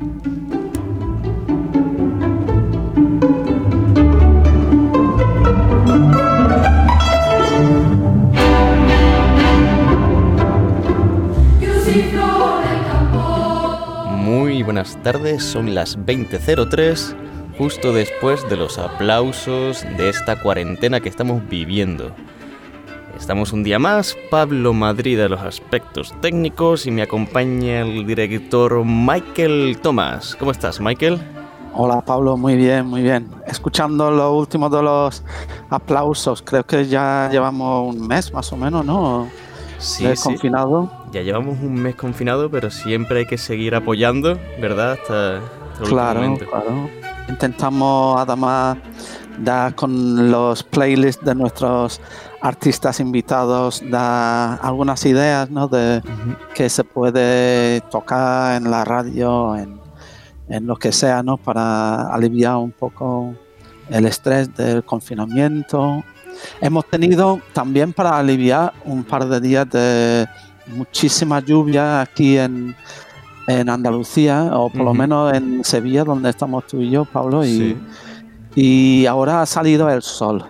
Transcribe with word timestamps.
Muy 0.00 0.12
buenas 14.62 15.02
tardes, 15.02 15.42
son 15.42 15.74
las 15.74 15.98
20.03, 15.98 17.16
justo 17.56 17.92
después 17.92 18.48
de 18.48 18.56
los 18.56 18.78
aplausos 18.78 19.82
de 19.96 20.10
esta 20.10 20.40
cuarentena 20.40 21.00
que 21.00 21.08
estamos 21.08 21.42
viviendo. 21.48 22.14
Estamos 23.18 23.52
un 23.52 23.62
día 23.62 23.78
más, 23.78 24.16
Pablo 24.30 24.72
Madrid 24.72 25.20
a 25.20 25.28
los 25.28 25.40
aspectos 25.40 26.14
técnicos 26.20 26.86
y 26.86 26.90
me 26.90 27.02
acompaña 27.02 27.80
el 27.82 28.06
director 28.06 28.82
Michael 28.84 29.78
Tomás. 29.82 30.34
¿Cómo 30.36 30.50
estás, 30.50 30.80
Michael? 30.80 31.20
Hola 31.74 32.00
Pablo, 32.00 32.36
muy 32.36 32.56
bien, 32.56 32.86
muy 32.86 33.02
bien. 33.02 33.28
Escuchando 33.46 34.10
los 34.10 34.32
últimos 34.32 34.70
de 34.72 34.82
los 34.82 35.22
aplausos, 35.68 36.42
creo 36.42 36.64
que 36.64 36.86
ya 36.86 37.28
llevamos 37.30 37.94
un 37.94 38.06
mes 38.08 38.32
más 38.32 38.52
o 38.52 38.56
menos, 38.56 38.84
¿no? 38.84 39.28
Sí, 39.78 40.04
De 40.04 40.16
sí. 40.16 40.24
confinado. 40.24 40.90
Ya 41.12 41.22
llevamos 41.22 41.58
un 41.60 41.74
mes 41.74 41.94
confinado, 41.94 42.50
pero 42.50 42.70
siempre 42.70 43.20
hay 43.20 43.26
que 43.26 43.38
seguir 43.38 43.74
apoyando, 43.74 44.38
¿verdad? 44.60 44.92
Hasta, 44.92 45.36
hasta 45.36 45.38
el 45.38 45.82
último 45.82 45.88
Claro, 45.90 46.20
momento. 46.22 46.46
claro. 46.46 46.90
Intentamos 47.28 48.20
además 48.20 48.78
dar 49.42 49.74
con 49.74 50.30
los 50.30 50.62
playlists 50.62 51.24
de 51.24 51.34
nuestros 51.34 52.00
artistas 52.40 53.00
invitados, 53.00 53.82
dar 53.90 54.58
algunas 54.62 55.04
ideas, 55.06 55.50
¿no? 55.50 55.68
De 55.68 56.02
que 56.54 56.68
se 56.68 56.84
puede 56.84 57.80
tocar 57.90 58.56
en 58.60 58.70
la 58.70 58.84
radio, 58.84 59.56
en, 59.56 59.80
en 60.48 60.66
lo 60.66 60.76
que 60.76 60.92
sea, 60.92 61.22
¿no? 61.22 61.36
Para 61.36 62.12
aliviar 62.12 62.56
un 62.56 62.72
poco 62.72 63.34
el 63.90 64.06
estrés 64.06 64.54
del 64.54 64.84
confinamiento. 64.84 66.04
Hemos 66.60 66.86
tenido 66.86 67.40
también 67.52 67.92
para 67.92 68.16
aliviar 68.18 68.72
un 68.84 69.02
par 69.02 69.28
de 69.28 69.40
días 69.40 69.68
de 69.70 70.26
muchísima 70.66 71.40
lluvia 71.40 72.00
aquí 72.00 72.38
en, 72.38 72.76
en 73.48 73.68
Andalucía, 73.68 74.50
o 74.52 74.70
por 74.70 74.82
lo 74.82 74.94
menos 74.94 75.32
en 75.32 75.64
Sevilla, 75.64 76.04
donde 76.04 76.30
estamos 76.30 76.66
tú 76.66 76.80
y 76.80 76.90
yo, 76.90 77.04
Pablo, 77.04 77.44
y, 77.44 77.48
Sí. 77.48 77.76
Y 78.60 79.06
ahora 79.06 79.40
ha 79.42 79.46
salido 79.46 79.88
el 79.88 80.02
sol. 80.02 80.44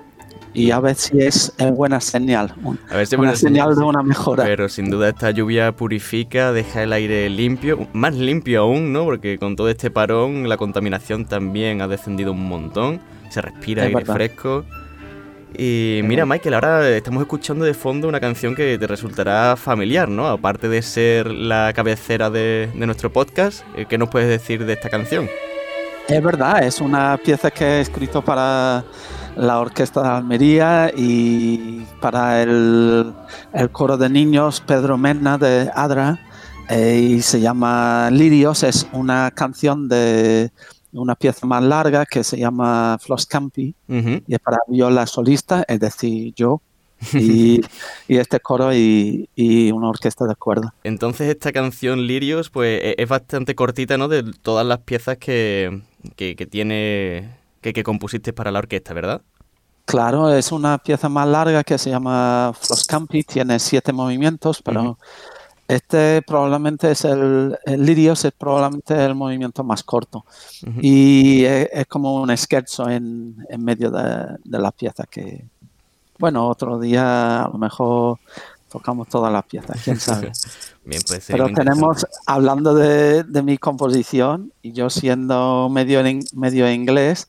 Y 0.54 0.70
a 0.70 0.80
ver 0.80 0.94
si 0.96 1.20
es 1.20 1.52
buena 1.74 2.00
señal, 2.00 2.54
A 2.90 2.96
ver 2.96 3.06
si 3.06 3.14
una 3.16 3.24
buena 3.24 3.36
señal 3.36 3.68
de 3.70 3.76
sí. 3.76 3.82
una 3.82 4.02
mejora. 4.02 4.44
Pero 4.44 4.68
sin 4.70 4.88
duda 4.90 5.10
esta 5.10 5.30
lluvia 5.30 5.72
purifica, 5.72 6.52
deja 6.52 6.82
el 6.84 6.94
aire 6.94 7.28
limpio, 7.28 7.86
más 7.92 8.14
limpio 8.14 8.62
aún, 8.62 8.92
¿no? 8.94 9.04
Porque 9.04 9.36
con 9.38 9.56
todo 9.56 9.68
este 9.68 9.90
parón 9.90 10.48
la 10.48 10.56
contaminación 10.56 11.26
también 11.26 11.82
ha 11.82 11.86
descendido 11.86 12.32
un 12.32 12.48
montón, 12.48 12.98
se 13.28 13.42
respira 13.42 13.82
Es 13.82 13.88
aire 13.88 13.98
verdad. 14.00 14.14
fresco. 14.14 14.64
Y 15.56 16.00
mira, 16.04 16.24
Michael, 16.24 16.54
ahora 16.54 16.88
estamos 16.88 17.20
escuchando 17.22 17.64
de 17.66 17.74
fondo 17.74 18.08
una 18.08 18.20
canción 18.20 18.54
que 18.54 18.78
te 18.78 18.86
resultará 18.86 19.54
familiar, 19.56 20.08
¿no? 20.08 20.28
Aparte 20.28 20.68
de 20.70 20.80
ser 20.80 21.30
la 21.30 21.72
cabecera 21.74 22.30
de, 22.30 22.70
de 22.74 22.86
nuestro 22.86 23.12
podcast, 23.12 23.64
eh, 23.76 23.84
¿qué 23.86 23.98
nos 23.98 24.08
puedes 24.08 24.28
decir 24.28 24.64
de 24.64 24.72
esta 24.72 24.88
canción? 24.88 25.28
Es 26.08 26.22
verdad, 26.22 26.64
es 26.64 26.80
una 26.80 27.18
pieza 27.22 27.50
que 27.50 27.64
he 27.64 27.80
escrito 27.82 28.24
para 28.24 28.82
la 29.36 29.60
Orquesta 29.60 30.02
de 30.02 30.08
Almería 30.08 30.90
y 30.96 31.84
para 32.00 32.42
el, 32.42 33.12
el 33.52 33.70
coro 33.70 33.98
de 33.98 34.08
niños 34.08 34.62
Pedro 34.66 34.96
Mena 34.96 35.36
de 35.36 35.70
Adra 35.74 36.18
eh, 36.70 36.98
y 36.98 37.20
se 37.20 37.42
llama 37.42 38.08
Lirios, 38.10 38.62
es 38.62 38.86
una 38.92 39.30
canción 39.32 39.86
de 39.86 40.50
una 40.92 41.14
pieza 41.14 41.46
más 41.46 41.62
larga 41.62 42.06
que 42.06 42.24
se 42.24 42.38
llama 42.38 42.96
Flos 43.02 43.26
Campi 43.26 43.74
y 43.86 44.34
es 44.34 44.40
para 44.40 44.58
viola 44.66 45.06
solista, 45.06 45.62
es 45.68 45.78
decir, 45.78 46.32
yo 46.34 46.62
y, 47.12 47.60
y 48.08 48.16
este 48.16 48.40
coro 48.40 48.74
y, 48.74 49.28
y 49.36 49.70
una 49.72 49.90
orquesta 49.90 50.24
de 50.24 50.34
cuerda. 50.36 50.74
Entonces 50.84 51.28
esta 51.28 51.52
canción 51.52 52.06
Lirios 52.06 52.48
pues 52.48 52.80
e- 52.82 52.94
es 52.96 53.08
bastante 53.08 53.54
cortita, 53.54 53.98
¿no? 53.98 54.08
De 54.08 54.22
todas 54.42 54.66
las 54.66 54.78
piezas 54.78 55.18
que, 55.18 55.82
que, 56.16 56.36
que 56.36 56.46
tiene, 56.46 57.36
que, 57.60 57.72
que 57.72 57.82
compusiste 57.82 58.32
para 58.32 58.50
la 58.50 58.58
orquesta, 58.60 58.94
¿verdad? 58.94 59.22
Claro, 59.84 60.30
es 60.34 60.52
una 60.52 60.76
pieza 60.78 61.08
más 61.08 61.26
larga 61.26 61.64
que 61.64 61.78
se 61.78 61.88
llama 61.88 62.52
Flos 62.58 62.84
Campi, 62.84 63.22
tiene 63.22 63.58
siete 63.58 63.92
movimientos, 63.92 64.60
pero 64.62 64.98
este 65.66 66.20
probablemente 66.22 66.90
es 66.90 67.04
el, 67.06 67.58
el 67.64 67.86
Lirios 67.86 68.24
es 68.24 68.32
probablemente 68.32 69.02
el 69.02 69.14
movimiento 69.14 69.64
más 69.64 69.82
corto. 69.82 70.26
Y 70.82 71.44
es, 71.44 71.68
es 71.72 71.86
como 71.86 72.20
un 72.20 72.36
scherzo 72.36 72.88
en, 72.90 73.36
en 73.48 73.64
medio 73.64 73.90
de, 73.90 74.36
de 74.44 74.58
la 74.58 74.72
pieza 74.72 75.04
que, 75.04 75.46
bueno, 76.18 76.48
otro 76.48 76.78
día 76.78 77.44
a 77.44 77.48
lo 77.48 77.58
mejor 77.58 78.18
tocamos 78.70 79.08
todas 79.08 79.32
las 79.32 79.44
piezas, 79.44 79.80
quién 79.82 79.98
sabe. 79.98 80.32
Bien, 80.84 81.02
pues 81.06 81.24
Pero 81.28 81.48
tenemos, 81.52 82.06
hablando 82.26 82.74
de, 82.74 83.22
de 83.24 83.42
mi 83.42 83.58
composición, 83.58 84.52
y 84.62 84.72
yo 84.72 84.88
siendo 84.90 85.68
medio, 85.70 86.00
en- 86.00 86.24
medio 86.34 86.70
inglés, 86.70 87.28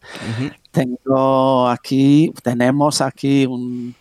tengo 0.72 1.67
aquí, 1.67 2.33
tenemos 2.44 3.01
aquí 3.01 3.45
un, 3.45 3.94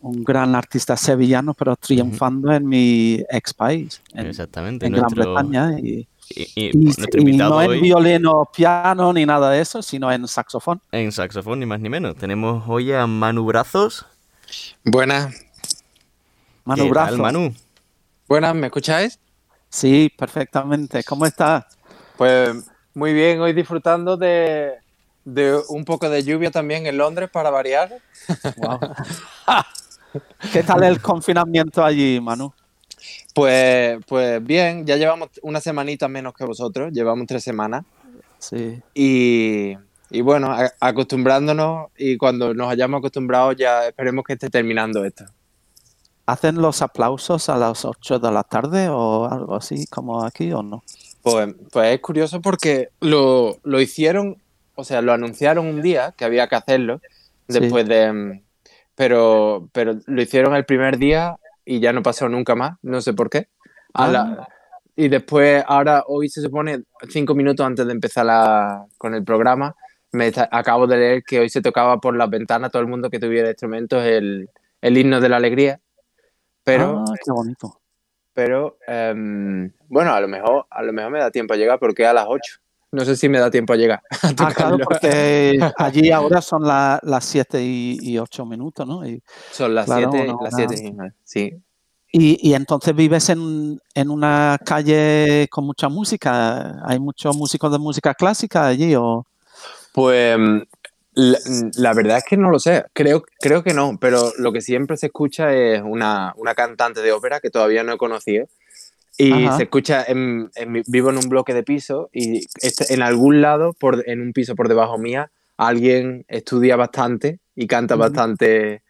un 0.00 0.24
gran 0.24 0.54
artista 0.54 0.96
sevillano, 0.96 1.54
pero 1.54 1.76
triunfando 1.76 2.52
en 2.52 2.66
mi 2.68 3.22
ex 3.30 3.54
país, 3.54 4.02
en, 4.12 4.26
Exactamente. 4.26 4.86
en 4.86 4.92
Gran 4.92 5.08
Bretaña. 5.10 5.78
Y, 5.78 6.06
y, 6.30 6.42
y 6.54 6.70
y- 6.70 6.72
nuestro 6.74 7.06
y 7.14 7.20
invitado 7.20 7.50
no 7.54 7.62
en 7.62 7.70
hoy 7.70 7.80
violín 7.80 8.26
o 8.26 8.44
piano 8.54 9.12
ni 9.14 9.24
nada 9.24 9.50
de 9.50 9.60
eso, 9.62 9.80
sino 9.80 10.12
en 10.12 10.28
saxofón. 10.28 10.80
en 10.92 11.12
saxofón, 11.12 11.60
ni 11.60 11.66
más 11.66 11.80
ni 11.80 11.88
menos. 11.88 12.16
Tenemos 12.16 12.64
hoy 12.68 12.92
a 12.92 13.06
Manu 13.06 13.44
Brazos. 13.46 14.04
Buenas, 14.84 15.34
Manu 16.68 16.84
¿Qué 16.88 16.92
tal. 16.92 17.16
Manu? 17.16 17.54
buenas, 18.28 18.54
¿me 18.54 18.66
escucháis? 18.66 19.18
Sí, 19.70 20.12
perfectamente. 20.18 21.02
¿Cómo 21.02 21.24
estás? 21.24 21.64
Pues 22.18 22.54
muy 22.92 23.14
bien, 23.14 23.40
hoy 23.40 23.54
disfrutando 23.54 24.18
de, 24.18 24.74
de 25.24 25.58
un 25.70 25.86
poco 25.86 26.10
de 26.10 26.22
lluvia 26.22 26.50
también 26.50 26.86
en 26.86 26.98
Londres 26.98 27.30
para 27.32 27.48
variar. 27.48 27.90
Wow. 28.58 28.80
¿Qué 30.52 30.62
tal 30.62 30.82
el 30.84 31.00
confinamiento 31.00 31.82
allí, 31.82 32.20
Manu? 32.20 32.52
Pues, 33.34 33.98
pues 34.06 34.44
bien, 34.44 34.84
ya 34.84 34.96
llevamos 34.96 35.30
una 35.40 35.62
semanita 35.62 36.06
menos 36.06 36.34
que 36.34 36.44
vosotros, 36.44 36.92
llevamos 36.92 37.26
tres 37.26 37.42
semanas. 37.44 37.86
Sí. 38.38 38.78
Y, 38.92 39.74
y 40.10 40.20
bueno, 40.20 40.52
a- 40.52 40.70
acostumbrándonos 40.80 41.86
y 41.96 42.18
cuando 42.18 42.52
nos 42.52 42.70
hayamos 42.70 42.98
acostumbrado 42.98 43.52
ya 43.52 43.86
esperemos 43.88 44.22
que 44.26 44.34
esté 44.34 44.50
terminando 44.50 45.02
esto. 45.02 45.24
¿Hacen 46.28 46.60
los 46.60 46.82
aplausos 46.82 47.48
a 47.48 47.56
las 47.56 47.86
8 47.86 48.18
de 48.18 48.30
la 48.30 48.42
tarde 48.44 48.88
o 48.90 49.24
algo 49.30 49.54
así 49.56 49.86
como 49.86 50.22
aquí 50.24 50.52
o 50.52 50.62
no? 50.62 50.82
Pues, 51.22 51.54
pues 51.72 51.94
es 51.94 52.00
curioso 52.00 52.42
porque 52.42 52.90
lo, 53.00 53.56
lo 53.64 53.80
hicieron, 53.80 54.36
o 54.74 54.84
sea, 54.84 55.00
lo 55.00 55.14
anunciaron 55.14 55.64
un 55.66 55.80
día 55.80 56.12
que 56.16 56.26
había 56.26 56.46
que 56.46 56.56
hacerlo, 56.56 57.00
Sí. 57.48 57.58
después 57.60 57.88
de... 57.88 58.12
mm, 58.12 58.42
Pero, 58.94 59.68
pero 59.72 59.94
lo 60.06 60.20
hicieron 60.20 60.54
el 60.54 60.64
primer 60.66 60.98
día 60.98 61.36
y 61.64 61.80
ya 61.80 61.92
no 61.94 62.02
pasó 62.02 62.28
nunca 62.28 62.54
más, 62.54 62.76
no 62.82 63.00
sé 63.00 63.14
por 63.14 63.30
qué. 63.30 63.48
A 63.94 64.04
Ah. 64.04 64.08
la- 64.08 64.48
y 64.96 65.08
después, 65.08 65.64
ahora, 65.66 66.02
hoy 66.08 66.28
se 66.28 66.42
supone, 66.42 66.82
cinco 67.08 67.34
minutos 67.34 67.64
antes 67.64 67.86
de 67.86 67.92
empezar 67.92 68.26
la- 68.26 68.84
con 68.98 69.14
el 69.14 69.24
programa, 69.24 69.74
me 70.12 70.30
acabo 70.50 70.86
de 70.86 70.96
leer 70.98 71.22
que 71.26 71.40
hoy 71.40 71.48
se 71.48 71.62
tocaba 71.62 71.98
por 72.00 72.16
las 72.16 72.28
ventanas 72.28 72.70
todo 72.72 72.82
el 72.82 72.88
mundo 72.88 73.08
que 73.08 73.18
tuviera 73.18 73.48
instrumentos 73.48 74.04
el, 74.04 74.50
el 74.82 74.98
himno 74.98 75.20
de 75.20 75.28
la 75.30 75.36
alegría. 75.38 75.80
Pero, 76.68 77.04
Ah, 77.08 77.14
qué 77.24 77.30
bonito. 77.32 77.80
pero 78.34 78.76
em, 78.86 79.72
bueno, 79.88 80.12
a 80.12 80.20
lo 80.20 80.28
mejor 80.28 80.66
a 80.70 80.82
lo 80.82 80.92
mejor 80.92 81.10
me 81.10 81.18
da 81.18 81.30
tiempo 81.30 81.54
a 81.54 81.56
llegar 81.56 81.78
porque 81.78 82.06
a 82.06 82.12
las 82.12 82.26
8. 82.28 82.58
No 82.92 83.04
sé 83.04 83.16
si 83.16 83.28
me 83.28 83.38
da 83.38 83.50
tiempo 83.50 83.72
a 83.72 83.76
llegar. 83.76 84.00
a 84.22 84.28
Ah, 84.46 84.52
claro, 84.54 84.78
porque 84.82 85.58
allí 85.76 86.10
ahora 86.10 86.40
son 86.42 86.62
la- 86.62 87.00
las 87.02 87.24
7 87.24 87.62
y, 87.62 87.98
y 88.02 88.18
8 88.18 88.44
minutos, 88.46 88.86
¿no? 88.86 89.06
Y, 89.06 89.22
Son 89.50 89.74
las 89.74 89.86
claro, 89.86 90.10
7 90.12 90.26
no, 90.26 90.38
las. 90.42 90.54
7 90.54 90.74
y 90.74 90.94
Sí. 91.24 91.52
y, 92.12 92.50
y 92.50 92.54
entonces 92.54 92.94
vives 92.94 93.28
en, 93.30 93.78
en 93.94 94.10
una 94.10 94.58
calle 94.64 95.48
con 95.50 95.64
mucha 95.66 95.88
música. 95.88 96.80
¿Hay 96.86 96.98
muchos 96.98 97.36
músicos 97.36 97.70
de 97.72 97.78
música 97.78 98.14
clásica 98.14 98.66
allí? 98.66 98.94
O... 98.94 99.26
Pues 99.92 100.38
la, 101.18 101.38
la 101.76 101.94
verdad 101.94 102.18
es 102.18 102.24
que 102.24 102.36
no 102.36 102.48
lo 102.48 102.60
sé. 102.60 102.84
Creo, 102.92 103.24
creo 103.40 103.64
que 103.64 103.74
no, 103.74 103.98
pero 104.00 104.32
lo 104.38 104.52
que 104.52 104.60
siempre 104.60 104.96
se 104.96 105.06
escucha 105.06 105.52
es 105.52 105.82
una, 105.84 106.32
una 106.36 106.54
cantante 106.54 107.00
de 107.02 107.10
ópera 107.10 107.40
que 107.40 107.50
todavía 107.50 107.82
no 107.82 107.92
he 107.92 107.98
conocido. 107.98 108.46
Y 109.16 109.46
Ajá. 109.46 109.56
se 109.56 109.62
escucha, 109.64 110.04
en, 110.06 110.48
vivo 110.86 111.10
en 111.10 111.16
un 111.16 111.28
bloque 111.28 111.52
de 111.54 111.64
piso 111.64 112.08
y 112.12 112.46
este- 112.62 112.94
en 112.94 113.02
algún 113.02 113.40
lado, 113.42 113.72
por, 113.72 114.08
en 114.08 114.20
un 114.20 114.32
piso 114.32 114.54
por 114.54 114.68
debajo 114.68 114.96
mía, 114.96 115.32
alguien 115.56 116.24
estudia 116.28 116.76
bastante 116.76 117.40
y 117.56 117.66
canta 117.66 117.96
bastante 117.96 118.82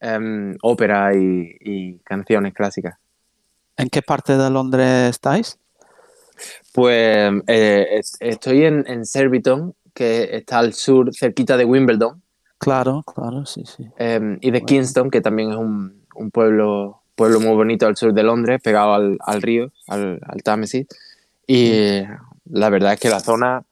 em, 0.00 0.56
ópera 0.62 1.14
y, 1.14 1.56
y 1.60 1.98
canciones 2.00 2.52
clásicas. 2.52 2.96
¿En 3.76 3.88
qué 3.88 4.02
parte 4.02 4.36
de 4.36 4.50
Londres 4.50 5.10
estáis? 5.10 5.56
Pues 6.72 7.32
eh, 7.46 7.86
es- 7.92 8.16
estoy 8.18 8.64
en, 8.64 8.84
en 8.88 9.06
Surbiton, 9.06 9.72
que 9.96 10.36
está 10.36 10.58
al 10.58 10.74
sur, 10.74 11.10
cerquita 11.14 11.56
de 11.56 11.64
Wimbledon, 11.64 12.22
Claro, 12.58 13.02
claro, 13.02 13.44
sí, 13.46 13.64
sí. 13.66 13.84
eh, 13.98 14.38
y 14.40 14.50
de 14.50 14.60
Bueno. 14.60 14.66
Kingston, 14.66 15.10
que 15.10 15.20
también 15.20 15.50
es 15.50 15.56
un, 15.56 16.04
un 16.14 16.30
pueblo, 16.30 17.02
pueblo 17.14 17.40
muy 17.40 17.54
bonito 17.54 17.86
al 17.86 17.96
sur 17.96 18.12
de 18.14 18.22
Londres, 18.22 18.60
pegado 18.62 18.94
al, 18.94 19.18
al 19.20 19.42
río, 19.42 19.72
al, 19.88 20.20
al 20.22 20.42
Támesis. 20.42 20.86
Y 21.46 22.02
la 22.50 22.68
verdad 22.70 22.94
es 22.94 23.00
que 23.00 23.08
la 23.10 23.20
zona, 23.20 23.62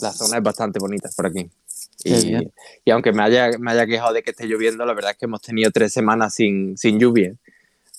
la 0.00 0.12
zona 0.12 0.38
es 0.38 0.42
bastante 0.42 0.78
bonita 0.78 1.08
por 1.16 1.26
aquí. 1.26 1.50
Y, 2.04 2.36
y 2.84 2.90
aunque 2.90 3.12
me 3.12 3.22
haya, 3.22 3.50
me 3.58 3.70
haya 3.72 3.86
quejado 3.86 4.12
de 4.12 4.22
que 4.22 4.30
esté 4.32 4.46
lloviendo, 4.46 4.84
la 4.84 4.94
verdad 4.94 5.12
es 5.12 5.18
que 5.18 5.26
hemos 5.26 5.40
tenido 5.42 5.70
tres 5.70 5.92
semanas 5.92 6.34
sin, 6.34 6.76
sin 6.76 6.98
lluvia. 6.98 7.34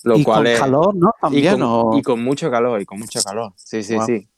Lo 0.02 0.16
y 0.18 0.24
cual 0.24 0.44
con 0.44 0.46
es, 0.48 0.58
calor, 0.60 0.94
¿no? 0.94 1.10
y 1.16 1.20
También, 1.22 1.54
con, 1.54 1.62
o- 1.62 1.98
y 1.98 2.02
con 2.02 2.22
mucho 2.22 2.50
calor, 2.50 2.80
y 2.82 2.84
con 2.84 2.98
mucho 2.98 3.22
calor. 3.22 3.52
Sí, 3.56 3.82
sí, 3.82 3.94
Wow. 3.94 4.06
sí. 4.06 4.28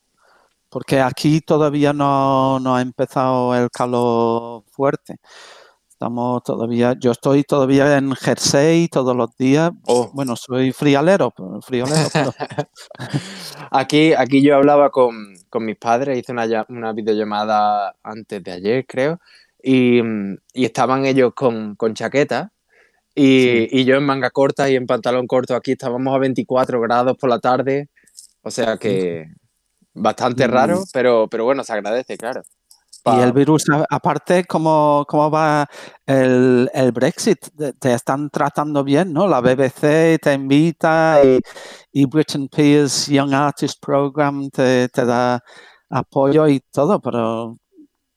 Porque 0.76 1.00
aquí 1.00 1.40
todavía 1.40 1.94
no, 1.94 2.60
no 2.60 2.76
ha 2.76 2.82
empezado 2.82 3.54
el 3.56 3.70
calor 3.70 4.62
fuerte. 4.70 5.16
Estamos 5.88 6.42
todavía, 6.42 6.94
yo 7.00 7.12
estoy 7.12 7.44
todavía 7.44 7.96
en 7.96 8.12
Jersey 8.14 8.86
todos 8.88 9.16
los 9.16 9.34
días. 9.38 9.70
Oh. 9.86 10.10
Bueno, 10.12 10.36
soy 10.36 10.72
friolero, 10.72 11.30
pero- 11.34 11.62
friolero, 11.62 11.96
pero 12.12 12.34
Aquí, 13.70 14.12
aquí 14.12 14.42
yo 14.42 14.54
hablaba 14.56 14.90
con, 14.90 15.36
con 15.48 15.64
mis 15.64 15.76
padres, 15.78 16.18
hice 16.18 16.32
una, 16.32 16.66
una 16.68 16.92
videollamada 16.92 17.96
antes 18.02 18.44
de 18.44 18.52
ayer, 18.52 18.84
creo, 18.86 19.18
y, 19.62 20.00
y 20.52 20.66
estaban 20.66 21.06
ellos 21.06 21.32
con, 21.34 21.74
con 21.76 21.94
chaqueta 21.94 22.52
y, 23.14 23.40
Sí. 23.40 23.68
y 23.70 23.84
yo 23.86 23.96
en 23.96 24.04
manga 24.04 24.28
corta 24.28 24.68
y 24.68 24.76
en 24.76 24.86
pantalón 24.86 25.26
corto. 25.26 25.56
Aquí 25.56 25.72
estábamos 25.72 26.14
a 26.14 26.18
24 26.18 26.82
grados 26.82 27.16
por 27.16 27.30
la 27.30 27.38
tarde, 27.38 27.88
o 28.42 28.50
sea 28.50 28.76
que 28.76 29.24
bastante 29.96 30.46
raro, 30.46 30.82
pero, 30.92 31.28
pero 31.28 31.44
bueno, 31.44 31.64
se 31.64 31.72
agradece, 31.72 32.16
claro. 32.16 32.42
Y 33.04 33.20
el 33.20 33.32
virus, 33.32 33.64
aparte, 33.88 34.44
¿cómo, 34.46 35.04
cómo 35.08 35.30
va 35.30 35.68
el, 36.06 36.68
el 36.74 36.90
Brexit? 36.90 37.38
Te- 37.56 37.72
Te 37.74 37.92
están 37.94 38.28
tratando 38.30 38.82
bien, 38.82 39.12
¿no? 39.12 39.28
La 39.28 39.40
BBC 39.40 40.18
te 40.20 40.32
invita 40.34 41.20
y, 41.24 41.38
y 41.92 42.04
Britain 42.06 42.48
Peers 42.48 43.06
Young 43.06 43.32
Artist 43.32 43.80
Program 43.84 44.50
te, 44.50 44.88
te 44.88 45.04
da 45.04 45.40
apoyo 45.88 46.48
y 46.48 46.58
todo, 46.72 46.98
pero 47.00 47.56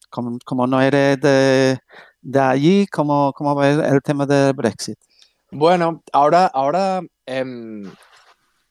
como, 0.10 0.40
como 0.44 0.66
no 0.66 0.82
eres 0.82 1.20
de, 1.22 1.78
de 2.22 2.40
allí, 2.40 2.88
¿cómo, 2.88 3.32
cómo 3.34 3.54
va 3.54 3.70
el, 3.70 4.02
tema 4.02 4.26
del 4.26 4.54
Brexit? 4.54 4.98
Bueno, 5.52 6.02
ahora, 6.12 6.48
ahora 6.48 7.02
em, 7.28 7.84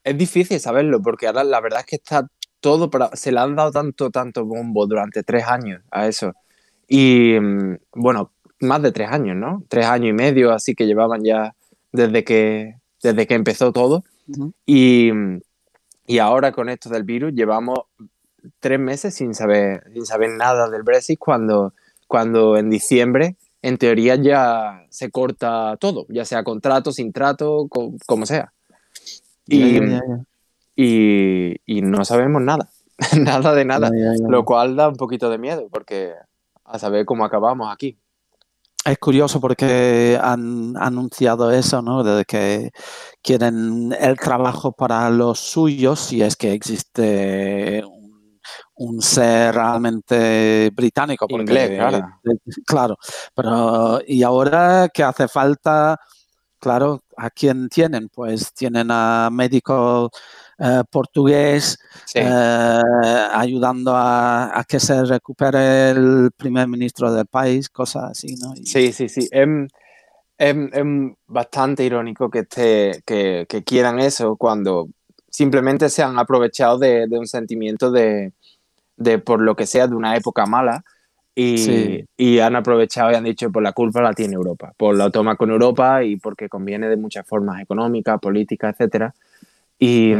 es 0.02 0.18
difícil 0.18 0.58
saberlo, 0.58 1.00
porque 1.00 1.28
ahora 1.28 1.44
la 1.44 1.60
verdad 1.60 1.80
es 1.80 1.86
que 1.86 1.96
está 1.96 2.26
todo 2.60 2.90
para. 2.90 3.14
Se 3.16 3.32
le 3.32 3.40
han 3.40 3.56
dado 3.56 3.70
tanto, 3.70 4.10
tanto 4.10 4.44
bombo 4.44 4.86
durante 4.86 5.22
tres 5.22 5.44
años 5.46 5.82
a 5.90 6.06
eso. 6.08 6.32
Y 6.86 7.34
em, 7.34 7.78
bueno, 7.94 8.32
más 8.60 8.82
de 8.82 8.92
tres 8.92 9.08
años, 9.10 9.36
¿no? 9.36 9.62
Tres 9.68 9.86
años 9.86 10.10
y 10.10 10.12
medio, 10.12 10.52
así 10.52 10.74
que 10.74 10.86
llevaban 10.86 11.22
ya 11.24 11.54
desde 11.92 12.24
que, 12.24 12.76
desde 13.02 13.26
que 13.26 13.34
empezó 13.34 13.72
todo. 13.72 14.04
Ujú. 14.28 14.52
Y, 14.66 15.10
y 16.06 16.18
ahora 16.18 16.52
con 16.52 16.68
esto 16.68 16.88
del 16.90 17.04
virus 17.04 17.32
llevamos 17.34 17.80
tres 18.60 18.78
meses 18.80 19.14
sin 19.14 19.34
saber, 19.34 19.84
sin 19.92 20.06
saber 20.06 20.30
nada 20.30 20.68
del 20.70 20.82
Brexit 20.82 21.18
cuando, 21.18 21.74
cuando 22.06 22.56
en 22.56 22.70
diciembre 22.70 23.36
en 23.60 23.76
teoría 23.76 24.14
ya 24.16 24.86
se 24.88 25.10
corta 25.10 25.76
todo, 25.78 26.06
ya 26.08 26.24
sea 26.24 26.44
contrato, 26.44 26.92
sin 26.92 27.12
trato, 27.12 27.66
co- 27.68 27.94
como 28.06 28.24
sea. 28.24 28.52
Y, 29.46 29.58
Ya, 29.60 29.66
ya, 29.68 29.86
ya, 29.86 30.02
ya. 30.08 30.24
Y- 30.80 31.56
y 31.66 31.82
no 31.82 32.04
sabemos 32.04 32.40
nada, 32.40 32.68
nada 33.42 33.52
de 33.54 33.64
nada, 33.64 33.90
lo 34.28 34.44
cual 34.44 34.76
da 34.76 34.88
un 34.88 34.96
poquito 34.96 35.28
de 35.28 35.38
miedo 35.38 35.66
porque 35.70 36.12
a 36.64 36.78
saber 36.78 37.04
cómo 37.04 37.24
acabamos 37.24 37.72
aquí. 37.72 37.98
Es 38.84 38.96
curioso 38.98 39.40
porque 39.40 40.18
han 40.22 40.76
anunciado 40.76 41.50
eso, 41.50 41.82
¿no? 41.82 42.04
De 42.04 42.24
que 42.24 42.70
quieren 43.22 43.92
el 43.98 44.16
trabajo 44.16 44.70
para 44.72 45.10
los 45.10 45.40
suyos, 45.40 45.98
si 45.98 46.22
es 46.22 46.36
que 46.36 46.52
existe 46.52 47.82
un, 48.76 49.02
ser 49.02 49.54
realmente 49.56 50.70
británico. 50.72 51.26
porque- 51.26 51.42
Inglés, 51.42 51.70
claro. 51.76 52.06
Claro, 52.66 52.96
pero 53.34 54.00
y 54.06 54.22
ahora 54.22 54.88
que 54.94 55.02
hace 55.02 55.26
falta, 55.28 55.98
claro, 56.60 57.02
¿a 57.16 57.30
quién 57.30 57.68
tienen? 57.68 58.08
Pues 58.08 58.54
tienen 58.54 58.88
a 58.90 59.28
médico 59.30 60.10
eh, 60.58 60.82
portugués 60.90 61.78
Sí. 62.06 62.18
eh, 62.22 62.82
ayudando 63.32 63.94
a, 63.94 64.58
a 64.58 64.64
que 64.64 64.80
se 64.80 65.04
recupere 65.04 65.90
el 65.90 66.30
primer 66.36 66.66
ministro 66.68 67.12
del 67.12 67.26
país, 67.26 67.68
cosas 67.68 68.10
así, 68.12 68.34
¿no? 68.36 68.54
Y- 68.56 68.66
Sí, 68.66 68.92
sí, 68.92 69.08
sí. 69.08 69.28
Es, 69.32 70.56
es- 70.56 70.84
bastante 71.26 71.84
irónico 71.84 72.30
que, 72.30 72.40
esté, 72.40 73.02
que, 73.04 73.46
que 73.48 73.64
quieran 73.64 73.98
eso 73.98 74.36
cuando 74.36 74.88
simplemente 75.30 75.88
se 75.90 76.02
han 76.02 76.18
aprovechado 76.18 76.78
de, 76.78 77.06
de 77.06 77.18
un 77.18 77.26
sentimiento 77.26 77.90
de, 77.90 78.32
de, 78.96 79.18
por 79.18 79.40
lo 79.40 79.54
que 79.56 79.66
sea, 79.66 79.86
de 79.88 79.94
una 79.94 80.16
época 80.16 80.46
mala 80.46 80.84
y, 81.34 81.58
Sí. 81.58 82.04
y 82.16 82.38
han 82.40 82.56
aprovechado 82.56 83.10
y 83.10 83.14
han 83.14 83.24
dicho, 83.24 83.50
por 83.50 83.62
la 83.62 83.72
culpa 83.72 84.00
la 84.02 84.12
tiene 84.14 84.34
Europa, 84.34 84.72
por 84.76 84.96
la 84.96 85.10
toma 85.10 85.36
con 85.36 85.50
Europa 85.50 86.02
y 86.04 86.16
porque 86.16 86.48
conviene 86.48 86.88
de 86.88 86.96
muchas 86.96 87.26
formas 87.26 87.60
económicas, 87.60 88.18
políticas, 88.20 88.74
etcétera. 88.74 89.14
Y, 89.78 90.12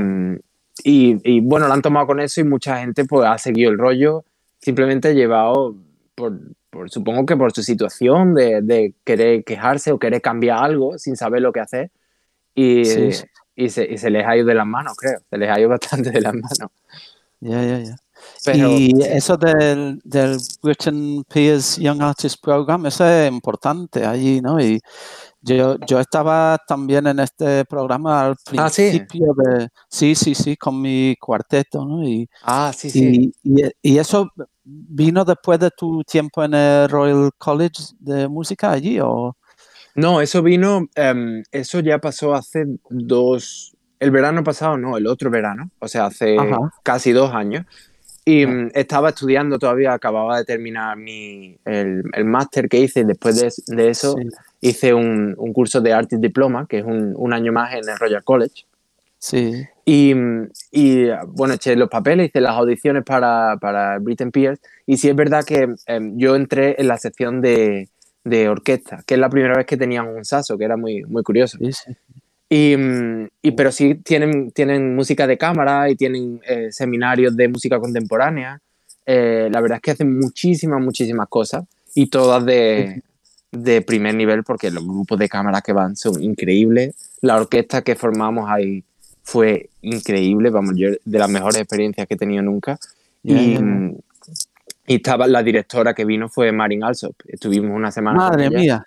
y, 0.85 1.19
y, 1.25 1.41
bueno, 1.41 1.67
lo 1.67 1.75
han 1.75 1.83
tomado 1.83 2.07
con 2.07 2.21
eso 2.21 2.41
y 2.41 2.45
mucha 2.45 2.79
gente 2.79 3.05
pues 3.05 3.27
ha 3.29 3.39
seguido 3.39 3.71
el 3.71 3.79
rollo, 3.79 4.25
simplemente 4.61 5.15
llevado 5.15 5.75
por, 6.15 6.39
por 6.71 6.91
supongo 6.91 7.27
que 7.27 7.37
por 7.37 7.53
su 7.53 7.63
situación 7.63 8.35
de, 8.35 8.61
de 8.63 8.95
querer 9.05 9.45
quejarse 9.45 9.91
o 9.93 9.99
querer 9.99 10.23
cambiar 10.23 10.63
algo 10.63 10.99
sin 10.99 11.17
saber 11.17 11.43
lo 11.43 11.53
que 11.53 11.61
hacer. 11.61 11.91
Y, 12.55 12.85
Sí, 12.85 13.13
sí. 13.13 13.25
y, 13.57 13.69
se, 13.71 13.85
y 13.93 13.99
se 13.99 14.11
les 14.11 14.27
ha 14.27 14.37
ido 14.37 14.47
de 14.47 14.55
las 14.55 14.67
manos, 14.67 14.97
creo. 14.97 15.21
Se 15.31 15.37
les 15.39 15.51
ha 15.51 15.59
ido 15.61 15.69
bastante 15.69 16.11
de 16.11 16.21
las 16.21 16.35
manos. 16.35 16.71
Ya, 17.41 17.63
ya, 17.63 17.79
ya. 17.79 17.97
Pero 18.45 18.71
y 18.71 18.93
eso 19.01 19.37
del, 19.37 20.01
del 20.05 20.39
Britain 20.61 21.23
Peers 21.33 21.77
Young 21.77 22.03
Artist 22.03 22.43
Program, 22.43 22.85
eso 22.87 23.07
es 23.07 23.31
importante 23.31 24.05
allí, 24.05 24.41
¿no? 24.41 24.61
Y 24.61 24.81
yo, 25.41 25.77
yo 25.87 26.01
estaba 26.01 26.59
también 26.67 27.07
en 27.07 27.21
este 27.21 27.65
programa 27.65 28.27
al 28.27 28.37
Ah, 28.57 28.69
sí. 28.69 28.83
principio 28.91 29.35
de... 29.37 29.69
Sí, 29.89 30.15
sí, 30.15 30.35
sí, 30.35 30.57
con 30.57 30.81
mi 30.81 31.15
cuarteto, 31.21 31.85
¿no? 31.85 32.03
Y, 32.07 32.29
Ah, 32.43 32.73
sí, 32.77 32.91
sí. 32.91 33.33
y, 33.45 33.61
y- 33.63 33.71
y 33.83 33.99
eso 33.99 34.29
vino 34.65 35.25
después 35.25 35.59
de 35.61 35.71
tu 35.71 36.03
tiempo 36.05 36.45
en 36.45 36.55
el 36.55 36.89
Royal 36.89 37.31
College 37.39 37.83
de 37.99 38.29
Música 38.29 38.71
allí, 38.73 38.99
¿o...? 39.01 39.37
No, 39.95 40.21
eso 40.21 40.43
vino, 40.43 40.87
em, 40.95 41.43
eso 41.51 41.81
ya 41.81 41.99
pasó 41.99 42.35
hace 42.35 42.65
dos, 42.89 43.77
el 43.99 44.11
verano 44.13 44.45
pasado, 44.45 44.77
no, 44.79 44.97
el 44.97 45.07
otro 45.09 45.29
verano, 45.31 45.71
o 45.81 45.89
sea, 45.89 46.07
hace 46.07 46.39
Ajá. 46.39 46.59
casi 46.85 47.13
dos 47.13 47.33
años. 47.35 47.65
Y 48.25 48.47
mm, 48.47 48.71
estaba 48.75 49.09
estudiando 49.09 49.59
todavía, 49.59 49.95
acababa 49.95 50.37
de 50.39 50.45
terminar 50.45 50.97
mi, 50.99 51.59
el, 51.65 52.03
el 52.13 52.25
máster 52.27 52.69
que 52.69 52.79
hice. 52.81 53.05
Después 53.05 53.41
de, 53.41 53.75
de 53.75 53.89
eso, 53.89 54.17
Sí, 54.19 54.29
hice 54.61 54.93
un, 54.95 55.35
un 55.39 55.53
curso 55.53 55.81
de 55.81 55.93
Artist 55.93 56.21
Diploma, 56.23 56.67
que 56.69 56.79
es 56.79 56.85
un, 56.85 57.15
un 57.17 57.33
año 57.33 57.53
más 57.53 57.73
en 57.75 57.89
el 57.89 57.99
Royal 57.99 58.25
College. 58.25 58.65
sí, 59.19 59.65
Y, 59.85 60.15
y, 60.73 61.07
bueno, 61.29 61.55
eché 61.55 61.75
los 61.77 61.89
papeles, 61.89 62.29
hice 62.29 62.41
las 62.41 62.53
audiciones 62.57 63.05
para, 63.05 63.57
para 63.61 63.99
Britain 63.99 64.31
Peers. 64.31 64.61
Y 64.87 64.97
sí 64.99 65.09
es 65.09 65.17
verdad 65.17 65.45
que 65.45 65.69
em, 65.87 66.17
yo 66.19 66.37
entré 66.37 66.77
en 66.79 66.89
la 66.89 66.99
sección 66.99 67.41
de, 67.41 67.89
de 68.25 68.49
orquesta, 68.49 69.03
que 69.07 69.15
es 69.15 69.21
la 69.21 69.31
primera 69.31 69.55
vez 69.57 69.67
que 69.67 69.77
tenían 69.77 70.07
un 70.09 70.25
saso, 70.25 70.59
que 70.59 70.65
era 70.65 70.77
muy, 70.77 71.03
muy 71.05 71.23
curioso. 71.23 71.57
sí, 71.59 71.73
sí. 71.73 71.93
Y, 72.51 72.75
y- 73.43 73.51
pero 73.53 73.71
sí 73.71 73.97
tienen, 73.97 74.51
tienen 74.53 74.95
música 74.97 75.27
de 75.27 75.37
cámara 75.37 75.91
y 75.91 75.97
tienen 75.97 76.41
eh, 76.49 76.69
seminarios 76.73 77.37
de 77.37 77.47
música 77.49 77.79
contemporánea. 77.79 78.61
Eh, 79.05 79.49
la 79.53 79.61
verdad 79.61 79.77
es 79.77 79.83
que 79.83 79.91
hacen 79.91 80.19
muchísimas, 80.19 80.81
muchísimas 80.81 81.29
cosas 81.29 81.65
y 81.95 82.09
todas 82.09 82.45
de, 82.47 83.03
de 83.51 83.81
primer 83.83 84.15
nivel 84.15 84.45
porque 84.45 84.71
los 84.71 84.85
grupos 84.85 85.19
de 85.19 85.29
cámara 85.29 85.61
que 85.63 85.73
van 85.73 85.97
son 85.97 86.23
increíbles. 86.23 86.95
La 87.23 87.37
orquesta 87.37 87.83
que 87.83 87.95
formamos 87.97 88.49
ahí 88.51 88.85
fue 89.23 89.69
increíble, 89.83 90.51
vamos, 90.51 90.75
yo 90.77 90.89
de 91.05 91.19
las 91.19 91.29
mejores 91.31 91.57
experiencias 91.63 92.07
que 92.07 92.15
he 92.15 92.17
tenido 92.17 92.43
nunca. 92.43 92.79
Y, 93.23 93.59
y 94.87 94.95
estaba 94.97 95.27
la 95.27 95.43
directora 95.43 95.93
que 95.95 96.05
vino 96.05 96.29
fue 96.29 96.51
Marin 96.53 96.83
Alsop. 96.85 97.15
Estuvimos 97.27 97.75
una 97.77 97.91
semana. 97.91 98.19
con 98.19 98.29
Madre 98.29 98.47
ella. 98.47 98.59
mía, 98.59 98.87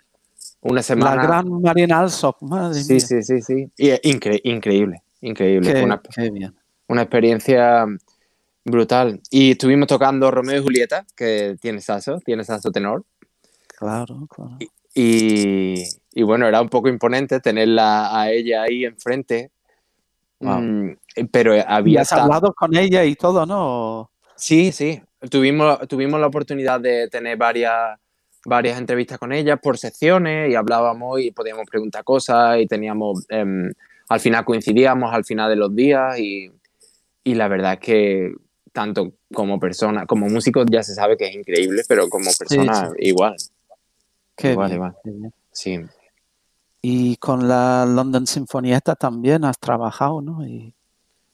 Una 0.61 0.81
semana. 0.81 1.15
la 1.15 1.23
gran 1.23 1.61
Marina 1.61 1.99
Alsop, 1.99 2.41
madre 2.41 2.81
Sí, 2.83 2.93
mía. 2.93 2.99
sí, 3.01 3.21
sí, 3.23 3.41
sí. 3.41 3.71
Y 3.77 3.89
es 3.89 4.01
incre- 4.03 4.41
increíble, 4.43 5.01
increíble. 5.21 5.67
Qué, 5.67 5.73
Fue 5.73 5.83
una, 5.83 6.01
qué 6.01 6.29
bien. 6.31 6.55
una 6.87 7.01
experiencia 7.03 7.85
brutal. 8.65 9.19
Y 9.29 9.51
estuvimos 9.51 9.87
tocando 9.87 10.31
Romeo 10.31 10.59
y 10.59 10.63
Julieta, 10.63 11.05
que 11.15 11.55
tiene 11.61 11.81
saso, 11.81 12.19
tiene 12.23 12.43
saso 12.43 12.71
tenor. 12.71 13.03
Claro, 13.81 14.27
claro. 14.29 14.57
Y, 14.93 15.83
y 16.13 16.21
bueno, 16.21 16.47
era 16.47 16.61
un 16.61 16.69
poco 16.69 16.87
imponente 16.87 17.39
tenerla 17.39 18.15
a 18.15 18.29
ella 18.29 18.61
ahí 18.61 18.85
enfrente. 18.85 19.49
Wow. 20.39 20.61
Mm, 20.61 20.97
pero 21.31 21.55
¿Y 21.57 21.63
había... 21.65 22.01
has 22.01 22.09
tan- 22.09 22.19
hablado 22.19 22.53
con 22.53 22.77
ella 22.77 23.03
y 23.03 23.15
todo, 23.15 23.47
no? 23.47 24.11
Sí, 24.35 24.71
sí. 24.71 25.01
Tuvimos, 25.31 25.79
tuvimos 25.87 26.19
la 26.19 26.27
oportunidad 26.27 26.79
de 26.79 27.07
tener 27.07 27.37
varias, 27.37 27.97
varias 28.45 28.77
entrevistas 28.77 29.17
con 29.17 29.31
ella 29.33 29.57
por 29.57 29.79
secciones 29.79 30.51
y 30.51 30.55
hablábamos 30.55 31.19
y 31.19 31.31
podíamos 31.31 31.65
preguntar 31.65 32.03
cosas 32.03 32.59
y 32.59 32.67
teníamos, 32.67 33.25
em, 33.29 33.71
al 34.09 34.19
final 34.19 34.45
coincidíamos 34.45 35.11
al 35.11 35.25
final 35.25 35.49
de 35.49 35.55
los 35.55 35.75
días 35.75 36.19
y, 36.19 36.51
y 37.23 37.33
la 37.33 37.47
verdad 37.47 37.73
es 37.73 37.79
que 37.79 38.31
tanto 38.73 39.13
como 39.33 39.59
persona, 39.59 40.05
como 40.05 40.29
músico 40.29 40.65
ya 40.69 40.83
se 40.83 40.93
sabe 40.93 41.17
que 41.17 41.25
es 41.29 41.35
increíble, 41.35 41.81
pero 41.87 42.09
como 42.09 42.29
persona 42.37 42.91
igual. 42.99 43.35
Qué 44.41 44.55
bien. 45.11 45.33
Sí. 45.51 45.79
Y 46.81 47.15
con 47.17 47.47
la 47.47 47.85
London 47.85 48.25
Sinfonietta 48.25 48.95
también 48.95 49.45
has 49.45 49.59
trabajado, 49.59 50.21
¿no? 50.21 50.45
Y, 50.45 50.73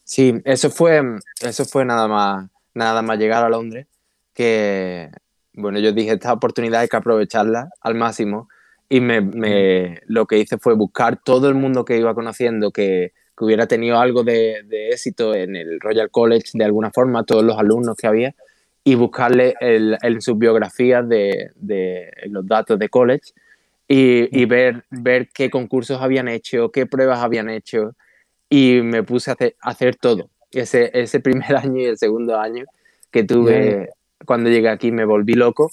Sí, 0.03 0.33
eso 0.45 0.69
fue, 0.69 1.01
eso 1.41 1.65
fue 1.65 1.83
nada 1.83 2.07
más, 2.07 2.49
nada 2.73 3.01
más 3.01 3.19
llegar 3.19 3.43
a 3.43 3.49
Londres, 3.49 3.87
que, 4.33 5.11
bueno, 5.51 5.79
yo 5.79 5.91
dije, 5.91 6.13
esta 6.13 6.31
oportunidad 6.31 6.79
hay 6.79 6.87
que 6.87 6.95
aprovecharla 6.95 7.69
al 7.81 7.95
máximo, 7.95 8.47
y 8.87 9.01
me, 9.01 9.19
me- 9.19 9.99
lo 10.05 10.25
que 10.25 10.37
hice 10.37 10.57
fue 10.59 10.75
buscar 10.75 11.19
todo 11.21 11.49
el 11.49 11.55
mundo 11.55 11.83
que 11.83 11.97
iba 11.97 12.15
conociendo 12.15 12.71
que, 12.71 13.11
que 13.37 13.43
hubiera 13.43 13.67
tenido 13.67 13.99
algo 13.99 14.23
de, 14.23 14.63
de 14.63 14.91
éxito 14.91 15.35
en 15.35 15.57
el 15.57 15.77
Royal 15.81 16.09
College 16.09 16.51
de 16.53 16.63
alguna 16.63 16.89
forma, 16.91 17.25
todos 17.25 17.43
los 17.43 17.57
alumnos 17.57 17.97
que 17.97 18.07
había, 18.07 18.33
y 18.87 18.95
buscarle 18.95 19.53
el- 19.59 19.97
en 20.01 20.21
sus 20.21 20.37
biografías 20.37 21.07
de, 21.09 21.51
de 21.55 22.09
los 22.29 22.47
datos 22.47 22.79
de 22.79 22.87
college, 22.87 23.33
y, 23.85 24.29
y 24.31 24.45
ver, 24.45 24.85
ver 24.89 25.27
qué 25.33 25.49
concursos 25.49 26.01
habían 26.01 26.29
hecho, 26.29 26.71
qué 26.71 26.85
pruebas 26.85 27.19
habían 27.19 27.49
hecho, 27.49 27.95
y 28.49 28.79
me 28.83 29.03
puse 29.03 29.29
a 29.29 29.33
hacer, 29.33 29.55
a 29.61 29.71
hacer 29.71 29.97
todo. 29.97 30.29
Ese, 30.51 30.89
ese 30.93 31.19
primer 31.27 31.53
año 31.57 31.81
y 31.81 31.85
el 31.85 31.97
segundo 31.97 32.39
año 32.39 32.63
que 33.11 33.25
tuve 33.25 33.89
cuando 34.25 34.49
llegué 34.49 34.69
aquí 34.69 34.89
me 34.93 35.03
volví 35.03 35.33
loco 35.33 35.69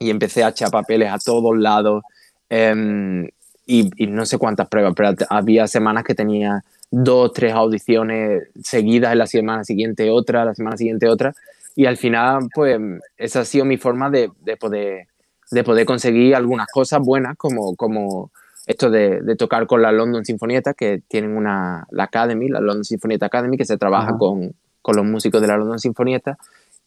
y 0.00 0.10
empecé 0.10 0.42
a 0.42 0.48
echar 0.48 0.72
papeles 0.72 1.12
a 1.12 1.18
todos 1.18 1.56
lados 1.56 2.02
em, 2.48 3.28
y, 3.66 3.88
y 4.02 4.06
no 4.08 4.26
sé 4.26 4.36
cuántas 4.36 4.66
pruebas, 4.68 4.94
pero 4.96 5.14
había 5.30 5.68
semanas 5.68 6.02
que 6.02 6.16
tenía 6.16 6.64
dos, 6.90 7.32
tres 7.32 7.52
audiciones 7.52 8.48
seguidas 8.64 9.12
en 9.12 9.18
la 9.18 9.26
semana 9.28 9.62
siguiente 9.62 10.10
otra, 10.10 10.44
la 10.44 10.56
semana 10.56 10.76
siguiente 10.76 11.06
otra 11.08 11.32
y 11.76 11.86
al 11.86 11.96
final 11.96 12.48
pues 12.54 12.78
esa 13.16 13.40
ha 13.40 13.44
sido 13.44 13.64
mi 13.64 13.76
forma 13.76 14.10
de, 14.10 14.30
de 14.40 14.56
poder, 14.56 15.06
de 15.52 15.62
poder 15.62 15.86
conseguir 15.86 16.34
algunas 16.34 16.66
cosas 16.72 17.00
buenas 17.00 17.36
como, 17.36 17.76
como 17.76 18.32
esto 18.66 18.90
de, 18.90 19.20
de 19.20 19.36
tocar 19.36 19.66
con 19.68 19.80
la 19.82 19.92
London 19.92 20.24
Sinfonietta, 20.24 20.74
que 20.74 21.02
tienen 21.06 21.36
una, 21.36 21.86
la 21.90 22.04
Academy, 22.04 22.48
la 22.48 22.58
London 22.60 22.84
Sinfonietta 22.84 23.26
Academy, 23.26 23.56
que 23.56 23.64
se 23.64 23.78
trabaja 23.78 24.16
con, 24.18 24.54
con 24.82 24.96
los 24.96 25.04
músicos 25.04 25.40
de 25.40 25.46
la 25.46 25.56
London 25.56 25.78
Sinfonietta 25.78 26.36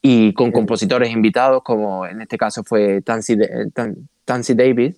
y 0.01 0.33
con 0.33 0.51
compositores 0.51 1.11
invitados, 1.11 1.61
como 1.63 2.05
en 2.05 2.21
este 2.21 2.37
caso 2.37 2.63
fue 2.63 3.01
Tansy, 3.01 3.35
de- 3.35 3.69
Tan- 3.73 4.09
Tansy 4.25 4.55
Davis, 4.55 4.97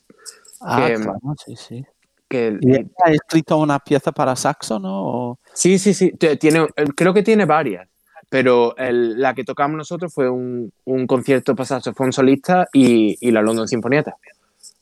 ah, 0.61 0.87
Que- 0.87 0.95
claro, 0.95 1.19
sí, 1.45 1.55
sí. 1.55 1.85
que 2.29 2.57
¿Y 2.61 2.75
ha 2.77 3.11
escrito 3.11 3.57
una 3.57 3.77
pieza 3.79 4.11
para 4.11 4.35
saxo, 4.35 4.79
no? 4.79 5.37
Sí, 5.53 5.77
sí, 5.77 5.93
sí. 5.93 6.11
Tiene, 6.39 6.65
creo 6.95 7.13
que 7.13 7.23
tiene 7.23 7.45
varias. 7.45 7.87
Pero 8.31 8.77
el- 8.77 9.19
la 9.19 9.33
que 9.35 9.43
tocamos 9.43 9.75
nosotros 9.77 10.13
fue 10.13 10.29
un, 10.29 10.71
un 10.85 11.05
concierto 11.05 11.53
para 11.53 11.67
saxofón 11.67 12.13
solista 12.13 12.65
y, 12.71 13.17
y 13.19 13.29
la 13.31 13.41
London 13.41 13.67
Sinfonietta. 13.67 14.15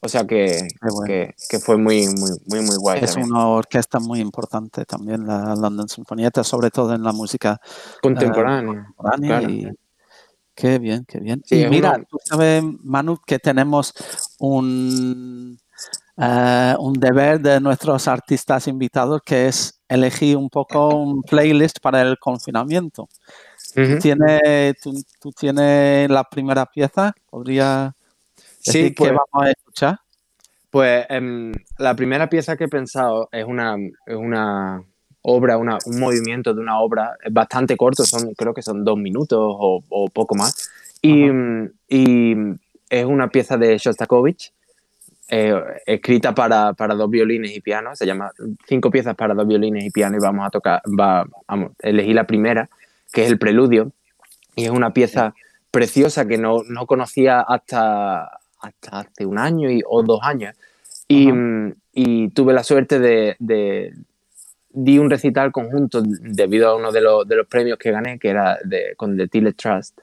O 0.02 0.08
sea 0.08 0.26
que, 0.28 0.68
bueno. 0.82 1.02
que, 1.08 1.34
que 1.50 1.60
fue 1.60 1.76
muy, 1.78 2.06
muy, 2.08 2.30
muy, 2.46 2.62
muy 2.62 2.76
guay. 2.78 3.04
Es 3.04 3.16
también. 3.16 3.32
una 3.34 3.48
orquesta 3.48 4.00
muy 4.00 4.20
importante 4.20 4.86
también, 4.86 5.26
la 5.26 5.56
London 5.56 5.90
Sinfonietta, 5.90 6.44
sobre 6.44 6.70
todo 6.70 6.94
en 6.94 7.02
la 7.04 7.12
música 7.12 7.60
Contemporánea. 8.04 8.86
contemporánea. 8.96 9.40
Claro. 9.40 9.50
y 9.54 9.68
qué 10.56 10.78
bien, 10.78 11.04
qué 11.08 11.20
bien. 11.20 11.42
Sí, 11.44 11.64
y 11.64 11.68
mira, 11.70 11.96
una- 11.96 12.04
tú 12.06 12.18
sabes, 12.24 12.64
Manu, 12.84 13.18
que 13.26 13.40
tenemos 13.40 13.94
un, 14.40 15.60
eh, 16.20 16.76
un 16.80 16.94
deber 16.94 17.40
de 17.40 17.60
nuestros 17.62 18.08
artistas 18.08 18.68
invitados 18.68 19.22
que 19.26 19.48
es 19.48 19.80
elegir 19.88 20.36
un 20.36 20.50
poco 20.50 20.90
un 20.90 21.24
playlist 21.24 21.80
para 21.80 22.02
el 22.02 22.18
confinamiento. 22.20 23.08
Ujú. 23.76 24.00
¿Tiene, 24.00 24.74
tú, 24.82 25.02
tú 25.20 25.32
tienes 25.32 26.10
la 26.10 26.24
primera 26.24 26.66
pieza? 26.66 27.14
¿Podría 27.30 27.96
decir 28.66 28.88
Sí, 28.88 28.90
pues, 28.92 29.10
que 29.10 29.16
vamos 29.16 29.48
a 29.48 29.52
escuchar? 29.52 30.00
pues 30.70 31.06
em, 31.10 31.52
la 31.78 31.96
primera 31.96 32.30
pieza 32.30 32.56
que 32.56 32.66
he 32.66 32.70
pensado 32.70 33.30
es 33.32 33.46
una, 33.46 33.76
es 34.06 34.16
una 34.16 34.84
obra, 35.22 35.58
una, 35.58 35.78
un 35.86 36.00
movimiento 36.00 36.54
de 36.54 36.62
una 36.62 36.80
obra 36.80 37.16
bastante 37.32 37.76
corto, 37.76 38.04
son, 38.04 38.34
creo 38.36 38.54
que 38.54 38.62
son 38.62 38.84
dos 38.84 38.98
minutos 38.98 39.40
o, 39.42 39.84
o 39.90 40.10
poco 40.10 40.36
más. 40.36 40.70
Y, 41.02 41.26
y 41.88 42.36
es 42.90 43.06
una 43.06 43.30
pieza 43.30 43.58
de 43.58 43.78
Shostakovich, 43.78 44.54
eh, 45.30 45.54
escrita 45.86 46.34
para, 46.34 46.74
para 46.74 46.96
dos 46.96 47.10
violines 47.10 47.56
y 47.56 47.62
piano, 47.62 47.96
se 47.96 48.06
llama 48.06 48.32
Cinco 48.68 48.90
piezas 48.90 49.16
para 49.16 49.34
dos 49.34 49.48
violines 49.48 49.86
y 49.86 49.92
piano 49.92 50.18
y 50.18 50.20
vamos 50.20 50.46
a 50.46 50.50
tocar, 50.50 50.82
va, 50.88 51.26
vamos, 51.48 51.72
elegí 51.80 52.14
la 52.14 52.26
primera, 52.26 52.70
que 53.12 53.24
es 53.26 53.32
el 53.32 53.38
preludio, 53.40 53.92
y 54.56 54.66
es 54.66 54.72
una 54.72 54.92
pieza 54.94 55.34
preciosa 55.72 56.26
que 56.26 56.38
no, 56.38 56.64
no 56.68 56.86
conocía 56.86 57.42
hasta, 57.42 58.40
hasta 58.60 59.00
hace 59.00 59.26
un 59.26 59.38
año 59.38 59.70
y, 59.70 59.82
o 59.88 60.04
dos 60.04 60.20
años. 60.24 60.56
Y, 61.08 61.30
y 61.94 62.30
tuve 62.30 62.54
la 62.54 62.64
suerte 62.64 63.00
de, 63.00 63.36
de- 63.40 63.94
di 64.72 65.00
un 65.00 65.10
recital 65.10 65.52
conjunto 65.52 66.04
debido 66.04 66.70
a 66.70 66.76
uno 66.76 66.92
de 66.92 67.02
los, 67.02 67.28
de 67.28 67.36
los 67.36 67.48
premios 67.48 67.80
que 67.80 67.92
gané, 67.92 68.20
que 68.20 68.30
era 68.30 68.60
de, 68.64 68.94
con 68.96 69.18
The 69.18 69.28
Tillet 69.28 69.56
Trust, 69.56 70.00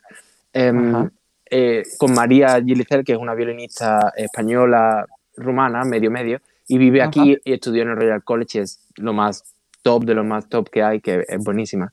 em, 0.53 1.09
eh, 1.49 1.85
con 1.99 2.13
María 2.13 2.61
Gilicer, 2.61 3.05
que 3.05 3.13
es 3.13 3.19
una 3.19 3.35
violinista 3.35 4.13
española 4.17 5.07
rumana, 5.37 5.85
medio 5.85 6.11
medio, 6.11 6.41
y 6.69 6.79
vive 6.79 7.01
Ajá. 7.01 7.09
aquí 7.11 7.37
y 7.45 7.53
estudió 7.53 7.83
en 7.83 7.91
el 7.91 7.97
Royal 7.97 8.23
College, 8.25 8.59
y 8.59 8.63
es 8.63 8.81
lo 8.97 9.13
más 9.13 9.45
top 9.83 10.05
de 10.05 10.15
lo 10.15 10.25
más 10.25 10.49
top 10.49 10.69
que 10.71 10.83
hay, 10.83 11.01
que 11.01 11.25
es 11.29 11.45
buenísima. 11.45 11.93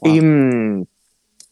Wow. 0.00 0.14
Y, 0.14 0.20
mm, 0.20 0.86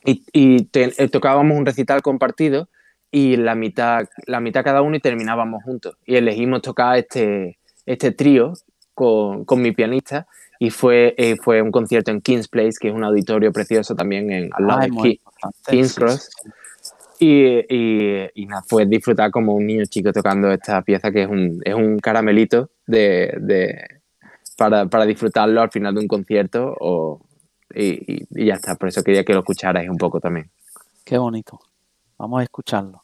y, 0.07 0.25
y 0.33 0.65
te- 0.65 0.93
eh, 1.03 1.09
tocábamos 1.09 1.57
un 1.59 1.67
recital 1.67 2.03
compartido 2.03 2.69
y 3.11 3.37
la 3.37 3.55
mitad, 3.55 4.09
la 4.27 4.41
mitad 4.41 4.65
cada 4.65 4.83
uno 4.83 4.97
y 4.97 5.01
terminábamos 5.01 5.63
juntos. 5.63 5.97
Y 6.07 6.17
elegimos 6.17 6.63
tocar 6.63 6.97
este, 6.99 7.59
este 7.87 8.13
trío 8.13 8.55
con, 8.95 9.45
con 9.45 9.61
mi 9.63 9.73
pianista 9.73 10.27
y 10.59 10.71
fue, 10.71 11.15
eh, 11.19 11.37
fue 11.43 11.61
un 11.63 11.71
concierto 11.71 12.11
en 12.11 12.21
King's 12.21 12.49
Place, 12.49 12.73
que 12.81 12.89
es 12.89 12.95
un 12.95 13.05
auditorio 13.05 13.53
precioso 13.53 13.95
también 13.95 14.31
en, 14.31 14.51
al 14.53 14.67
lado 14.67 14.81
Ay, 14.81 14.91
de 14.91 15.21
King's 15.71 15.95
Cross. 15.95 16.23
sí, 16.23 16.31
sí. 16.45 16.51
Y, 17.27 18.47
nada, 18.47 18.63
fue 18.69 18.87
disfrutar 18.87 19.31
como 19.31 19.55
un 19.55 19.67
niño 19.67 19.85
chico 19.87 20.13
tocando 20.13 20.51
esta 20.51 20.83
pieza 20.83 21.11
que 21.11 21.23
es 21.23 21.29
un, 21.29 21.61
es 21.65 21.75
un 21.75 21.99
caramelito 21.99 22.71
de, 22.87 23.35
de- 23.41 24.01
para, 24.57 24.87
para 24.87 25.07
disfrutarlo 25.07 25.61
al 25.63 25.71
final 25.71 25.95
de 25.95 26.01
un 26.01 26.09
concierto 26.09 26.75
o, 26.81 27.27
y, 27.75 28.15
y- 28.15 28.27
y 28.31 28.47
ya 28.47 28.55
está. 28.55 28.75
Por 28.77 28.89
eso 28.89 29.03
quería 29.03 29.25
que 29.25 29.33
lo 29.33 29.41
escucharais 29.41 29.89
un 29.89 29.97
poco 29.97 30.21
también. 30.21 30.51
Qué 31.05 31.19
bonito. 31.19 31.59
Vamos 32.19 32.41
a 32.41 32.45
escucharlo. 32.45 33.03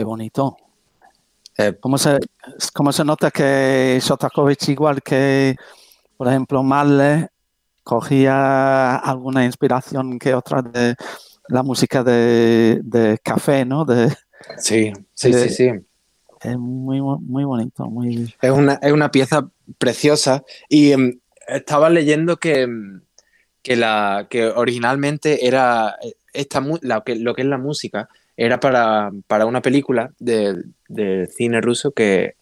Qué 0.00 0.04
bonito. 0.04 0.56
Eh, 1.58 1.76
¿Cómo 1.78 1.98
se, 1.98 2.18
cómo 2.72 2.90
se 2.90 3.04
nota 3.04 3.30
que 3.30 3.98
Shostakovich, 4.00 4.70
igual 4.70 5.02
que, 5.02 5.56
por 6.16 6.26
ejemplo, 6.26 6.62
Mahler, 6.62 7.28
cogía 7.82 8.96
alguna 8.96 9.44
inspiración 9.44 10.18
que 10.18 10.32
otra 10.32 10.62
de 10.62 10.94
la 11.48 11.62
música 11.62 12.02
de, 12.02 12.80
de 12.82 13.18
café, 13.22 13.66
¿no? 13.66 13.84
De, 13.84 14.08
sí, 14.56 14.90
sí, 15.12 15.34
sí, 15.34 15.48
sí. 15.50 15.70
es 16.44 16.56
muy, 16.56 17.02
muy 17.02 17.44
bonito, 17.44 17.84
muy... 17.84 18.34
Es 18.40 18.50
una, 18.52 18.78
es 18.80 18.92
una 18.94 19.10
pieza 19.10 19.50
preciosa 19.76 20.42
y 20.70 20.92
em, 20.92 21.20
estaba 21.46 21.90
leyendo 21.90 22.38
que, 22.38 22.62
em, 22.62 23.02
que, 23.62 23.76
la, 23.76 24.28
que 24.30 24.46
originalmente 24.46 25.46
era 25.46 25.96
eh, 26.02 26.14
esta, 26.32 26.62
mu- 26.62 26.78
la 26.80 27.02
que, 27.02 27.16
lo 27.16 27.34
que 27.34 27.42
es 27.42 27.48
la 27.48 27.58
música 27.58 28.08
era 28.42 28.58
para, 28.58 29.10
para 29.26 29.44
una 29.44 29.60
película 29.60 30.12
de, 30.18 30.64
de 30.88 31.26
cine 31.26 31.60
ruso 31.60 31.90
que, 31.92 32.36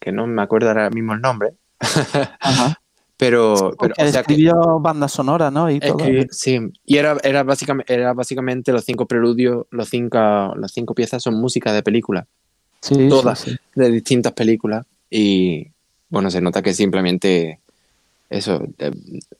que 0.00 0.12
no 0.12 0.26
me 0.28 0.40
acuerdo 0.42 0.68
ahora 0.68 0.88
mismo 0.90 1.14
el 1.14 1.20
nombre, 1.20 1.54
Ajá. 1.80 2.80
pero, 3.16 3.72
pero 3.80 3.94
o 3.98 4.02
sea 4.02 4.12
que- 4.12 4.18
escribió 4.34 4.78
banda 4.78 5.08
sonora, 5.08 5.50
¿no? 5.50 5.68
Y 5.68 5.80
todo. 5.80 5.98
Sí, 6.30 6.60
y 6.84 6.96
era, 6.96 7.16
era, 7.24 7.42
básicamente, 7.42 7.92
era 7.92 8.12
básicamente 8.12 8.70
los 8.70 8.84
cinco 8.84 9.06
preludios, 9.06 9.66
los 9.70 9.88
cinco, 9.88 10.18
las 10.56 10.70
cinco 10.72 10.94
piezas 10.94 11.22
son 11.24 11.34
música 11.34 11.72
de 11.72 11.82
película, 11.82 12.26
Sí, 12.80 12.94
sí, 12.94 13.08
todas. 13.08 13.40
sí. 13.40 13.56
de 13.74 13.90
distintas 13.90 14.32
películas. 14.32 14.86
Y 15.10 15.66
bueno, 16.08 16.30
se 16.30 16.40
nota 16.40 16.62
que 16.62 16.72
simplemente 16.72 17.58
eso, 18.30 18.62
eh, 18.78 18.92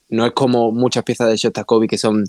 no 0.09 0.25
es 0.25 0.33
como 0.33 0.71
muchas 0.73 1.05
piezas 1.05 1.29
de 1.29 1.37
Shostakovich 1.37 1.89
que 1.91 1.97
son 1.97 2.25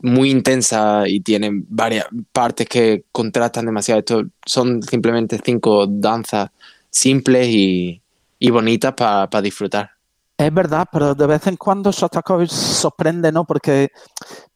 muy 0.00 0.30
intensas 0.30 1.08
y 1.08 1.20
tienen 1.20 1.66
varias 1.68 2.06
partes 2.32 2.68
que 2.68 3.04
contrastan 3.12 3.66
demasiado. 3.66 4.00
Esto 4.00 4.24
son 4.46 4.82
simplemente 4.82 5.40
cinco 5.44 5.86
danzas 5.86 6.50
simples 6.90 7.48
y, 7.48 8.02
y 8.38 8.50
bonitas 8.50 8.94
para 8.94 9.42
disfrutar. 9.42 9.90
Es 10.36 10.52
verdad, 10.52 10.86
pero 10.90 11.14
de 11.14 11.26
vez 11.26 11.46
en 11.46 11.56
cuando 11.56 11.92
Shostakovich 11.92 12.50
sorprende, 12.50 13.30
¿no? 13.30 13.44
Porque 13.44 13.90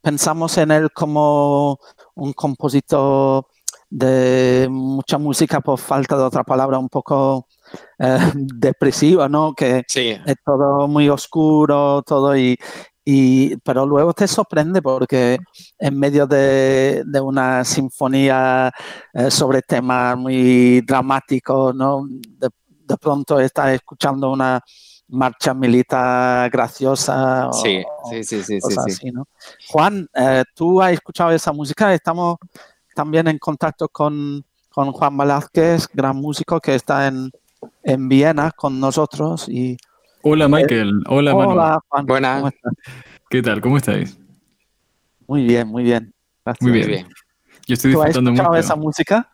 pensamos 0.02 0.56
en 0.58 0.70
él 0.72 0.90
como 0.92 1.78
un 2.14 2.32
compositor 2.32 3.46
de 3.88 4.66
mucha 4.68 5.18
música, 5.18 5.60
por 5.60 5.78
falta 5.78 6.16
de 6.16 6.24
otra 6.24 6.42
palabra, 6.42 6.78
un 6.78 6.88
poco 6.88 7.46
eh, 7.98 8.18
depresiva, 8.34 9.28
¿no? 9.28 9.54
Que 9.54 9.84
Sí, 9.86 10.16
es 10.26 10.34
todo 10.44 10.88
muy 10.88 11.08
oscuro, 11.08 12.02
todo 12.02 12.36
y, 12.36 12.56
y 13.08 13.56
pero 13.58 13.86
luego 13.86 14.12
te 14.12 14.26
sorprende 14.26 14.82
porque 14.82 15.38
en 15.78 15.96
medio 15.96 16.26
de, 16.26 17.04
de 17.06 17.20
una 17.20 17.64
sinfonía 17.64 18.72
eh, 19.14 19.30
sobre 19.30 19.62
temas 19.62 20.18
muy 20.18 20.80
dramáticos, 20.80 21.72
¿no? 21.72 22.04
De, 22.08 22.48
de 22.84 22.96
pronto 22.96 23.38
estás 23.38 23.74
escuchando 23.74 24.32
una 24.32 24.60
marcha 25.06 25.54
militar 25.54 26.50
graciosa 26.50 27.48
o, 27.48 27.52
sí, 27.52 27.80
sí, 28.10 28.24
sí, 28.24 28.42
sí, 28.42 28.44
sí, 28.44 28.60
cosas 28.60 28.84
sí. 28.86 28.92
así, 28.92 29.10
¿no? 29.12 29.28
Juan, 29.68 30.08
eh, 30.12 30.42
tú 30.52 30.82
has 30.82 30.92
escuchado 30.92 31.30
esa 31.30 31.52
música, 31.52 31.94
estamos 31.94 32.38
también 32.92 33.28
en 33.28 33.38
contacto 33.38 33.88
con, 33.88 34.44
con 34.68 34.90
Juan 34.90 35.16
Velázquez, 35.16 35.86
gran 35.92 36.16
músico 36.16 36.58
que 36.60 36.74
está 36.74 37.06
en, 37.06 37.30
en 37.84 38.08
Viena 38.08 38.50
con 38.50 38.80
nosotros 38.80 39.48
y 39.48 39.76
Hola 40.28 40.48
Michael, 40.48 41.04
hola 41.06 41.36
Manu. 41.36 41.50
Hola, 41.52 41.78
Juan. 41.88 42.06
Buenas. 42.06 42.36
¿cómo 42.38 42.48
estás? 42.48 42.72
¿Qué 43.30 43.42
tal? 43.42 43.60
¿Cómo 43.60 43.76
estáis? 43.76 44.18
Muy 45.28 45.44
bien, 45.44 45.68
muy 45.68 45.84
bien. 45.84 46.12
Gracias. 46.44 46.62
Muy 46.62 46.70
Muy 46.72 46.78
bien. 46.80 46.90
bien. 46.90 47.06
Yo 47.68 47.74
estoy 47.74 47.92
¿Tú 47.92 48.02
has 48.02 48.06
disfrutando 48.08 48.30
escuchado 48.32 48.48
mucho. 48.56 48.60
esa 48.60 48.74
música? 48.74 49.30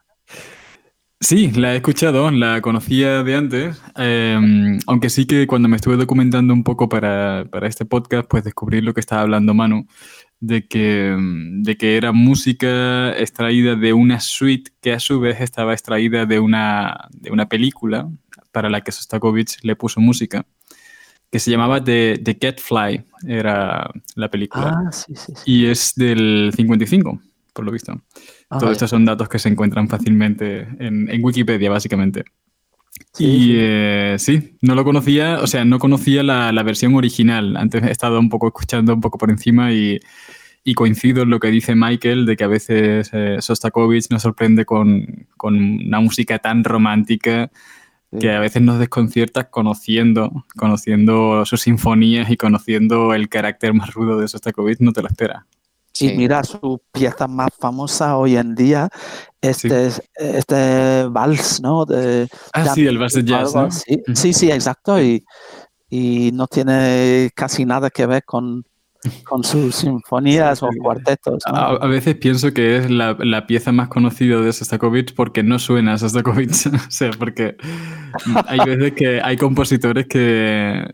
Sí, 1.19 1.51
la 1.53 1.73
he 1.73 1.77
escuchado, 1.77 2.31
la 2.31 2.61
conocía 2.61 3.23
de 3.23 3.35
antes, 3.35 3.83
eh, 3.97 4.39
aunque 4.87 5.09
sí 5.09 5.25
que 5.25 5.47
cuando 5.47 5.67
me 5.67 5.77
estuve 5.77 5.97
documentando 5.97 6.53
un 6.53 6.63
poco 6.63 6.91
para, 6.91 7.47
para 7.51 7.69
este 7.69 7.87
podcast, 7.87 8.29
pues 8.29 8.45
descubrí 8.45 8.83
lo 8.83 8.93
que 8.93 9.01
estaba 9.01 9.23
hablando 9.23 9.55
Manu, 9.55 9.87
de 10.41 10.69
que, 10.69 11.17
mm, 11.19 11.63
de 11.63 11.77
que 11.79 11.97
era 11.97 12.13
música 12.13 13.17
extraída 13.17 13.77
de 13.77 13.95
una 13.95 14.21
suite 14.21 14.73
que 14.83 14.93
a 14.93 15.01
su 15.01 15.21
vez 15.21 15.41
estaba 15.41 15.73
extraída 15.73 16.27
de 16.27 16.39
una, 16.39 17.09
de 17.13 17.31
una 17.31 17.49
película 17.49 18.11
para 18.51 18.69
la 18.69 18.83
que 18.83 18.93
Sostakovich 18.93 19.57
le 19.63 19.75
puso 19.75 19.99
música, 19.99 20.45
que 21.33 21.39
se 21.41 21.51
llamaba 21.51 21.83
The, 21.83 22.21
The 22.23 22.37
Catfly, 22.39 23.05
era 23.27 23.91
la 24.17 24.31
película, 24.31 24.83
Ah, 24.87 24.93
sí, 24.93 25.15
sí. 25.17 25.33
sí. 25.35 25.43
y 25.51 25.67
es 25.67 25.95
del 25.97 26.53
55, 26.55 27.21
por 27.55 27.65
lo 27.65 27.73
visto. 27.73 27.93
Ah, 27.93 28.01
Todos 28.51 28.63
vale. 28.65 28.73
estos 28.75 28.91
son 28.91 29.05
datos 29.07 29.29
que 29.31 29.39
se 29.39 29.49
encuentran 29.49 29.89
fácilmente 29.89 30.69
en, 30.79 31.09
en 31.11 31.25
Wikipedia, 31.25 31.71
básicamente. 31.71 32.25
Sí, 33.15 33.25
y 33.25 33.41
sí. 33.47 33.55
eh, 33.57 34.17
sí, 34.19 34.57
no 34.61 34.75
lo 34.75 34.85
conocía, 34.85 35.39
o 35.41 35.47
sea, 35.47 35.65
no 35.65 35.79
conocía 35.79 36.23
la, 36.23 36.53
la 36.53 36.63
versión 36.63 36.95
original. 36.95 37.57
Antes 37.57 37.83
he 37.83 37.91
estado 37.91 38.21
un 38.21 38.29
poco 38.29 38.49
escuchando 38.49 38.93
un 38.93 39.01
poco 39.01 39.17
por 39.17 39.31
encima 39.31 39.73
y, 39.73 40.01
y 40.65 40.75
coincido 40.75 41.23
en 41.23 41.31
lo 41.31 41.41
que 41.41 41.49
dice 41.49 41.75
Michael 41.75 42.27
de 42.27 42.37
que 42.37 42.45
a 42.45 42.49
veces 42.49 43.09
eh, 43.15 43.39
Sostakovich 43.41 44.11
nos 44.11 44.21
sorprende 44.23 44.67
con, 44.67 45.27
con 45.39 45.55
una 45.87 46.01
música 46.01 46.39
tan 46.41 46.63
romántica 46.63 47.51
que 48.21 48.31
a 48.31 48.41
veces 48.41 48.61
nos 48.63 48.79
desconcierta 48.79 49.49
conociendo, 49.49 50.45
conociendo 50.57 51.45
sus 51.47 51.63
sinfonías 51.63 52.31
y 52.31 52.37
conociendo 52.37 53.15
el 53.15 53.29
carácter 53.29 53.73
más 53.75 53.93
rudo 53.95 54.19
de 54.19 54.29
Sostakovich, 54.29 54.81
no 54.81 54.93
te 54.93 55.03
lo 55.03 55.09
esperas. 55.09 55.45
Y 55.95 56.09
Sí. 56.09 56.15
mira, 56.17 56.43
su 56.45 56.81
pieza 56.93 57.27
más 57.27 57.51
famosa 57.59 58.17
hoy 58.17 58.37
en 58.37 58.55
día, 58.55 58.89
este, 59.41 59.87
es- 59.87 60.03
este 60.17 61.05
vals, 61.09 61.61
¿no? 61.63 61.85
De, 61.85 62.29
Ah, 62.55 62.67
sí, 62.75 62.87
el 62.87 62.99
vals 62.99 63.15
de 63.15 63.25
jazz. 63.25 63.55
Ujú. 63.55 64.15
Sí, 64.15 64.33
sí, 64.33 64.51
exacto. 64.51 65.01
Y, 65.03 65.25
y 65.91 66.31
no 66.33 66.47
tiene 66.47 67.31
casi 67.35 67.65
nada 67.67 67.91
que 67.91 68.07
ver 68.07 68.25
con, 68.25 68.65
con 69.25 69.43
sus 69.43 69.75
sinfonías 69.75 70.63
o 70.63 70.69
cuartetos. 70.79 71.43
a 71.47 71.87
veces 71.87 72.17
pienso 72.17 72.53
que 72.53 72.77
es 72.77 72.91
la, 72.91 73.17
la 73.19 73.47
pieza 73.47 73.73
más 73.73 73.89
conocida 73.89 74.41
de 74.41 74.53
Sostakovich 74.53 75.15
porque 75.15 75.43
no 75.43 75.59
suena 75.59 75.95
a 75.95 75.99
Sostakovich. 75.99 76.67
o 76.67 76.91
sea, 76.91 77.11
porque 77.19 77.57
hay 78.47 78.61
veces 78.65 78.93
que 78.93 79.21
hay 79.23 79.37
compositores 79.37 80.07
que, 80.07 80.87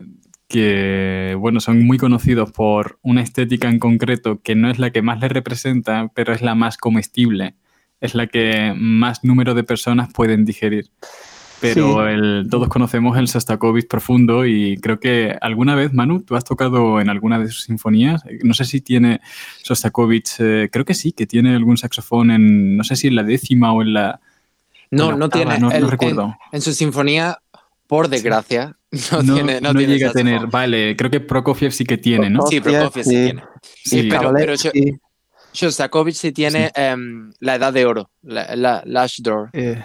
que, 0.49 1.35
bueno, 1.39 1.59
son 1.59 1.85
muy 1.85 1.97
conocidos 1.97 2.51
por 2.51 2.99
una 3.03 3.21
estética 3.21 3.69
en 3.69 3.79
concreto 3.79 4.41
que 4.41 4.55
no 4.55 4.69
es 4.69 4.79
la 4.79 4.91
que 4.91 5.03
más 5.03 5.19
les 5.21 5.31
representa, 5.31 6.11
pero 6.15 6.33
es 6.33 6.41
la 6.41 6.55
más 6.55 6.77
comestible. 6.77 7.55
Es 8.01 8.15
la 8.15 8.27
que 8.27 8.73
más 8.75 9.23
número 9.23 9.53
de 9.53 9.63
personas 9.63 10.11
pueden 10.11 10.45
digerir. 10.45 10.89
Pero 11.59 12.07
el, 12.07 12.47
todos 12.49 12.69
conocemos 12.69 13.17
el 13.17 13.27
Sostakovich 13.27 13.87
profundo 13.87 14.45
y 14.45 14.77
creo 14.77 14.99
que 14.99 15.35
alguna 15.41 15.75
vez, 15.75 15.93
Manu, 15.93 16.21
tú 16.21 16.35
has 16.35 16.43
tocado 16.43 16.99
en 17.01 17.09
alguna 17.09 17.39
de 17.39 17.47
sus 17.47 17.63
sinfonías. 17.63 18.23
No 18.43 18.53
sé 18.53 18.65
si 18.65 18.81
tiene 18.81 19.21
Sostakovich, 19.63 20.35
eh, 20.39 20.69
creo 20.71 20.85
que 20.85 20.93
sí, 20.93 21.11
que 21.11 21.27
tiene 21.27 21.55
algún 21.55 21.77
saxofón 21.77 22.31
en, 22.31 22.77
no 22.77 22.83
sé 22.83 22.95
si 22.95 23.07
en 23.07 23.15
la 23.15 23.23
décima 23.23 23.73
o 23.73 23.81
en 23.81 23.93
la... 23.93 24.19
No, 24.91 25.15
no 25.15 25.29
tiene. 25.29 25.59
No, 25.59 25.69
recuerdo. 25.69 26.35
En, 26.51 26.61
su 26.61 26.73
sinfonía, 26.73 27.37
por 27.87 28.07
desgracia, 28.07 28.75
no, 29.23 29.35
tiene. 29.35 29.61
No, 29.61 29.71
llega 29.73 30.09
a 30.09 30.13
tener. 30.13 30.47
Vale, 30.47 30.95
creo 30.95 31.11
que 31.11 31.19
Prokofiev 31.19 31.71
sí 31.71 31.85
que 31.85 31.97
tiene, 31.97 32.29
¿no? 32.29 32.47
Sí, 32.47 32.59
Prokofiev 32.59 33.05
sí, 33.05 33.09
tiene. 33.09 33.43
Sí, 33.83 34.07
pero, 34.09 34.33
pero 34.33 34.55
Shostakovich 35.53 36.15
sí 36.15 36.31
tiene 36.31 36.71
em, 36.75 37.31
la 37.39 37.55
edad 37.55 37.73
de 37.73 37.85
oro, 37.85 38.09
la, 38.21 38.55
la 38.55 38.83
Lash 38.85 39.21
Door. 39.21 39.49
Eh, 39.53 39.81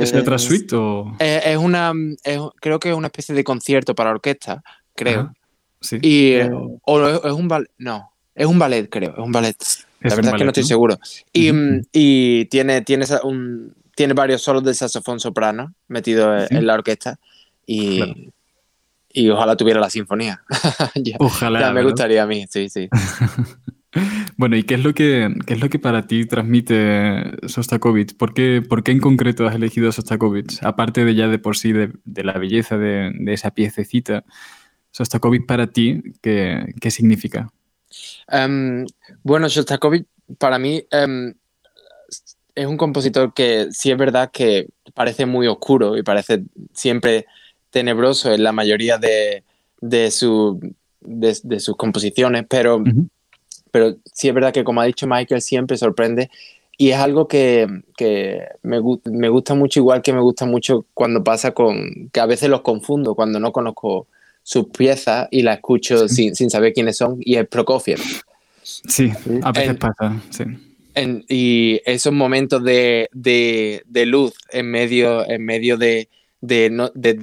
¿Es, 0.00 0.14
otra 0.14 0.38
suite 0.38 0.74
o...? 0.76 1.16
Es, 1.18 1.56
una, 1.56 1.92
creo 2.60 2.78
que 2.78 2.90
es 2.90 2.94
una 2.94 3.06
especie 3.06 3.34
de 3.34 3.44
concierto 3.44 3.94
para 3.94 4.10
orquesta, 4.10 4.62
creo. 4.94 5.32
sí. 5.80 5.98
Y, 6.02 6.34
o 6.84 7.08
es 7.08 7.32
un 7.32 7.48
ballet, 7.48 7.70
no, 7.78 8.12
es 8.34 8.46
un 8.46 8.58
ballet, 8.58 8.88
creo, 8.88 9.12
es 9.12 9.18
un 9.18 9.32
ballet. 9.32 9.56
La 10.00 10.16
verdad 10.16 10.34
es 10.34 10.38
que 10.38 10.44
no 10.44 10.50
estoy 10.50 10.64
seguro. 10.64 10.98
Y, 11.32 11.50
y 11.92 12.44
tiene, 12.46 12.82
tiene, 12.82 13.06
un, 13.22 13.74
tiene 13.94 14.14
varios 14.14 14.42
solos 14.42 14.64
de 14.64 14.74
saxofón 14.74 15.20
soprano 15.20 15.74
metidos 15.88 16.50
en 16.50 16.66
la 16.66 16.74
orquesta. 16.74 17.18
Y, 17.66 18.32
y 19.12 19.28
ojalá 19.28 19.56
tuviera 19.56 19.80
la 19.80 19.90
sinfonía. 19.90 20.42
ojalá. 21.18 21.60
Ya 21.60 21.72
me 21.72 21.82
gustaría 21.84 22.22
a 22.22 22.26
mí, 22.26 22.46
sí, 22.48 22.68
sí. 22.68 22.88
Bueno, 24.42 24.56
¿y 24.56 24.64
qué 24.64 24.74
es 24.74 24.82
lo 24.82 24.92
que, 24.92 25.32
es 25.46 25.60
lo 25.60 25.68
que 25.68 25.78
para 25.78 26.08
ti 26.08 26.26
transmite 26.26 27.46
Sostakovich? 27.46 28.16
¿Por 28.16 28.34
qué, 28.34 28.60
¿Por 28.60 28.82
qué 28.82 28.90
en 28.90 28.98
concreto 28.98 29.46
has 29.46 29.54
elegido 29.54 29.92
Sostakovich? 29.92 30.60
Aparte 30.64 31.04
de 31.04 31.14
ya 31.14 31.28
de 31.28 31.38
por 31.38 31.56
sí 31.56 31.72
de, 31.72 31.92
la 32.24 32.32
belleza 32.32 32.76
de, 32.76 33.12
esa 33.28 33.52
piececita, 33.52 34.24
Sostakovich 34.90 35.46
para 35.46 35.68
ti, 35.68 36.02
¿qué, 36.20 36.74
qué 36.80 36.90
significa? 36.90 37.52
Em, 38.26 38.84
bueno, 39.22 39.48
Sostakovich 39.48 40.06
para 40.38 40.58
mí 40.58 40.84
em, 40.90 41.34
es 42.56 42.66
un 42.66 42.76
compositor 42.76 43.32
que 43.32 43.68
sí 43.70 43.92
es 43.92 43.96
verdad 43.96 44.32
que 44.32 44.70
parece 44.92 45.24
muy 45.24 45.46
oscuro 45.46 45.96
y 45.96 46.02
parece 46.02 46.42
siempre 46.74 47.26
tenebroso 47.70 48.34
en 48.34 48.42
la 48.42 48.50
mayoría 48.50 48.98
de, 48.98 49.44
de, 49.80 50.10
su, 50.10 50.58
de, 51.00 51.60
sus 51.60 51.76
composiciones, 51.76 52.44
pero 52.48 52.82
pero 53.72 53.96
sí 54.12 54.28
es 54.28 54.34
verdad 54.34 54.52
que, 54.52 54.62
como 54.62 54.80
ha 54.80 54.84
dicho 54.84 55.08
Michael, 55.08 55.42
siempre 55.42 55.76
sorprende. 55.76 56.30
Y 56.78 56.90
es 56.90 56.98
algo 56.98 57.26
que, 57.26 57.66
que 57.96 58.46
me, 58.62 58.80
me, 59.04 59.28
gusta 59.28 59.54
mucho, 59.54 59.80
igual 59.80 60.02
que 60.02 60.12
me 60.12 60.20
gusta 60.20 60.46
mucho 60.46 60.84
cuando 60.94 61.24
pasa 61.24 61.52
con. 61.52 62.10
que 62.12 62.20
a 62.20 62.26
veces 62.26 62.48
los 62.48 62.60
confundo 62.60 63.14
cuando 63.14 63.40
no 63.40 63.50
conozco 63.50 64.06
sus 64.42 64.66
piezas 64.68 65.28
y 65.30 65.42
las 65.42 65.56
escucho 65.56 66.08
sin, 66.08 66.34
sin, 66.34 66.50
saber 66.50 66.72
quiénes 66.72 66.96
son, 66.96 67.18
y 67.20 67.36
es 67.36 67.46
Prokofiev. 67.48 68.00
Sí, 68.62 69.10
a 69.42 69.52
veces 69.52 69.76
pasa, 69.76 70.20
sí. 70.30 70.44
y 71.28 71.80
esos 71.84 72.12
momentos 72.12 72.62
de, 72.62 73.08
de, 73.12 73.82
de, 73.86 74.06
luz 74.06 74.34
en 74.50 74.70
medio, 74.70 75.28
en 75.28 75.44
medio 75.44 75.76
de, 75.76 76.08
de, 76.40 76.70
no, 76.70 76.90
de, 76.94 77.16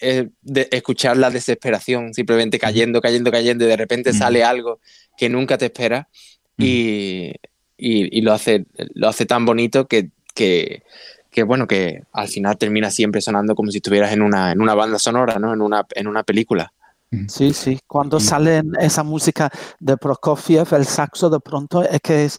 eh, 0.00 0.28
de, 0.42 0.68
escuchar 0.70 1.16
la 1.16 1.30
desesperación, 1.30 2.14
simplemente 2.14 2.58
cayendo, 2.58 3.00
cayendo, 3.00 3.30
cayendo, 3.30 3.64
y 3.64 3.68
de 3.68 3.76
repente 3.76 4.12
sale 4.12 4.44
algo 4.44 4.80
que 5.18 5.28
nunca 5.28 5.58
te 5.58 5.66
espera 5.66 6.08
y, 6.56 7.34
y, 7.76 8.20
lo, 8.22 8.32
hace, 8.32 8.66
lo 8.94 9.08
hace 9.08 9.26
tan 9.26 9.44
bonito 9.44 9.86
que, 9.86 10.10
que, 10.34 10.82
que, 11.30 11.42
bueno, 11.42 11.66
que 11.66 12.04
al 12.12 12.28
final 12.28 12.56
termina 12.56 12.90
siempre 12.90 13.20
sonando 13.20 13.54
como 13.54 13.70
si 13.70 13.78
estuvieras 13.78 14.12
en 14.12 14.22
una, 14.22 14.52
en 14.52 14.62
una 14.62 14.74
banda 14.74 14.98
sonora, 14.98 15.38
¿no? 15.38 15.52
En 15.52 15.60
una, 15.60 15.86
en 15.94 16.06
una 16.06 16.22
película. 16.22 16.72
Sí, 17.28 17.54
sí. 17.54 17.80
Cuando 17.86 18.20
sale 18.20 18.62
esa 18.80 19.02
música 19.02 19.50
de 19.80 19.96
Prokofiev, 19.96 20.74
el 20.74 20.84
saxo, 20.84 21.30
de 21.30 21.40
pronto 21.40 21.82
es 21.82 22.00
que 22.00 22.26
es, 22.26 22.38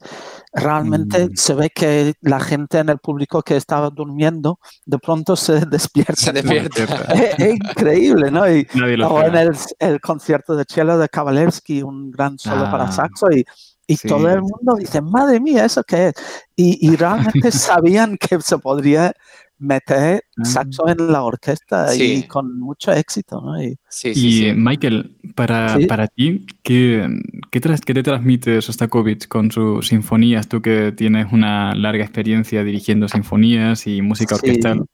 realmente 0.51 1.27
mm. 1.27 1.35
se 1.35 1.53
ve 1.53 1.69
que 1.69 2.13
la 2.21 2.39
gente 2.39 2.79
en 2.79 2.89
el 2.89 2.97
público 2.99 3.41
que 3.41 3.55
estaba 3.55 3.89
durmiendo, 3.89 4.59
de 4.85 4.97
pronto 4.99 5.35
se 5.35 5.59
despierta. 5.65 6.15
Se 6.15 6.33
despierta. 6.33 6.83
es, 7.37 7.55
increíble, 7.55 8.31
¿no? 8.31 8.49
Y 8.49 8.67
en 8.73 9.35
el, 9.35 9.51
el, 9.79 10.01
concierto 10.01 10.55
de 10.55 10.65
cello 10.67 10.97
de 10.97 11.09
Kavalevsky, 11.09 11.83
un 11.83 12.11
gran 12.11 12.37
solo 12.39 12.69
para 12.71 12.85
ah. 12.85 12.91
saxo, 12.91 13.31
y, 13.31 13.45
y 13.87 13.97
todo 13.97 14.29
el 14.29 14.41
mundo 14.41 14.75
dice, 14.77 15.01
madre 15.01 15.39
mía, 15.39 15.65
¿eso 15.65 15.83
qué 15.83 16.09
es? 16.09 16.13
Y, 16.55 16.87
y 16.87 16.95
realmente 16.95 17.51
sabían 17.51 18.17
que 18.17 18.39
se 18.41 18.57
podría 18.59 19.13
meter 19.59 20.23
ah. 20.37 20.45
saxo 20.45 20.87
en 20.87 21.11
la 21.11 21.23
orquesta 21.23 21.93
y 21.95 22.23
con 22.23 22.59
mucho 22.59 22.91
éxito. 22.91 23.41
¿no? 23.41 23.61
Y, 23.61 23.77
y 24.03 24.53
Michael, 24.55 25.15
para, 25.35 25.77
para 25.87 26.07
ti, 26.07 26.45
¿qué, 26.63 27.07
qué, 27.51 27.59
te 27.59 28.03
transmite 28.03 28.61
Sostakovich 28.61 29.27
con 29.27 29.51
sus 29.51 29.87
sinfonías? 29.87 30.47
Tú 30.47 30.61
que 30.61 30.91
tienes 30.91 31.31
una 31.31 31.75
larga 31.75 32.03
experiencia 32.03 32.63
dirigiendo 32.63 33.07
sinfonías 33.07 33.85
y 33.85 34.01
música 34.01 34.35
orquestal, 34.35 34.85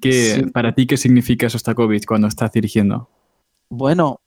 ¿qué, 0.00 0.46
¿para 0.52 0.74
ti 0.74 0.86
qué 0.86 0.96
significa 0.96 1.48
Sostakovich 1.48 2.04
cuando 2.04 2.28
estás 2.28 2.52
dirigiendo? 2.52 3.08
Bueno, 3.68 4.20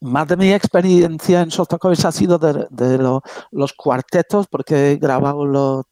más 0.00 0.28
de 0.28 0.36
mi 0.36 0.52
experiencia 0.52 1.42
en 1.42 1.50
Sostakovich 1.50 2.04
ha 2.04 2.12
sido 2.12 2.38
de, 2.38 2.66
de 2.70 2.98
los 2.98 3.72
cuartetos, 3.72 4.46
porque 4.46 4.92
he 4.92 4.96
grabado 4.96 5.44
los 5.44 5.86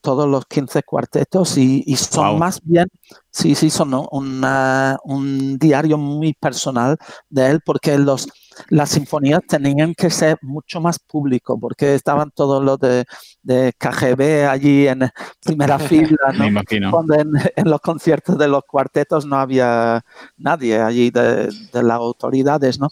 todos 0.00 0.28
los 0.28 0.46
15 0.46 0.82
cuartetos 0.82 1.56
y, 1.58 1.82
son 1.96 2.38
más 2.38 2.60
bien, 2.62 2.88
sí, 3.30 3.54
sí, 3.54 3.70
son 3.70 3.94
un 4.10 5.58
diario 5.58 5.98
muy 5.98 6.34
personal 6.34 6.96
de 7.28 7.50
él 7.50 7.60
porque 7.64 7.98
los, 7.98 8.28
las 8.68 8.90
sinfonías 8.90 9.40
tenían 9.46 9.94
que 9.94 10.10
ser 10.10 10.38
mucho 10.42 10.80
más 10.80 10.98
público 10.98 11.58
porque 11.58 11.94
estaban 11.94 12.30
todos 12.30 12.62
los 12.64 12.78
de, 12.78 13.04
de 13.42 13.72
KGB 13.76 14.48
allí 14.48 14.88
en 14.88 15.10
primera 15.44 15.78
fila, 15.78 16.32
¿no? 16.34 16.60
Cuando 16.90 17.14
en, 17.14 17.30
los 17.64 17.80
conciertos 17.80 18.38
de 18.38 18.48
los 18.48 18.62
cuartetos 18.64 19.26
no 19.26 19.36
había 19.36 20.02
nadie 20.36 20.80
allí 20.80 21.10
de, 21.10 21.50
las 21.72 21.96
autoridades, 21.96 22.78
¿no? 22.78 22.88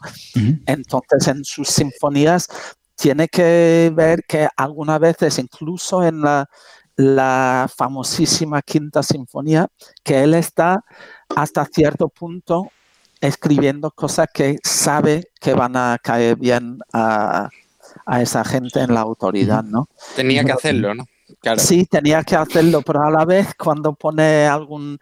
Entonces 0.67 1.29
en 1.29 1.45
sus 1.45 1.69
sinfonías 1.69 2.49
tiene 2.99 3.29
que 3.29 3.93
ver 3.95 4.25
que 4.27 4.49
algunas 4.57 4.99
veces 4.99 5.39
incluso 5.39 6.05
en 6.05 6.21
la 6.21 6.49
la 6.99 7.71
famosísima 7.75 8.61
Quinta 8.61 9.05
Sinfonía, 9.05 9.69
que 10.03 10.25
él 10.25 10.35
está 10.35 10.85
hasta 11.35 11.65
cierto 11.65 12.09
punto 12.09 12.73
escribiendo 13.21 13.93
cosas 13.93 14.27
que 14.35 14.57
sabe 14.65 15.31
que 15.41 15.55
van 15.55 15.77
a 15.77 15.97
caer 16.03 16.37
bien 16.37 16.81
a, 16.93 17.49
esa 18.21 18.45
gente 18.45 18.81
en 18.81 18.95
la 18.95 19.01
autoridad, 19.01 19.63
¿no? 19.63 19.89
Tenía 20.17 20.43
que 20.43 20.53
hacerlo, 20.53 20.95
¿no? 20.95 21.05
Sí, 21.57 21.87
tenía 21.87 22.25
que 22.25 22.35
hacerlo, 22.35 22.83
pero 22.83 23.03
a 23.03 23.11
la 23.11 23.25
vez 23.25 23.55
cuando 23.57 23.95
pone 23.95 24.47
algún 24.47 24.99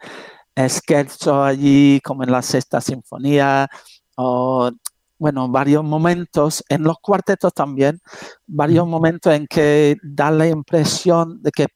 scherzo 0.68 1.42
allí, 1.42 2.00
como 2.04 2.24
en 2.24 2.30
la 2.30 2.42
Sexta 2.42 2.80
Sinfonía, 2.82 3.68
o 4.16 4.70
bueno, 5.18 5.48
varios 5.48 5.82
momentos, 5.82 6.62
en 6.68 6.82
los 6.82 6.98
cuartetos 6.98 7.54
también, 7.54 8.00
varios 8.46 8.86
momentos 8.86 9.32
en 9.32 9.46
que 9.46 9.96
da 10.02 10.30
la 10.30 10.46
impresión 10.46 11.42
de 11.42 11.50
que 11.52 11.66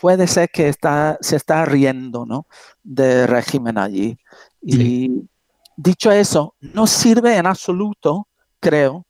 puede 0.00 0.26
ser 0.26 0.50
que 0.50 0.68
está, 0.68 1.18
se 1.20 1.36
está 1.36 1.64
riendo 1.64 2.26
¿no? 2.26 2.46
del 2.82 3.26
régimen 3.28 3.78
allí. 3.78 4.18
Y 4.62 5.28
dicho 5.76 6.10
eso, 6.10 6.54
no 6.60 6.86
sirve 6.86 7.36
en 7.36 7.46
absoluto, 7.46 8.28
creo, 8.60 9.06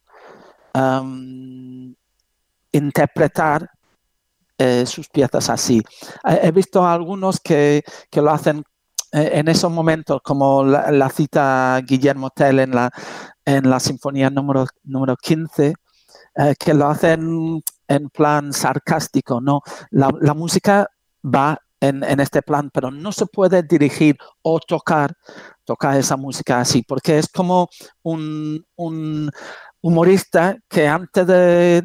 interpretar 2.73 3.71
eh, 4.59 4.85
sus 4.87 5.09
piezas 5.09 5.51
así. 5.51 5.83
He 6.25 6.51
visto 6.51 6.87
algunos 6.87 7.41
que, 7.41 7.83
lo 8.13 8.31
hacen 8.31 8.65
eh, 9.13 9.31
en 9.35 9.49
esos 9.49 9.71
momentos, 9.71 10.21
como 10.23 10.65
la, 10.65 11.11
cita 11.11 11.81
Guillermo 11.87 12.31
Tell 12.31 12.61
en 12.61 12.71
la, 12.73 12.91
en 13.45 13.69
la 13.71 13.81
Sinfonía 13.81 14.31
número, 14.31 14.67
número 14.85 15.17
15, 15.17 15.75
eh, 16.37 16.55
que 16.59 16.75
lo 16.75 16.87
hacen 16.87 17.63
en 17.89 18.09
plan 18.11 18.53
sarcástico, 18.53 19.41
no. 19.41 19.63
La, 19.91 20.35
música 20.35 20.89
va 21.23 21.59
en, 21.81 22.03
este 22.21 22.43
plan, 22.43 22.71
pero 22.73 22.91
no 22.91 23.13
se 23.13 23.27
puede 23.27 23.63
dirigir 23.63 24.17
o 24.43 24.59
tocar, 24.61 25.15
tocar 25.65 25.97
esa 25.97 26.17
música 26.17 26.61
así, 26.61 26.83
porque 26.83 27.19
es 27.19 27.29
como 27.29 27.69
un, 28.03 28.65
humorista 29.81 30.57
que 30.69 30.89
antes 30.89 31.27
de, 31.27 31.83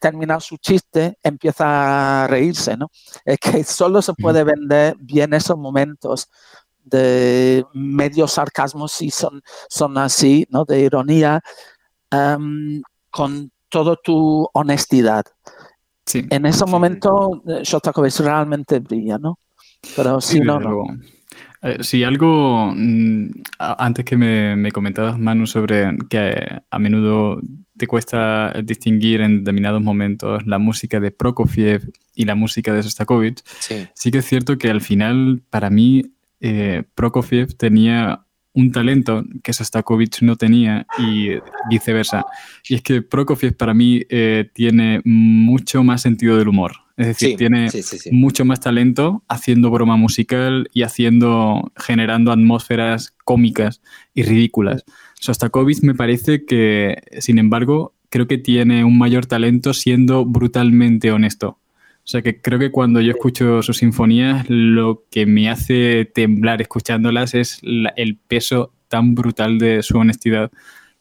terminar 0.00 0.40
su 0.42 0.56
chiste 0.58 1.18
empieza 1.22 2.24
a 2.24 2.26
reírse, 2.28 2.76
¿no? 2.76 2.88
Es 3.24 3.38
que 3.38 3.64
solo 3.64 4.02
se 4.02 4.14
puede 4.14 4.44
vender 4.44 4.96
bien 5.00 5.34
esos 5.34 5.56
momentos 5.56 6.28
de 6.84 7.64
medio 7.72 8.26
sarcasmo 8.26 8.88
si 8.88 9.10
son, 9.10 9.42
son 9.68 9.98
así, 9.98 10.46
¿no? 10.50 10.64
De 10.64 10.80
ironía, 10.80 11.40
em, 12.10 12.82
con 13.10 13.50
toda 13.70 13.96
tu 13.96 14.48
honestidad. 14.52 15.24
En 16.12 16.44
ese 16.44 16.66
momento, 16.66 17.42
Shostakovich 17.62 18.18
realmente 18.20 18.80
brilla, 18.80 19.18
¿no? 19.18 19.38
Pero 19.96 20.20
si 20.20 20.40
no, 20.40 20.58
Eh, 21.62 21.78
sí, 21.82 22.04
algo 22.04 22.72
mm, 22.74 23.30
antes 23.58 24.04
que 24.04 24.16
me, 24.16 24.72
comentabas, 24.72 25.18
Manu, 25.18 25.46
sobre 25.46 25.96
que 26.08 26.34
a 26.70 26.78
menudo 26.78 27.40
te 27.76 27.86
cuesta 27.86 28.52
distinguir 28.64 29.20
en 29.20 29.38
determinados 29.38 29.82
momentos 29.82 30.46
la 30.46 30.58
música 30.58 31.00
de 31.00 31.10
Prokofiev 31.10 31.90
y 32.14 32.24
la 32.24 32.34
música 32.34 32.72
de 32.72 32.82
Sostakovich. 32.82 33.42
Sí, 33.94 34.10
que 34.10 34.18
es 34.18 34.24
cierto 34.24 34.58
que 34.58 34.70
al 34.70 34.80
final, 34.80 35.42
para 35.50 35.70
mí, 35.70 36.02
eh, 36.40 36.82
Prokofiev 36.94 37.54
tenía 37.54 38.24
un 38.52 38.72
talento 38.72 39.24
que 39.42 39.52
Sostakovich 39.52 40.22
no 40.22 40.36
tenía 40.36 40.86
y 40.98 41.30
viceversa. 41.68 42.24
Y 42.68 42.74
es 42.74 42.82
que 42.82 43.02
Prokofiev 43.02 43.56
para 43.56 43.74
mí 43.74 44.02
eh, 44.08 44.50
tiene 44.52 45.00
mucho 45.04 45.84
más 45.84 46.02
sentido 46.02 46.36
del 46.36 46.48
humor. 46.48 46.72
Es 46.96 47.06
decir, 47.06 47.36
tiene 47.36 47.70
mucho 48.10 48.44
más 48.44 48.60
talento 48.60 49.22
haciendo 49.26 49.70
broma 49.70 49.96
musical 49.96 50.68
y 50.74 50.82
haciendo, 50.82 51.72
generando 51.76 52.30
atmósferas 52.30 53.14
cómicas 53.24 53.80
y 54.12 54.22
ridículas. 54.22 54.84
Sostakovich 55.14 55.80
me 55.82 55.94
parece 55.94 56.44
que, 56.44 57.02
sin 57.20 57.38
embargo, 57.38 57.94
creo 58.10 58.26
que 58.26 58.36
tiene 58.36 58.84
un 58.84 58.98
mayor 58.98 59.24
talento 59.24 59.72
siendo 59.72 60.26
brutalmente 60.26 61.10
honesto. 61.10 61.59
O 62.10 62.12
sea 62.12 62.22
que 62.22 62.40
creo 62.40 62.58
que 62.58 62.72
cuando 62.72 63.00
yo 63.00 63.12
escucho 63.12 63.62
sus 63.62 63.76
sinfonías, 63.76 64.44
lo 64.48 65.04
que 65.12 65.26
me 65.26 65.48
hace 65.48 66.06
temblar 66.12 66.60
escuchándolas 66.60 67.34
es 67.34 67.60
el 67.62 68.16
peso 68.16 68.72
tan 68.88 69.14
brutal 69.14 69.60
de 69.60 69.84
su 69.84 69.96
honestidad 69.96 70.50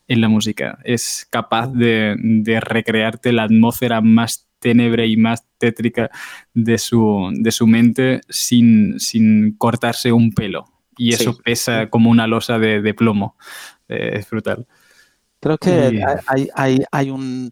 en 0.08 0.22
la 0.22 0.30
música. 0.30 0.78
Es 0.84 1.26
capaz 1.32 1.74
de, 1.74 2.16
de 2.20 2.60
recrearte 2.60 3.34
la 3.34 3.46
atmósfera 3.46 4.02
más 4.02 4.48
tenebre 4.60 5.08
y 5.08 5.18
más 5.18 5.48
tétrica 5.58 6.12
de 6.54 6.78
su, 6.78 7.32
de 7.34 7.50
su 7.50 7.66
mente 7.66 8.22
sin, 8.30 9.00
sin 9.00 9.54
cortarse 9.54 10.12
un 10.12 10.32
pelo. 10.32 10.66
Y 10.96 11.16
eso 11.16 11.36
pesa 11.44 11.90
como 11.90 12.12
una 12.12 12.28
losa 12.28 12.60
de, 12.60 12.94
plomo. 12.94 13.36
Eh, 13.88 14.12
es 14.14 14.30
brutal. 14.30 14.68
Creo 15.40 15.58
que 15.58 16.04
hay, 16.28 16.50
hay, 16.54 16.84
hay, 16.92 17.10
un 17.10 17.50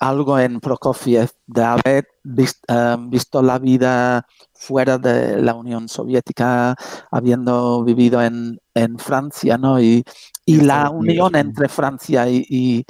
algo 0.00 0.38
en 0.38 0.60
Prokofiev 0.60 1.30
de 1.46 1.62
haber 1.62 2.08
eh, 2.24 2.96
visto 3.00 3.42
la 3.42 3.58
vida 3.58 4.26
fuera 4.54 4.98
de 4.98 5.40
la 5.40 5.54
Unión 5.54 5.88
Soviética, 5.88 6.74
habiendo 7.10 7.84
vivido 7.84 8.22
en, 8.22 8.58
en 8.74 8.98
Francia, 8.98 9.56
¿no? 9.58 9.80
Y, 9.80 10.04
y 10.44 10.62
la 10.62 10.90
unión 10.90 11.36
entre 11.36 11.68
Francia 11.68 12.28
y, 12.28 12.84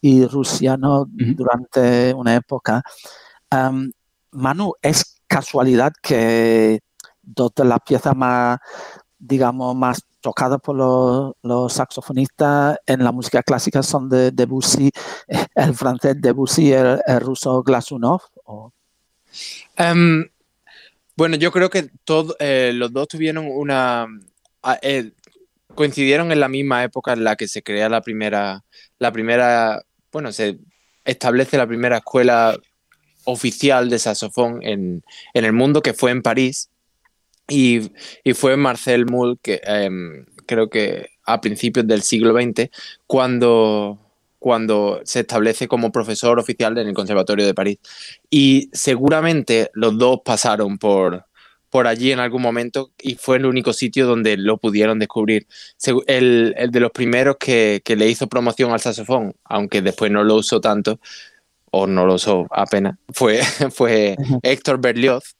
y 0.00 0.26
Rusia 0.26 0.76
¿no? 0.76 1.06
durante 1.08 2.12
una 2.14 2.34
época. 2.34 2.82
Manu, 4.32 4.72
¿es 4.82 5.22
casualidad 5.26 5.92
que 6.02 6.80
dos 7.22 7.52
de 7.56 7.64
las 7.64 7.80
piezas 7.80 8.14
más, 8.14 8.58
digamos, 9.18 9.74
más 9.74 10.02
tocadas 10.26 10.60
por 10.60 10.74
los, 10.74 11.72
saxofonistas 11.72 12.78
en 12.84 13.04
la 13.04 13.12
música 13.12 13.44
clásica 13.44 13.80
son 13.80 14.08
de 14.08 14.32
Debussy, 14.32 14.90
el 15.54 15.72
francés 15.72 16.16
Debussy 16.20 16.70
y 16.70 16.72
el, 16.72 16.98
ruso 17.20 17.62
Glasunov? 17.62 18.22
bueno, 21.16 21.36
yo 21.36 21.52
creo 21.52 21.70
que 21.70 21.90
eh, 22.40 22.72
los 22.74 22.92
dos 22.92 23.06
tuvieron 23.06 23.46
una... 23.46 24.08
Eh, 24.82 25.12
coincidieron 25.76 26.32
en 26.32 26.40
la 26.40 26.48
misma 26.48 26.82
época 26.82 27.12
en 27.12 27.22
la 27.22 27.36
que 27.36 27.46
se 27.46 27.62
crea 27.62 27.88
la 27.88 28.00
primera, 28.00 28.64
la 28.98 29.12
primera 29.12 29.80
bueno, 30.10 30.32
se 30.32 30.58
establece 31.04 31.56
la 31.56 31.68
primera 31.68 31.98
escuela 31.98 32.58
oficial 33.22 33.90
de 33.90 34.00
saxofón 34.00 34.58
en, 34.62 35.04
el 35.34 35.52
mundo, 35.52 35.82
que 35.82 35.94
fue 35.94 36.10
en 36.10 36.22
París, 36.22 36.70
y, 37.48 37.90
fue 38.34 38.56
Marcel 38.56 39.06
Moule, 39.06 39.36
que 39.42 39.60
em, 39.64 40.26
creo 40.46 40.68
que 40.68 41.10
a 41.24 41.40
principios 41.40 41.86
del 41.86 42.02
siglo 42.02 42.32
XX, 42.32 42.70
cuando, 43.06 43.98
cuando 44.38 45.00
se 45.04 45.20
establece 45.20 45.68
como 45.68 45.92
profesor 45.92 46.38
oficial 46.38 46.76
en 46.78 46.88
el 46.88 46.94
Conservatorio 46.94 47.46
de 47.46 47.54
París. 47.54 47.78
Y 48.30 48.70
seguramente 48.72 49.70
los 49.74 49.98
dos 49.98 50.20
pasaron 50.24 50.78
por, 50.78 51.26
por 51.70 51.86
allí 51.86 52.12
en 52.12 52.20
algún 52.20 52.42
momento 52.42 52.92
y 52.98 53.16
fue 53.16 53.36
el 53.36 53.46
único 53.46 53.72
sitio 53.72 54.06
donde 54.06 54.36
lo 54.36 54.58
pudieron 54.58 54.98
descubrir. 54.98 55.46
El, 56.06 56.54
de 56.70 56.80
los 56.80 56.90
primeros 56.90 57.36
que, 57.38 57.82
le 57.86 58.08
hizo 58.08 58.28
promoción 58.28 58.72
al 58.72 58.80
saxofón, 58.80 59.34
aunque 59.44 59.82
después 59.82 60.10
no 60.10 60.24
lo 60.24 60.36
usó 60.36 60.60
tanto, 60.60 61.00
o 61.70 61.86
no 61.86 62.06
lo 62.06 62.14
usó 62.14 62.46
apenas, 62.50 62.96
fue, 63.12 63.40
fue 63.70 64.16
Héctor 64.42 64.80
Berlioz. 64.80 65.36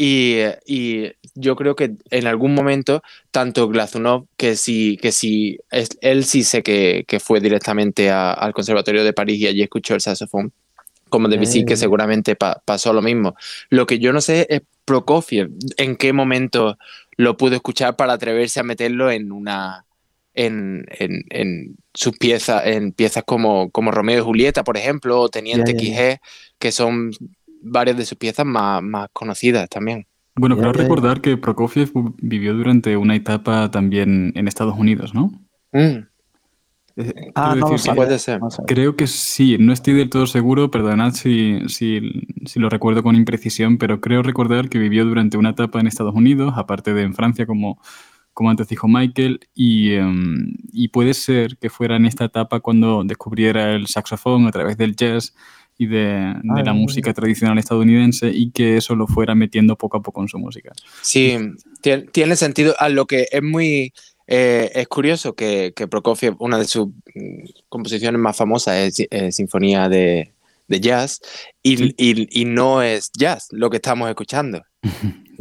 Y, 0.00 1.10
yo 1.34 1.54
creo 1.54 1.76
que 1.76 1.96
en 2.10 2.26
algún 2.26 2.54
momento, 2.54 3.02
tanto 3.30 3.68
Glazunov, 3.68 4.26
que 4.36 4.56
sí, 4.56 4.96
que 4.96 5.12
sí, 5.12 5.58
él 6.00 6.24
sí 6.24 6.42
sé 6.42 6.62
que, 6.62 7.20
fue 7.20 7.40
directamente 7.40 8.10
al 8.10 8.52
Conservatorio 8.52 9.04
de 9.04 9.12
París 9.12 9.40
y 9.40 9.46
allí 9.48 9.62
escuchó 9.62 9.94
el 9.94 10.00
saxofón, 10.00 10.52
como 11.08 11.28
Debussy, 11.28 11.64
que 11.64 11.76
seguramente 11.76 12.36
pasó 12.36 12.92
lo 12.92 13.02
mismo. 13.02 13.34
Lo 13.70 13.86
que 13.86 13.98
yo 13.98 14.12
no 14.12 14.20
sé 14.20 14.46
es 14.48 14.62
Prokofiev, 14.84 15.50
¿en 15.76 15.96
qué 15.96 16.12
momento 16.12 16.78
lo 17.16 17.36
pudo 17.36 17.56
escuchar 17.56 17.96
para 17.96 18.14
atreverse 18.14 18.60
a 18.60 18.64
meterlo 18.64 19.10
en 19.10 19.32
una 19.32 19.84
en, 20.34 21.76
sus 21.94 22.16
piezas, 22.16 22.64
en 22.66 22.92
piezas 22.92 23.24
como, 23.24 23.70
como 23.70 23.90
Romeo 23.90 24.20
y 24.20 24.24
Julieta, 24.24 24.62
por 24.62 24.76
ejemplo, 24.76 25.20
o 25.20 25.28
Teniente 25.28 25.74
yeah, 25.74 26.20
que 26.58 26.70
son 26.70 27.10
varias 27.62 27.96
de 27.96 28.04
sus 28.04 28.18
piezas 28.18 28.46
más, 28.46 29.08
conocidas 29.12 29.68
también. 29.68 30.06
Bueno, 30.34 30.56
creo 30.56 30.72
recordar 30.72 31.20
que 31.20 31.36
Prokofiev 31.36 31.90
vivió 32.18 32.54
durante 32.54 32.96
una 32.96 33.16
etapa 33.16 33.70
también 33.70 34.32
en 34.36 34.46
Estados 34.46 34.78
Unidos, 34.78 35.12
¿no? 35.12 35.32
Mm. 35.72 36.06
Eh, 37.00 37.30
ah, 37.36 37.54
no, 37.54 37.76
puede 37.94 38.18
ser. 38.18 38.40
Creo 38.66 38.96
que 38.96 39.06
sí, 39.06 39.56
no 39.58 39.72
estoy 39.72 39.94
del 39.94 40.10
todo 40.10 40.26
seguro, 40.26 40.70
perdonad 40.70 41.12
si, 41.12 41.60
si, 41.68 42.00
lo 42.56 42.68
recuerdo 42.68 43.04
con 43.04 43.14
imprecisión, 43.14 43.78
pero 43.78 44.00
creo 44.00 44.22
recordar 44.22 44.68
que 44.68 44.80
vivió 44.80 45.04
durante 45.04 45.36
una 45.36 45.50
etapa 45.50 45.78
en 45.78 45.86
Estados 45.86 46.14
Unidos, 46.14 46.54
aparte 46.56 46.92
de 46.94 47.02
en 47.02 47.14
Francia, 47.14 47.46
como, 47.46 47.80
como 48.32 48.50
antes 48.50 48.68
dijo 48.68 48.88
Michael, 48.88 49.40
y, 49.54 49.92
em, 49.92 50.54
y 50.72 50.88
puede 50.88 51.14
ser 51.14 51.56
que 51.58 51.70
fuera 51.70 51.94
en 51.94 52.04
esta 52.04 52.24
etapa 52.24 52.58
cuando 52.58 53.04
descubriera 53.04 53.74
el 53.74 53.86
saxofón 53.86 54.48
a 54.48 54.50
través 54.50 54.76
del 54.76 54.96
jazz 54.96 55.34
y 55.78 55.86
de, 55.86 56.34
de 56.42 56.64
la 56.64 56.72
música 56.72 57.14
tradicional 57.14 57.56
estadounidense 57.56 58.28
y 58.28 58.50
que 58.50 58.76
eso 58.76 58.96
lo 58.96 59.06
fuera 59.06 59.36
metiendo 59.36 59.76
poco 59.76 59.96
a 59.96 60.02
poco 60.02 60.20
en 60.20 60.28
su 60.28 60.38
música. 60.38 60.72
Sí, 61.02 61.38
tiene 62.12 62.34
sentido. 62.36 62.74
A 62.78 62.88
lo 62.88 63.06
que 63.06 63.28
es 63.30 63.42
muy 63.42 63.92
eh, 64.30 64.70
es 64.74 64.88
curioso 64.88 65.34
que, 65.34 65.72
que, 65.74 65.88
Prokofiev, 65.88 66.36
una 66.38 66.58
de 66.58 66.66
sus 66.66 66.88
mm, 66.88 67.44
composiciones 67.70 68.20
más 68.20 68.36
famosas 68.36 68.98
es, 69.00 69.34
Sinfonía 69.34 69.88
de, 69.88 70.34
Jazz 70.68 71.22
y, 71.62 72.44
no 72.44 72.82
es 72.82 73.10
jazz 73.16 73.48
lo 73.52 73.70
que 73.70 73.76
estamos 73.76 74.06
escuchando. 74.10 74.62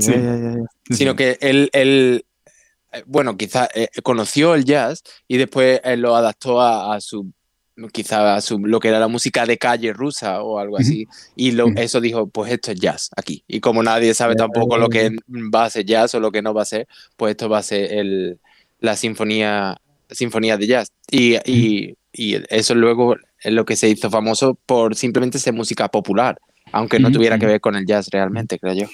Sino 0.89 1.15
que 1.17 1.37
él, 1.41 1.69
él 1.73 2.25
eh, 2.93 3.03
bueno, 3.05 3.35
quizás 3.35 3.67
eh, 3.75 3.89
conoció 4.03 4.55
el 4.55 4.63
jazz 4.63 5.03
y 5.27 5.35
después 5.35 5.81
lo 5.97 6.15
adaptó 6.15 6.61
a, 6.61 7.01
su 7.01 7.33
quizá 7.91 8.39
su, 8.41 8.59
lo 8.59 8.79
que 8.79 8.87
era 8.87 8.99
la 8.99 9.07
música 9.07 9.45
de 9.45 9.57
calle 9.57 9.93
rusa 9.93 10.41
o 10.41 10.59
algo 10.59 10.77
así, 10.77 11.07
y 11.35 11.51
lo, 11.51 11.67
eso 11.75 12.01
dijo, 12.01 12.27
pues 12.27 12.51
esto 12.51 12.71
es 12.71 12.79
jazz 12.79 13.09
aquí. 13.15 13.43
Y 13.47 13.59
como 13.59 13.83
nadie 13.83 14.13
sabe 14.13 14.35
tampoco 14.35 14.77
lo 14.77 14.89
que 14.89 15.11
va 15.53 15.65
a 15.65 15.69
ser 15.69 15.85
jazz 15.85 16.15
o 16.15 16.19
lo 16.19 16.31
que 16.31 16.41
no 16.41 16.53
va 16.53 16.63
a 16.63 16.65
ser, 16.65 16.87
pues 17.15 17.31
esto 17.31 17.49
va 17.49 17.59
a 17.59 17.63
ser 17.63 17.93
el, 17.93 18.39
la 18.79 18.95
sinfonía, 18.95 19.77
sinfonía 20.09 20.57
de 20.57 20.67
jazz. 20.67 20.91
Y, 21.09 21.35
y, 21.45 21.95
y, 22.11 22.37
eso 22.49 22.73
luego 22.73 23.15
es 23.41 23.53
lo 23.53 23.65
que 23.65 23.75
se 23.75 23.89
hizo 23.89 24.09
famoso 24.09 24.57
por 24.65 24.95
simplemente 24.95 25.39
ser 25.39 25.53
música 25.53 25.87
popular, 25.87 26.39
aunque 26.71 26.99
no 26.99 27.11
tuviera 27.11 27.37
que 27.37 27.45
ver 27.45 27.61
con 27.61 27.75
el 27.75 27.85
jazz 27.85 28.09
realmente, 28.11 28.57
creo 28.57 28.73
yo. 28.73 28.87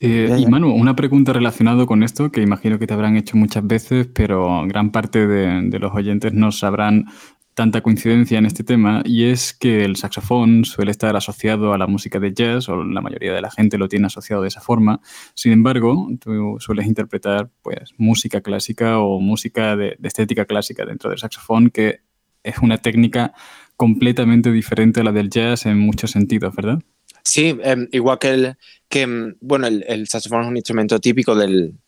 Eh, 0.00 0.36
y 0.38 0.46
Manu, 0.46 0.74
una 0.74 0.96
pregunta 0.96 1.32
relacionada 1.32 1.86
con 1.86 2.02
esto 2.02 2.30
que 2.30 2.42
imagino 2.42 2.78
que 2.78 2.86
te 2.86 2.92
habrán 2.92 3.16
hecho 3.16 3.36
muchas 3.36 3.66
veces, 3.66 4.06
pero 4.12 4.62
gran 4.66 4.90
parte 4.90 5.26
de, 5.26 5.62
de 5.70 5.78
los 5.78 5.94
oyentes 5.94 6.32
no 6.32 6.52
sabrán 6.52 7.06
tanta 7.54 7.80
coincidencia 7.82 8.38
en 8.38 8.46
este 8.46 8.64
tema 8.64 9.02
y 9.04 9.30
es 9.30 9.54
que 9.54 9.84
el 9.84 9.96
saxofón 9.96 10.64
suele 10.64 10.90
estar 10.90 11.16
asociado 11.16 11.72
a 11.72 11.78
la 11.78 11.86
música 11.86 12.18
de 12.18 12.34
jazz 12.34 12.68
o 12.68 12.84
la 12.84 13.00
mayoría 13.00 13.32
de 13.32 13.40
la 13.40 13.50
gente 13.50 13.78
lo 13.78 13.88
tiene 13.88 14.06
asociado 14.06 14.42
de 14.42 14.48
esa 14.48 14.60
forma. 14.60 15.00
Sin 15.34 15.52
embargo, 15.52 16.08
tú 16.20 16.56
sueles 16.58 16.86
interpretar 16.86 17.50
pues 17.62 17.92
música 17.96 18.40
clásica 18.40 18.98
o 18.98 19.20
música 19.20 19.76
de, 19.76 19.96
estética 20.02 20.44
clásica 20.44 20.84
dentro 20.84 21.10
del 21.10 21.18
saxofón 21.18 21.70
que 21.70 22.00
es 22.42 22.58
una 22.58 22.78
técnica 22.78 23.32
completamente 23.76 24.50
diferente 24.50 25.00
a 25.00 25.04
la 25.04 25.12
del 25.12 25.30
jazz 25.30 25.66
en 25.66 25.78
muchos 25.78 26.10
sentidos, 26.10 26.54
¿verdad? 26.54 26.80
Sí, 27.22 27.56
em, 27.62 27.88
igual 27.92 28.18
que 28.18 28.30
el 28.30 28.56
que 28.88 29.02
em, 29.02 29.34
bueno, 29.40 29.66
el, 29.66 30.08
saxofón 30.08 30.42
es 30.42 30.48
un 30.48 30.56
instrumento 30.56 30.98
típico 30.98 31.34
del, 31.34 31.78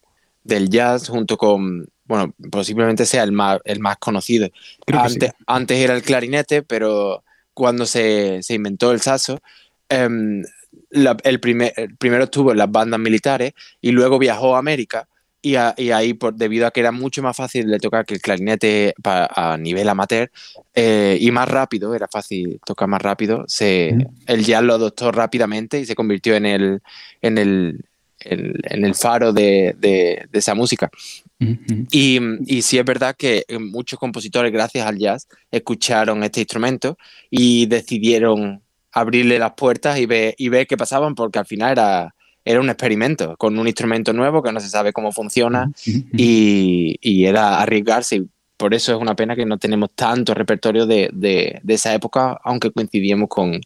del 0.44 0.70
jazz 0.70 1.08
junto 1.08 1.36
con 1.36 1.88
bueno, 2.06 2.34
posiblemente 2.50 3.06
sea 3.06 3.22
el 3.22 3.32
más, 3.32 3.60
el 3.64 3.80
más 3.80 3.96
conocido. 3.98 4.48
Antes, 4.86 5.32
antes, 5.46 5.78
era 5.78 5.94
el 5.94 6.02
clarinete, 6.02 6.62
pero 6.62 7.22
cuando 7.54 7.86
se, 7.86 8.42
se 8.42 8.54
inventó 8.54 8.92
el 8.92 9.00
saxo, 9.00 9.40
em, 9.88 10.42
el, 10.90 11.40
primer, 11.40 11.72
primero 11.98 12.24
estuvo 12.24 12.52
en 12.52 12.58
las 12.58 12.70
bandas 12.70 13.00
militares 13.00 13.52
y 13.80 13.92
luego 13.92 14.18
viajó 14.18 14.56
a 14.56 14.58
América 14.58 15.08
y, 15.42 15.54
ahí, 15.54 16.14
por, 16.14 16.34
debido 16.34 16.66
a 16.66 16.72
que 16.72 16.80
era 16.80 16.90
mucho 16.90 17.22
más 17.22 17.36
fácil 17.36 17.70
de 17.70 17.78
tocar 17.78 18.04
que 18.04 18.14
el 18.14 18.20
clarinete 18.20 18.94
a 19.04 19.56
nivel 19.56 19.88
amateur 19.88 20.28
eh, 20.74 21.18
y 21.20 21.30
más 21.30 21.48
rápido, 21.48 21.94
era 21.94 22.08
fácil 22.08 22.60
tocar 22.64 22.88
más 22.88 23.00
rápido, 23.00 23.44
se, 23.46 23.96
el 24.26 24.44
jazz 24.44 24.64
lo 24.64 24.74
adoptó 24.74 25.12
rápidamente 25.12 25.78
y 25.78 25.86
se 25.86 25.94
convirtió 25.94 26.34
en 26.34 26.46
el, 26.46 26.82
en 27.22 27.38
el, 27.38 27.84
en, 28.28 28.84
el 28.84 28.94
faro 28.94 29.32
de, 29.32 29.74
de, 29.78 30.28
esa 30.32 30.54
música. 30.54 30.90
y, 31.38 32.18
y, 32.46 32.62
sí 32.62 32.78
es 32.78 32.84
verdad 32.84 33.14
que 33.16 33.44
muchos 33.60 33.98
compositores, 33.98 34.52
gracias 34.52 34.86
al 34.86 34.98
jazz, 34.98 35.28
escucharon 35.50 36.22
este 36.22 36.40
instrumento 36.40 36.96
y 37.30 37.66
decidieron 37.66 38.62
abrirle 38.96 39.38
las 39.38 39.52
puertas 39.52 39.98
y 39.98 40.06
ver, 40.06 40.34
y 40.38 40.48
ver 40.48 40.66
qué 40.66 40.78
pasaban, 40.78 41.14
porque 41.14 41.38
al 41.38 41.44
final 41.44 41.72
era, 41.72 42.14
era 42.46 42.60
un 42.60 42.70
experimento 42.70 43.36
con 43.36 43.58
un 43.58 43.66
instrumento 43.66 44.14
nuevo 44.14 44.42
que 44.42 44.52
no 44.52 44.60
se 44.60 44.70
sabe 44.70 44.94
cómo 44.94 45.12
funciona 45.12 45.70
y, 45.84 47.24
era 47.26 47.60
arriesgarse. 47.60 48.24
por 48.56 48.72
eso 48.72 48.94
es 48.94 48.98
una 48.98 49.14
pena 49.14 49.36
que 49.36 49.44
no 49.44 49.58
tenemos 49.58 49.90
tanto 49.94 50.32
repertorio 50.32 50.86
de, 50.86 51.10
de, 51.12 51.60
esa 51.66 51.92
época, 51.92 52.40
aunque 52.42 52.70
coincidíamos 52.70 53.28
con, 53.28 53.60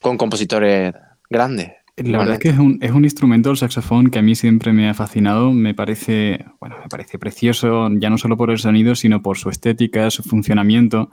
con 0.00 0.16
compositores 0.16 0.94
grandes. 1.28 1.72
La 2.04 2.18
verdad 2.18 2.34
es 2.34 2.40
que 2.40 2.48
es 2.50 2.58
un, 2.58 2.78
es 2.80 2.92
un, 2.92 3.04
instrumento, 3.04 3.50
el 3.50 3.56
saxofón, 3.56 4.10
que 4.10 4.18
a 4.18 4.22
mí 4.22 4.34
siempre 4.34 4.72
me 4.72 4.88
ha 4.88 4.94
fascinado. 4.94 5.52
Me 5.52 5.74
parece, 5.74 6.44
bueno, 6.60 6.76
me 6.82 6.88
parece 6.88 7.18
precioso, 7.18 7.88
ya 7.98 8.10
no 8.10 8.18
solo 8.18 8.36
por 8.36 8.50
el 8.50 8.58
sonido, 8.58 8.94
sino 8.94 9.22
por 9.22 9.38
su 9.38 9.50
estética, 9.50 10.10
su 10.10 10.22
funcionamiento 10.22 11.10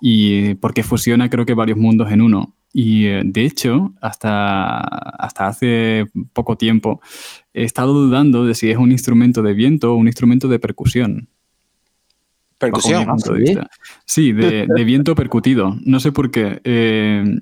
y 0.00 0.54
porque 0.54 0.82
fusiona, 0.82 1.28
creo 1.28 1.44
que, 1.44 1.54
varios 1.54 1.78
mundos 1.78 2.10
en 2.10 2.22
uno. 2.22 2.54
Y 2.72 3.06
eh, 3.06 3.22
de 3.24 3.44
hecho, 3.44 3.92
hasta, 4.00 4.78
hasta 4.80 5.48
hace 5.48 6.06
poco 6.32 6.56
tiempo, 6.56 7.00
he 7.52 7.64
estado 7.64 7.92
dudando 7.92 8.46
de 8.46 8.54
si 8.54 8.70
es 8.70 8.78
un 8.78 8.92
instrumento 8.92 9.42
de 9.42 9.52
viento 9.52 9.92
o 9.92 9.96
un 9.96 10.06
instrumento 10.06 10.48
de 10.48 10.58
percusión. 10.58 11.28
¿Percusión? 12.58 13.06
¿sí? 14.04 14.32
de, 14.32 14.66
viento 14.84 15.14
percutido. 15.14 15.76
No 15.84 15.98
sé 15.98 16.12
por 16.12 16.30
qué. 16.30 16.60
Eh, 16.64 17.38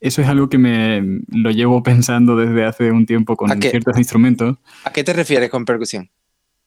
eso 0.00 0.22
es 0.22 0.28
algo 0.28 0.48
que 0.48 0.58
me 0.58 1.20
lo 1.28 1.50
llevo 1.50 1.82
pensando 1.82 2.36
desde 2.36 2.64
hace 2.64 2.90
un 2.90 3.06
tiempo 3.06 3.36
con 3.36 3.50
ciertos 3.60 3.96
instrumentos. 3.98 4.58
¿A 4.84 4.92
qué 4.92 5.04
te 5.04 5.12
refieres 5.12 5.50
con 5.50 5.64
percusión? 5.64 6.10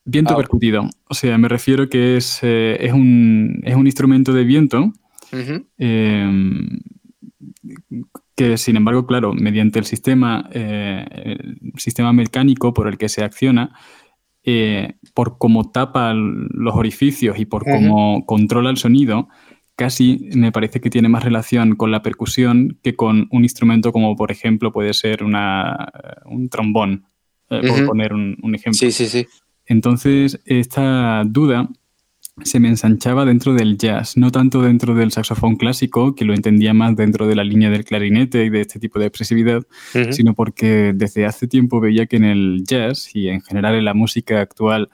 Viento 0.06 0.34
ah, 0.34 0.38
percutido. 0.38 0.90
O 1.08 1.14
sea, 1.14 1.38
me 1.38 1.48
refiero 1.48 1.90
que 1.90 2.18
es, 2.18 2.40
eh, 2.42 2.78
es, 2.80 2.94
un, 2.94 3.62
es, 3.64 3.76
un, 3.76 3.86
instrumento 3.86 4.34
de 4.34 4.44
viento 4.44 4.94
que 8.40 8.58
sin 8.58 8.78
embargo, 8.78 9.06
claro, 9.06 9.34
mediante 9.34 9.80
el 9.80 9.86
sistema, 9.86 10.50
eh, 10.54 11.06
el 11.22 11.74
sistema 11.76 12.14
mecánico 12.14 12.74
por 12.74 12.88
el 12.88 12.98
que 12.98 13.10
se 13.10 13.22
acciona, 13.24 13.76
eh, 14.44 14.94
por 15.14 15.38
cómo 15.38 15.70
tapa 15.72 16.14
los 16.14 16.74
orificios 16.74 17.38
y 17.38 17.46
por 17.46 17.66
cómo 17.66 18.26
controla 18.26 18.70
el 18.70 18.78
sonido, 18.78 19.28
casi 19.80 20.30
me 20.36 20.52
parece 20.52 20.82
que 20.82 20.90
tiene 20.90 21.08
más 21.08 21.24
relación 21.24 21.78
con 21.78 21.90
la 21.90 22.02
percusión 22.02 22.78
que 22.84 22.98
con 22.98 23.30
un 23.32 23.44
instrumento 23.44 23.94
como 23.94 24.14
por 24.18 24.30
ejemplo 24.30 24.74
puede 24.74 24.94
ser 24.94 25.24
una, 25.24 25.90
un 26.26 26.50
trombón, 26.50 27.06
eh, 27.50 27.62
por 27.66 27.86
poner 27.86 28.14
un, 28.14 28.36
un, 28.42 28.56
ejemplo. 28.56 28.78
Sí, 28.78 28.92
sí, 28.92 29.08
sí. 29.08 29.26
Entonces, 29.66 30.42
esta 30.46 31.24
duda 31.26 31.70
se 32.44 32.60
me 32.60 32.68
ensanchaba 32.68 33.24
dentro 33.24 33.54
del 33.54 33.78
jazz, 33.78 34.18
no 34.18 34.32
tanto 34.32 34.62
dentro 34.62 34.96
del 34.96 35.14
saxofón 35.14 35.56
clásico, 35.56 36.14
que 36.14 36.26
lo 36.26 36.34
entendía 36.34 36.74
más 36.74 36.98
dentro 36.98 37.26
de 37.26 37.36
la 37.36 37.46
línea 37.46 37.70
del 37.70 37.86
clarinete 37.86 38.44
y 38.44 38.50
de 38.50 38.60
este 38.60 38.80
tipo 38.80 39.00
de 39.00 39.06
expresividad, 39.06 39.64
sino 40.12 40.34
porque 40.34 40.92
desde 40.94 41.26
hace 41.26 41.48
tiempo 41.48 41.80
veía 41.80 42.06
que 42.06 42.18
en 42.18 42.26
el 42.26 42.64
jazz 42.66 43.16
y 43.16 43.30
en 43.30 43.42
general 43.42 43.76
en 43.76 43.86
la 43.86 43.94
música 43.94 44.42
actual, 44.42 44.90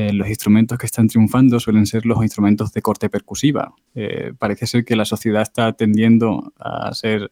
eh, 0.00 0.14
los 0.14 0.28
instrumentos 0.28 0.78
que 0.78 0.86
están 0.86 1.08
triunfando 1.08 1.60
suelen 1.60 1.84
ser 1.84 2.06
los 2.06 2.22
instrumentos 2.22 2.72
de 2.72 2.80
corte 2.80 3.10
percusiva. 3.10 3.74
Eh, 3.94 4.32
parece 4.38 4.66
ser 4.66 4.82
que 4.82 4.96
la 4.96 5.04
sociedad 5.04 5.42
está 5.42 5.74
tendiendo 5.74 6.54
a 6.58 6.94
ser 6.94 7.30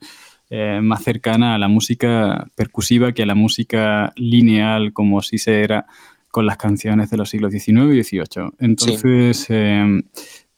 eh, 0.50 0.80
más 0.82 1.02
cercana 1.02 1.54
a 1.54 1.58
la 1.58 1.68
música 1.68 2.46
percusiva 2.56 3.12
que 3.12 3.22
a 3.22 3.26
la 3.26 3.34
música 3.34 4.12
lineal, 4.16 4.92
como 4.92 5.22
si 5.22 5.38
se 5.38 5.62
era 5.62 5.86
con 6.30 6.44
las 6.44 6.58
canciones 6.58 7.08
de 7.08 7.16
los 7.16 7.30
siglos 7.30 7.52
XIX 7.52 7.94
y 7.94 8.02
XVIII. 8.02 8.50
Entonces, 8.58 9.46
em, 9.48 10.02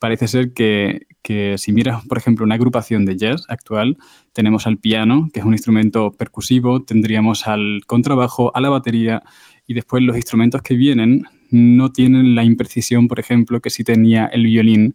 parece 0.00 0.26
ser 0.26 0.52
que, 0.52 1.06
si 1.58 1.72
miras, 1.72 2.04
por 2.06 2.18
ejemplo, 2.18 2.44
una 2.44 2.56
agrupación 2.56 3.04
de 3.04 3.16
jazz 3.16 3.44
actual, 3.48 3.98
tenemos 4.32 4.66
al 4.66 4.78
piano, 4.78 5.28
que 5.32 5.38
es 5.40 5.46
un 5.46 5.52
instrumento 5.52 6.10
percusivo, 6.10 6.82
tendríamos 6.82 7.46
al 7.46 7.82
contrabajo, 7.86 8.50
a 8.56 8.60
la 8.60 8.68
batería, 8.68 9.22
y 9.66 9.74
después 9.74 10.02
los 10.02 10.16
instrumentos 10.16 10.62
que 10.62 10.74
vienen 10.74 11.24
no 11.50 11.92
tienen 11.92 12.34
la 12.34 12.44
imprecisión, 12.44 13.08
por 13.08 13.20
ejemplo, 13.20 13.60
que 13.60 13.70
sí 13.70 13.84
tenía 13.84 14.26
el 14.26 14.44
violín, 14.44 14.94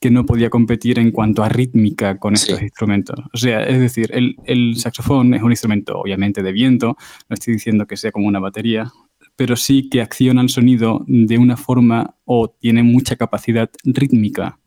que 0.00 0.10
no 0.10 0.24
podía 0.24 0.50
competir 0.50 0.98
en 0.98 1.10
cuanto 1.10 1.42
a 1.42 1.48
rítmica 1.48 2.18
con 2.18 2.34
estos 2.34 2.62
instrumentos. 2.62 3.18
O 3.32 3.36
sea, 3.36 3.64
es 3.64 3.80
decir, 3.80 4.10
el, 4.12 4.36
el, 4.44 4.76
saxofón 4.76 5.34
es 5.34 5.42
un 5.42 5.50
instrumento 5.50 5.98
obviamente 5.98 6.42
de 6.42 6.52
viento, 6.52 6.96
no 7.28 7.34
estoy 7.34 7.54
diciendo 7.54 7.86
que 7.86 7.96
sea 7.96 8.12
como 8.12 8.28
una 8.28 8.38
batería, 8.38 8.92
pero 9.34 9.56
sí 9.56 9.88
que 9.88 10.00
acciona 10.00 10.42
el 10.42 10.48
sonido 10.48 11.04
de 11.06 11.38
una 11.38 11.56
forma 11.56 12.16
o 12.24 12.48
tiene 12.48 12.82
mucha 12.82 13.16
capacidad 13.16 13.70
rítmica. 13.84 14.58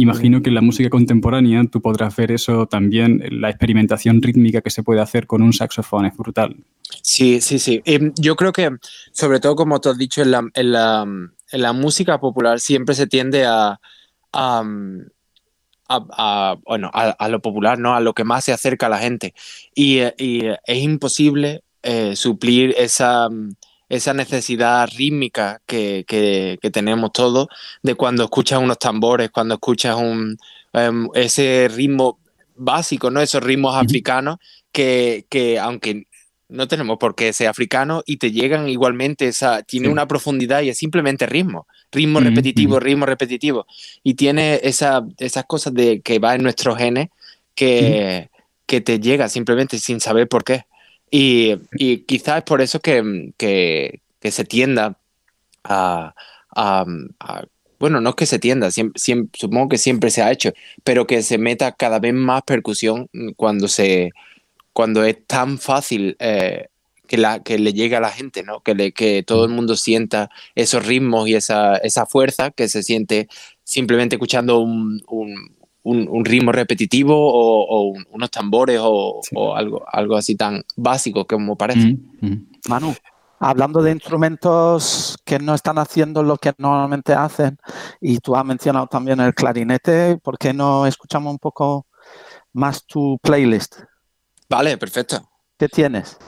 Imagino 0.00 0.40
que 0.40 0.48
en 0.48 0.54
la 0.54 0.62
música 0.62 0.88
contemporánea 0.88 1.62
tú 1.70 1.82
podrás 1.82 2.16
ver 2.16 2.32
eso 2.32 2.66
también, 2.66 3.22
la 3.30 3.50
experimentación 3.50 4.22
rítmica 4.22 4.62
que 4.62 4.70
se 4.70 4.82
puede 4.82 5.02
hacer 5.02 5.26
con 5.26 5.42
un 5.42 5.52
saxofón 5.52 6.06
es 6.06 6.16
brutal. 6.16 6.56
Sí, 7.02 7.42
sí, 7.42 7.58
sí. 7.58 7.82
Yo 8.16 8.34
creo 8.34 8.50
que, 8.50 8.70
sobre 9.12 9.40
todo 9.40 9.56
como 9.56 9.78
tú 9.78 9.90
has 9.90 9.98
dicho, 9.98 10.22
en 10.22 10.30
la, 10.72 11.72
música 11.74 12.18
popular 12.18 12.60
siempre 12.60 12.94
se 12.94 13.06
tiende 13.06 13.44
a, 13.44 13.78
a, 14.32 14.62
bueno, 16.64 16.90
a, 16.94 17.28
lo 17.28 17.42
popular, 17.42 17.78
¿no? 17.78 17.94
a 17.94 18.00
lo 18.00 18.14
que 18.14 18.24
más 18.24 18.44
se 18.44 18.54
acerca 18.54 18.86
a 18.86 18.90
la 18.90 19.00
gente. 19.00 19.34
Y, 19.74 19.98
es 19.98 20.78
imposible 20.78 21.62
eh, 21.82 22.16
suplir 22.16 22.74
esa 22.78 23.28
esa 23.90 24.14
necesidad 24.14 24.88
rítmica 24.96 25.60
que, 25.66 26.58
tenemos 26.72 27.12
todos 27.12 27.48
de 27.82 27.96
cuando 27.96 28.24
escuchas 28.24 28.60
unos 28.60 28.78
tambores, 28.78 29.30
cuando 29.30 29.54
escuchas 29.54 29.96
un, 29.96 30.38
em, 30.72 31.08
ese 31.14 31.68
ritmo 31.68 32.18
básico, 32.54 33.10
¿no? 33.10 33.20
Esos 33.20 33.42
ritmos 33.42 33.74
africanos 33.74 34.36
que, 34.70 35.26
aunque 35.60 36.04
no 36.48 36.68
tenemos 36.68 36.98
por 36.98 37.16
qué 37.16 37.32
ser 37.32 37.48
africanos 37.48 38.04
y 38.06 38.18
te 38.18 38.30
llegan 38.30 38.68
igualmente, 38.68 39.26
esa, 39.26 39.62
tiene 39.64 39.88
una 39.88 40.06
profundidad 40.06 40.62
y 40.62 40.68
es 40.68 40.78
simplemente 40.78 41.26
ritmo, 41.26 41.66
ritmo 41.90 42.20
repetitivo, 42.20 42.78
ritmo 42.78 43.06
repetitivo. 43.06 43.66
Y 44.04 44.14
tiene 44.14 44.60
esa, 44.62 45.04
esas 45.18 45.44
cosas 45.46 45.74
de 45.74 46.00
que 46.00 46.20
va 46.20 46.36
en 46.36 46.44
nuestros 46.44 46.78
genes 46.78 47.08
que, 47.56 48.30
que 48.66 48.80
te 48.80 49.00
llega 49.00 49.28
simplemente 49.28 49.80
sin 49.80 50.00
saber 50.00 50.28
por 50.28 50.44
qué. 50.44 50.64
Y, 51.10 51.56
y 51.72 51.98
quizás 52.04 52.38
es 52.38 52.44
por 52.44 52.60
eso 52.60 52.80
que, 52.80 53.32
que, 53.36 54.00
se 54.22 54.44
tienda 54.44 54.98
a, 55.64 56.14
Bueno, 57.78 58.00
no 58.00 58.10
es 58.10 58.16
que 58.16 58.26
se 58.26 58.38
tienda, 58.38 58.70
siempre, 58.70 59.00
supongo 59.34 59.68
que 59.68 59.78
siempre 59.78 60.10
se 60.10 60.22
ha 60.22 60.30
hecho, 60.30 60.52
pero 60.84 61.06
que 61.06 61.22
se 61.22 61.38
meta 61.38 61.72
cada 61.72 61.98
vez 61.98 62.14
más 62.14 62.42
percusión 62.42 63.08
cuando, 63.36 63.66
se, 63.68 64.10
cuando 64.72 65.04
es 65.04 65.26
tan 65.26 65.58
fácil 65.58 66.16
eh, 66.20 66.68
que, 67.08 67.18
la, 67.18 67.42
que 67.42 67.58
le 67.58 67.72
llegue 67.72 67.96
a 67.96 68.00
la 68.00 68.10
gente, 68.10 68.44
¿no? 68.44 68.60
que, 68.60 68.74
le, 68.74 68.92
que 68.92 69.24
todo 69.24 69.44
el 69.44 69.50
mundo 69.50 69.76
sienta 69.76 70.30
esos 70.54 70.86
ritmos 70.86 71.28
y 71.28 71.34
esa, 71.34 71.76
esa 71.78 72.06
fuerza 72.06 72.52
que 72.52 72.68
se 72.68 72.84
siente 72.84 73.28
simplemente 73.64 74.16
escuchando 74.16 74.60
un, 74.60 75.02
ritmo 75.84 76.52
repetitivo 76.52 77.14
o, 77.16 77.94
unos 78.10 78.30
tambores 78.30 78.80
o, 78.82 79.20
algo, 79.54 79.84
algo 79.90 80.16
así 80.16 80.34
tan 80.34 80.62
básico 80.76 81.26
como 81.26 81.56
parece. 81.56 81.96
Manu, 82.68 82.94
hablando 83.40 83.82
de 83.82 83.92
instrumentos 83.92 85.16
que 85.24 85.38
no 85.38 85.54
están 85.54 85.78
haciendo 85.78 86.22
lo 86.22 86.36
que 86.36 86.52
normalmente 86.58 87.14
hacen, 87.14 87.58
y 88.00 88.18
tú 88.18 88.36
has 88.36 88.44
mencionado 88.44 88.86
también 88.86 89.18
el 89.20 89.34
clarinete, 89.34 90.18
¿por 90.18 90.38
qué 90.38 90.52
no 90.52 90.86
escuchamos 90.86 91.32
un 91.32 91.38
poco 91.38 91.86
más 92.52 92.84
tu 92.84 93.18
playlist? 93.22 93.80
Vale, 94.48 94.76
perfecto. 94.76 95.28
¿Qué 95.56 95.68
tienes? 95.68 96.18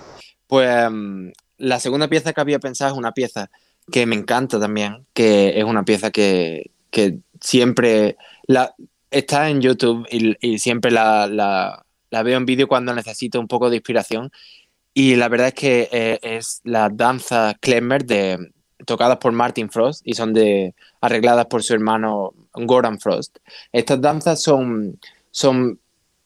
Pues 0.46 0.90
mm, 0.90 1.28
la 1.58 1.78
segunda 1.80 2.08
pieza 2.08 2.32
que 2.32 2.40
había 2.40 2.58
pensado 2.58 2.92
es 2.92 2.98
una 2.98 3.12
pieza 3.12 3.50
que 3.90 4.06
me 4.06 4.16
encanta 4.16 4.58
también, 4.58 5.06
que 5.12 5.58
es 5.58 5.64
una 5.64 5.84
pieza 5.84 6.10
que, 6.10 6.70
que 6.90 7.18
siempre 7.40 8.16
la, 8.46 8.74
está 9.12 9.48
en 9.48 9.60
YouTube 9.60 10.06
y, 10.10 10.58
siempre 10.58 10.90
la, 10.90 11.84
veo 12.10 12.36
en 12.36 12.46
vídeo 12.46 12.68
cuando 12.68 12.94
necesito 12.94 13.38
un 13.40 13.48
poco 13.48 13.70
de 13.70 13.76
inspiración. 13.76 14.30
Y 14.94 15.16
la 15.16 15.28
verdad 15.28 15.48
es 15.48 15.54
que 15.54 15.88
eh, 15.90 16.18
es 16.22 16.60
la 16.64 16.90
danza 16.90 17.56
Klemmer 17.60 18.04
de, 18.04 18.52
tocadas 18.84 19.18
por 19.18 19.32
Martin 19.32 19.70
Frost 19.70 20.02
y 20.04 20.14
son 20.14 20.32
de, 20.32 20.74
arregladas 21.00 21.46
por 21.46 21.62
su 21.62 21.74
hermano 21.74 22.34
Goran 22.52 22.98
Frost. 22.98 23.38
Estas 23.72 24.00
danzas 24.00 24.42
son, 24.42 24.98
son, 25.30 25.78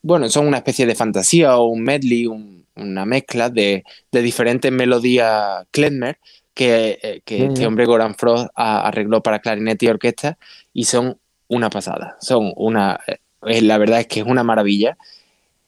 bueno, 0.02 0.28
son 0.28 0.46
una 0.46 0.58
especie 0.58 0.86
de 0.86 0.94
fantasía 0.94 1.56
o 1.58 1.66
un 1.66 1.82
medley, 1.82 2.26
una 2.26 3.04
mezcla 3.04 3.50
de, 3.50 3.84
de 4.10 4.22
diferentes 4.22 4.72
melodías 4.72 5.64
Klemmer 5.70 6.18
que, 6.54 6.98
eh, 7.02 7.20
que 7.24 7.38
Ya, 7.38 7.46
este 7.46 7.66
hombre 7.66 7.84
Goran 7.84 8.14
Frost 8.14 8.48
a- 8.54 8.86
arregló 8.88 9.22
para 9.22 9.40
clarinete 9.40 9.86
y 9.86 9.88
orquesta 9.88 10.38
y 10.72 10.84
son 10.84 11.18
una 11.48 11.70
pasada. 11.70 12.16
Son 12.20 12.52
una, 12.56 13.00
eh, 13.46 13.62
la 13.62 13.78
verdad 13.78 14.00
es 14.00 14.06
que 14.06 14.20
es 14.20 14.26
una 14.26 14.42
maravilla 14.42 14.96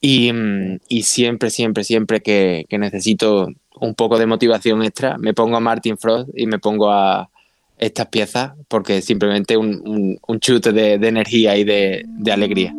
y, 0.01 0.33
mm, 0.33 0.79
y 0.89 1.03
siempre, 1.03 1.51
siempre, 1.51 1.85
siempre 1.85 2.21
que, 2.21 2.67
que 2.69 2.79
necesito 2.79 3.49
un 3.81 3.95
poco 3.95 4.19
de 4.19 4.27
motivación 4.27 4.83
extra, 4.83 5.19
me 5.19 5.35
pongo 5.35 5.57
a 5.57 5.61
Martin 5.61 5.99
Frost 5.99 6.31
y 6.35 6.47
me 6.47 6.59
pongo 6.59 6.91
a 6.91 7.31
estas 7.79 8.09
piezas 8.09 8.53
porque 8.69 8.99
es 8.99 9.05
simplemente 9.05 9.57
un, 9.57 9.81
un, 9.87 10.19
un 10.27 10.41
chute 10.41 10.73
de, 10.73 10.99
de 10.99 11.09
energía 11.09 11.57
y 11.57 11.65
de, 11.65 12.05
de 12.07 12.33
alegría. 12.33 12.75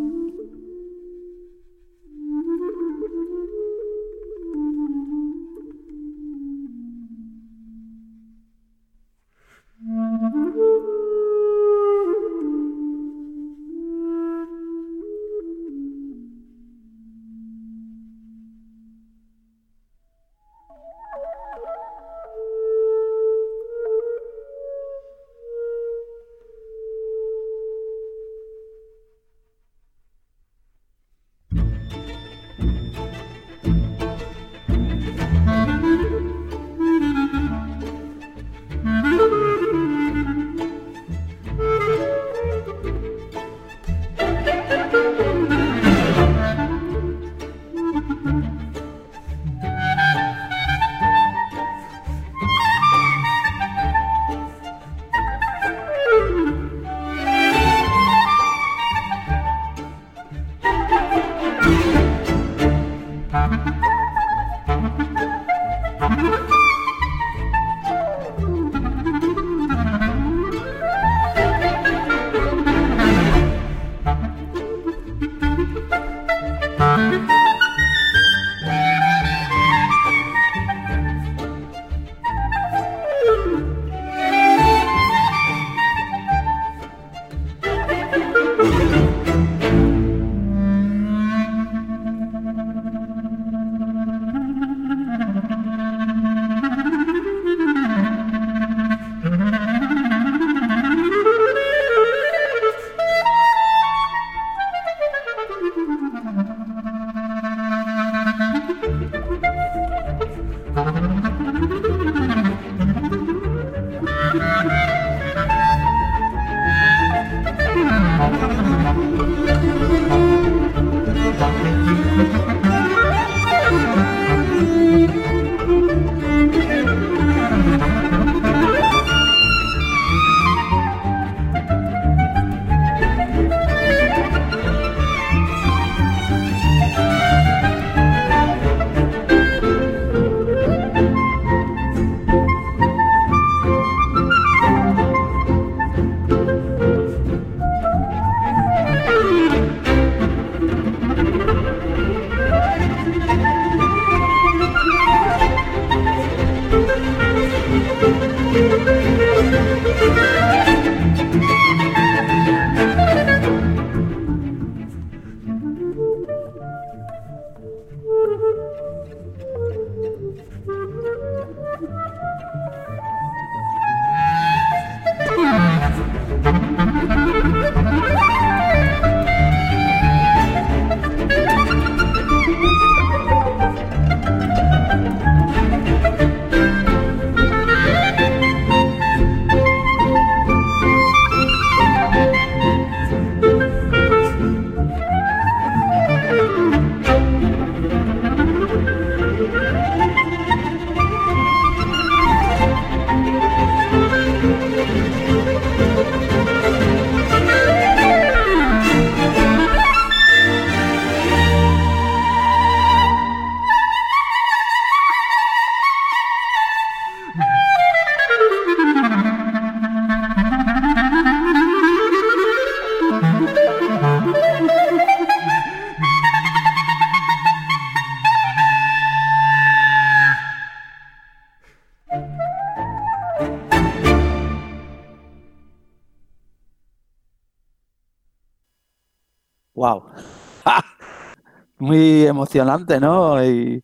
Emocionante, 242.40 243.00
¿no? 243.00 243.44
Y, 243.44 243.84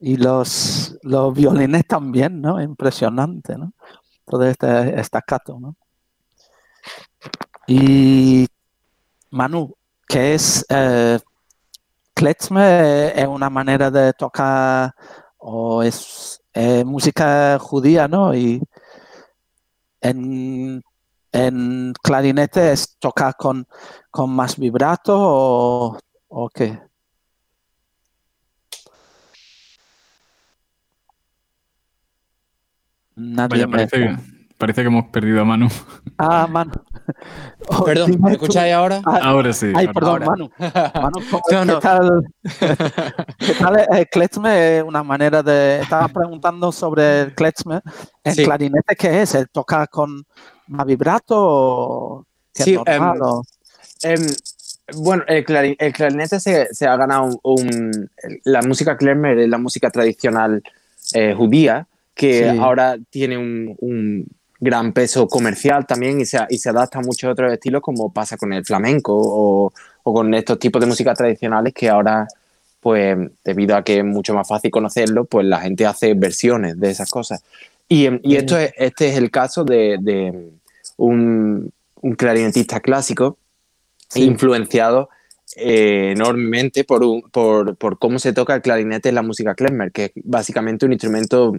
los, 0.00 0.96
los 1.02 1.34
violines 1.34 1.86
también, 1.86 2.40
¿no? 2.40 2.60
Impresionante, 2.62 3.56
¿no? 3.56 3.72
Todo 4.24 4.44
este 4.44 5.00
estacato, 5.00 5.58
¿no? 5.60 5.76
Y 7.66 8.46
Manu, 9.30 9.74
¿qué 10.06 10.34
es 10.34 10.64
eh? 10.70 11.18
¿Es 13.16 13.26
una 13.26 13.50
manera 13.50 13.90
de 13.90 14.12
tocar 14.14 14.94
o 15.38 15.82
es 15.82 16.40
música 16.84 17.58
judía, 17.58 18.08
¿no? 18.08 18.34
Y 18.34 18.62
en, 20.00 20.82
clarinete 22.02 22.72
es 22.72 22.96
tocar 22.98 23.34
con, 23.36 23.66
más 24.28 24.56
vibrato 24.56 25.98
o 26.28 26.48
qué? 26.54 26.85
Vaya, 33.34 33.66
parece, 33.68 33.96
que, 33.98 34.16
parece 34.58 34.82
que 34.82 34.88
hemos 34.88 35.06
perdido 35.06 35.40
a 35.40 35.44
Manu. 35.44 35.68
Ah, 36.18 36.46
Manu. 36.50 36.72
Oh, 37.68 37.84
Perdón, 37.84 38.16
¿me 38.20 38.32
escucháis 38.32 38.72
ahora? 38.74 39.00
Ah, 39.04 39.20
Ahora 39.22 39.52
sí. 39.52 39.66
Ay, 39.74 39.86
ahora. 39.86 39.92
perdón, 39.92 40.22
ahora. 40.22 40.26
Manu. 40.26 40.50
Manu, 41.02 41.18
¿cómo- 41.30 41.42
No, 41.52 41.64
no. 41.64 41.74
¿qué 41.80 41.80
tal? 41.80 42.24
¿Qué 43.38 43.52
tal 43.54 43.86
el 43.90 44.06
klezmer? 44.08 44.84
Una 44.84 45.02
manera 45.02 45.42
de... 45.42 45.80
Estaba 45.80 46.08
preguntando 46.08 46.72
sobre 46.72 47.20
el 47.22 47.34
klezmer. 47.34 47.82
¿El 48.24 48.34
Sí. 48.34 48.44
clarinete 48.44 48.96
qué 48.96 49.22
es? 49.22 49.34
¿El 49.34 49.48
toca 49.48 49.86
con 49.86 50.24
más 50.68 50.86
vibrato 50.86 51.34
o 51.38 52.26
qué 52.54 52.62
Sí, 52.64 52.74
normal, 52.74 53.16
em, 53.16 53.22
o- 53.22 53.42
Em, 54.02 54.20
bueno, 54.98 55.24
el, 55.26 55.44
clari- 55.44 55.74
el 55.78 55.92
clarinete 55.92 56.38
se, 56.38 56.72
se 56.74 56.86
ha 56.86 56.96
ganado 56.96 57.24
un, 57.24 57.38
un- 57.42 58.10
La 58.44 58.62
música 58.62 58.96
klezmer 58.96 59.38
es 59.38 59.48
la 59.48 59.58
música 59.58 59.90
tradicional 59.90 60.62
eh, 61.14 61.34
judía, 61.36 61.86
que 62.16 62.50
Sí. 62.50 62.58
ahora 62.58 62.96
tiene 63.10 63.38
un, 63.38 63.76
un 63.78 64.26
gran 64.58 64.92
peso 64.92 65.28
comercial 65.28 65.86
también 65.86 66.20
y 66.20 66.24
se, 66.24 66.38
y 66.48 66.58
se 66.58 66.70
adapta 66.70 66.98
a 66.98 67.02
muchos 67.02 67.30
otros 67.30 67.52
estilos, 67.52 67.82
como 67.82 68.12
pasa 68.12 68.36
con 68.36 68.52
el 68.54 68.64
flamenco 68.64 69.12
o, 69.14 69.72
o 70.02 70.14
con 70.14 70.32
estos 70.34 70.58
tipos 70.58 70.80
de 70.80 70.86
música 70.86 71.14
tradicionales 71.14 71.74
que 71.74 71.88
ahora, 71.90 72.26
pues, 72.80 73.16
debido 73.44 73.76
a 73.76 73.84
que 73.84 73.98
es 73.98 74.04
mucho 74.04 74.32
más 74.34 74.48
fácil 74.48 74.70
conocerlo, 74.70 75.26
pues 75.26 75.46
la 75.46 75.60
gente 75.60 75.84
hace 75.86 76.14
versiones 76.14 76.80
de 76.80 76.90
esas 76.90 77.10
cosas. 77.10 77.44
Y, 77.88 78.06
em, 78.06 78.18
y 78.24 78.36
esto 78.36 78.58
es, 78.58 78.72
este 78.78 79.08
es 79.10 79.16
el 79.18 79.30
caso 79.30 79.62
de, 79.64 79.98
de 80.00 80.50
un, 80.96 81.70
un 82.00 82.14
clarinetista 82.14 82.80
clásico 82.80 83.36
Sí. 84.08 84.22
influenciado 84.22 85.08
eh, 85.56 86.12
enormemente 86.14 86.84
por, 86.84 87.02
un- 87.04 87.22
por, 87.22 87.76
por 87.76 87.98
cómo 87.98 88.18
se 88.20 88.32
toca 88.32 88.54
el 88.54 88.62
clarinete 88.62 89.08
en 89.08 89.16
la 89.16 89.22
música 89.22 89.54
klezmer, 89.54 89.90
que 89.92 90.04
es 90.06 90.12
básicamente 90.24 90.86
un 90.86 90.92
instrumento 90.92 91.52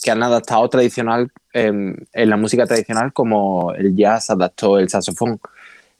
que 0.00 0.10
han 0.10 0.22
adaptado 0.22 0.68
tradicional 0.68 1.30
em, 1.52 1.96
en 2.12 2.30
la 2.30 2.36
música 2.36 2.66
tradicional 2.66 3.12
como 3.12 3.72
el 3.74 3.94
jazz 3.96 4.30
adaptó 4.30 4.78
el 4.78 4.88
saxofón. 4.88 5.40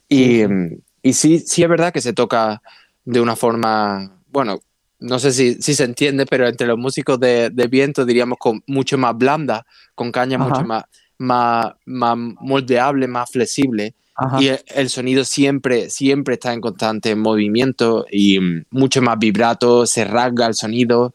Y, 0.07 0.41
em, 0.41 0.79
y 1.01 1.13
sí, 1.13 1.39
sí 1.39 1.63
es 1.63 1.69
verdad 1.69 1.93
que 1.93 2.01
se 2.01 2.13
toca 2.13 2.61
de 3.05 3.21
una 3.21 3.35
forma, 3.35 4.11
bueno, 4.29 4.59
no 4.99 5.19
sé 5.19 5.31
si, 5.31 5.55
si 5.55 5.73
se 5.73 5.83
entiende, 5.83 6.25
pero 6.25 6.47
entre 6.47 6.67
los 6.67 6.77
músicos 6.77 7.19
de, 7.19 7.49
de 7.49 7.67
viento 7.67 8.05
diríamos 8.05 8.37
con 8.37 8.63
mucho 8.67 8.97
más 8.97 9.17
blanda, 9.17 9.65
con 9.95 10.11
cañas 10.11 10.41
Ajá. 10.41 10.49
mucho 10.49 10.63
más, 10.65 10.83
más, 11.17 11.73
más 11.85 12.17
moldeable, 12.17 13.07
más 13.07 13.29
flexible 13.31 13.95
Ajá. 14.15 14.41
y 14.41 14.47
el, 14.49 14.59
el 14.75 14.89
sonido 14.89 15.23
siempre, 15.23 15.89
siempre 15.89 16.35
está 16.35 16.53
en 16.53 16.61
constante 16.61 17.15
movimiento 17.15 18.05
y 18.11 18.39
mm, 18.39 18.65
mucho 18.71 19.01
más 19.01 19.17
vibrato, 19.17 19.85
se 19.87 20.05
rasga 20.05 20.47
el 20.47 20.53
sonido. 20.53 21.13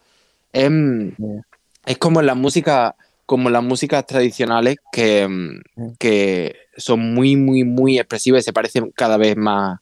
Em, 0.52 1.12
Yeah. 1.18 1.42
Es 1.86 1.98
como 1.98 2.20
la 2.20 2.34
música, 2.34 2.94
como 3.24 3.48
las 3.48 3.62
músicas 3.62 4.04
tradicionales 4.06 4.76
que, 4.92 5.26
mm, 5.26 5.92
que 5.98 6.54
son 6.76 7.14
muy, 7.14 7.36
muy, 7.36 7.64
muy 7.64 7.98
expresivas 7.98 8.40
y 8.40 8.44
se 8.44 8.52
parecen 8.52 8.92
cada 8.94 9.16
vez 9.16 9.36
más, 9.36 9.78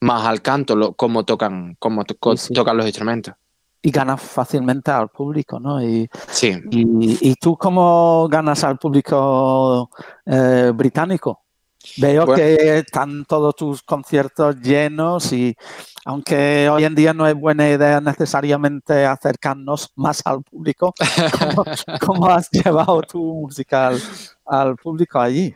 más 0.00 0.26
al 0.26 0.42
canto, 0.42 0.76
lo, 0.76 0.92
cómo 0.94 1.24
tocan, 1.24 1.76
cómo 1.78 2.04
to- 2.04 2.16
co- 2.18 2.36
Sí, 2.36 2.48
sí. 2.48 2.54
tocan 2.54 2.76
los 2.76 2.86
instrumentos. 2.86 3.34
Y 3.82 3.90
ganas 3.92 4.20
fácilmente 4.20 4.90
al 4.90 5.08
público, 5.08 5.60
¿no? 5.60 5.80
Y, 5.82 6.08
Sí. 6.28 6.52
y, 6.70 7.30
y 7.30 7.34
tú 7.36 7.56
cómo 7.56 8.26
ganas 8.28 8.64
al 8.64 8.78
público 8.78 9.88
eh, 10.26 10.72
británico? 10.74 11.42
Veo 11.98 12.26
Bueno. 12.26 12.42
que 12.42 12.78
están 12.78 13.24
todos 13.24 13.54
tus 13.56 13.82
conciertos 13.82 14.56
llenos 14.60 15.32
y 15.32 15.56
aunque 16.04 16.68
hoy 16.68 16.84
en 16.84 16.94
día 16.94 17.12
no 17.14 17.26
es 17.26 17.34
buena 17.34 17.68
idea 17.68 18.00
necesariamente 18.00 19.04
acercarnos 19.06 19.90
más 19.96 20.22
al 20.24 20.42
público, 20.42 20.94
¿cómo, 21.38 21.64
cómo 22.00 22.26
has 22.28 22.50
llevado 22.50 23.00
tu 23.02 23.20
música 23.22 23.88
al, 23.88 24.00
al 24.44 24.76
público 24.76 25.18
allí? 25.20 25.54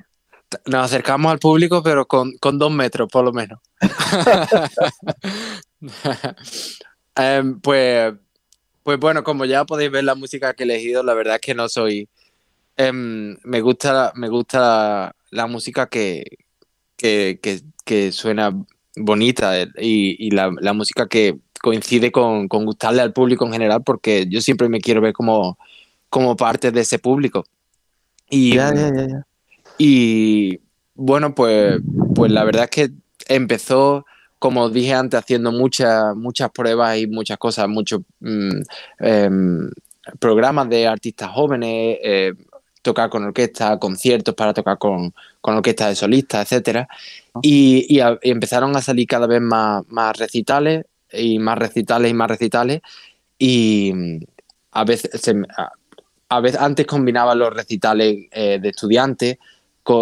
Nos 0.66 0.86
acercamos 0.86 1.30
al 1.30 1.38
público, 1.38 1.82
pero 1.82 2.06
con, 2.06 2.32
con 2.40 2.58
dos 2.58 2.72
metros, 2.72 3.08
por 3.10 3.24
lo 3.24 3.32
menos. 3.32 3.60
Em, 7.16 7.60
pues, 7.60 8.14
pues 8.82 8.98
bueno, 8.98 9.22
como 9.24 9.44
ya 9.44 9.64
podéis 9.64 9.90
ver 9.90 10.04
la 10.04 10.14
música 10.14 10.54
que 10.54 10.62
he 10.62 10.66
elegido, 10.66 11.02
la 11.02 11.14
verdad 11.14 11.36
es 11.36 11.40
que 11.40 11.54
no 11.54 11.68
soy. 11.68 12.08
em, 12.76 13.36
me 13.44 13.60
gusta, 13.60 14.12
me 14.16 14.28
gusta 14.28 15.12
la 15.30 15.46
música 15.46 15.88
que, 15.88 16.24
que, 16.96 17.38
que- 17.42 17.62
que 17.84 18.12
suena 18.12 18.52
bonita 18.96 19.60
eh, 19.60 19.68
y, 19.78 20.26
y 20.26 20.30
la, 20.30 20.52
la 20.60 20.72
música 20.72 21.08
que 21.08 21.38
coincide 21.62 22.12
con, 22.12 22.48
con 22.48 22.64
gustarle 22.64 23.02
al 23.02 23.12
público 23.12 23.44
en 23.46 23.52
general, 23.52 23.82
porque 23.84 24.26
yo 24.28 24.40
siempre 24.40 24.68
me 24.68 24.80
quiero 24.80 25.00
ver 25.00 25.12
como, 25.12 25.58
como 26.08 26.36
parte 26.36 26.70
de 26.72 26.80
ese 26.82 26.98
público. 26.98 27.44
Y, 28.30 28.54
Ya, 28.56 28.72
ya, 28.74 28.90
ya, 28.94 29.06
ya. 29.08 29.26
y 29.78 30.60
bueno, 30.94 31.34
pues, 31.34 31.80
pues 32.14 32.30
la 32.30 32.44
verdad 32.44 32.64
es 32.64 32.70
que 32.70 32.90
empezó, 33.28 34.04
como 34.38 34.68
dije 34.70 34.94
antes, 34.94 35.18
haciendo 35.20 35.52
muchas, 35.52 36.14
muchas 36.16 36.50
pruebas 36.50 36.98
y 36.98 37.06
muchas 37.06 37.38
cosas, 37.38 37.68
muchos 37.68 38.00
mm, 38.20 38.60
em, 39.00 39.70
programas 40.18 40.68
de 40.68 40.86
artistas 40.86 41.30
jóvenes, 41.30 41.98
eh, 42.02 42.32
tocar 42.82 43.10
con 43.10 43.24
orquesta, 43.24 43.78
conciertos 43.78 44.34
para 44.34 44.54
tocar 44.54 44.78
con, 44.78 45.12
con 45.40 45.56
orquesta 45.56 45.88
de 45.88 45.94
solistas, 45.94 46.50
etcétera. 46.50 46.88
Y, 47.42 47.86
y 47.94 48.00
a- 48.00 48.18
y 48.22 48.30
empezaron 48.30 48.74
a 48.76 48.80
salir 48.82 49.06
cada 49.06 49.26
vez 49.26 49.40
más, 49.40 49.84
más 49.88 50.16
recitales 50.18 50.86
y 51.12 51.38
más 51.38 51.58
recitales 51.58 52.10
y 52.10 52.14
más 52.14 52.28
recitales. 52.28 52.80
Y 53.38 53.92
mm, 53.94 54.18
a 54.72 54.84
veces, 54.84 55.20
se 55.20 55.34
a- 56.28 56.40
veces 56.40 56.60
antes 56.60 56.86
combinaba 56.86 57.34
los 57.34 57.52
recitales 57.52 58.28
eh, 58.30 58.58
de 58.60 58.68
estudiantes, 58.68 59.38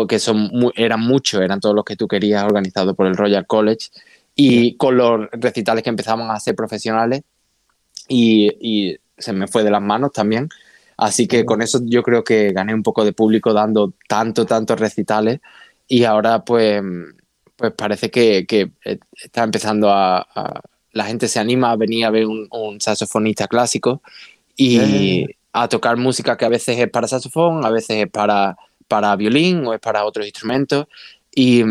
que 0.07 0.18
son 0.18 0.51
eran 0.74 1.01
muchos, 1.01 1.41
eran 1.41 1.61
todos 1.61 1.74
los 1.74 1.85
que 1.85 1.97
tú 1.97 2.07
querías 2.07 2.45
organizados 2.45 2.95
por 2.95 3.07
el 3.07 3.16
Royal 3.16 3.47
College, 3.47 3.89
y 4.35 4.76
con 4.76 4.97
los 4.99 5.29
recitales 5.33 5.83
que 5.83 5.89
empezaban 5.89 6.31
a 6.31 6.39
ser 6.39 6.55
profesionales, 6.55 7.22
y, 8.07 8.51
y 8.61 8.97
se 9.16 9.33
me 9.33 9.47
fue 9.47 9.64
de 9.64 9.70
las 9.70 9.81
manos 9.83 10.12
también. 10.12 10.49
Así 10.99 11.26
que 11.28 11.44
con 11.46 11.62
eso 11.62 11.80
yo 11.84 12.03
creo 12.03 12.22
que 12.24 12.53
gané 12.53 12.74
un 12.74 12.82
poco 12.82 13.05
de 13.05 13.12
público 13.14 13.55
dando 13.55 13.94
tanto, 14.09 14.44
tantos 14.46 14.78
recitales, 14.80 15.40
y 15.88 16.05
ahora 16.05 16.44
pues, 16.44 16.82
pues 17.57 17.72
parece 17.72 18.11
que, 18.11 18.44
que 18.46 18.72
eh, 18.84 18.99
está 19.24 19.44
empezando 19.44 19.90
a, 19.90 20.18
a- 20.34 20.61
La 20.92 21.05
gente 21.05 21.28
se 21.28 21.38
anima 21.40 21.70
a 21.70 21.76
venir 21.76 22.05
a 22.05 22.11
ver 22.11 22.26
un, 22.26 22.49
un 22.51 22.80
saxofonista 22.80 23.46
clásico 23.46 24.03
y 24.57 25.26
ya. 25.26 25.34
a 25.53 25.68
tocar 25.68 25.96
música 25.96 26.36
que 26.36 26.44
a 26.46 26.49
veces 26.51 26.78
es 26.78 26.90
para 26.90 27.07
saxofón, 27.07 27.64
a 27.64 27.70
veces 27.70 28.05
es 28.07 28.11
para, 28.11 28.57
para 28.88 29.14
violín 29.16 29.64
o 29.66 29.74
es 29.74 29.80
para 29.80 30.05
otros 30.05 30.26
instrumentos. 30.26 30.86
Y, 31.34 31.62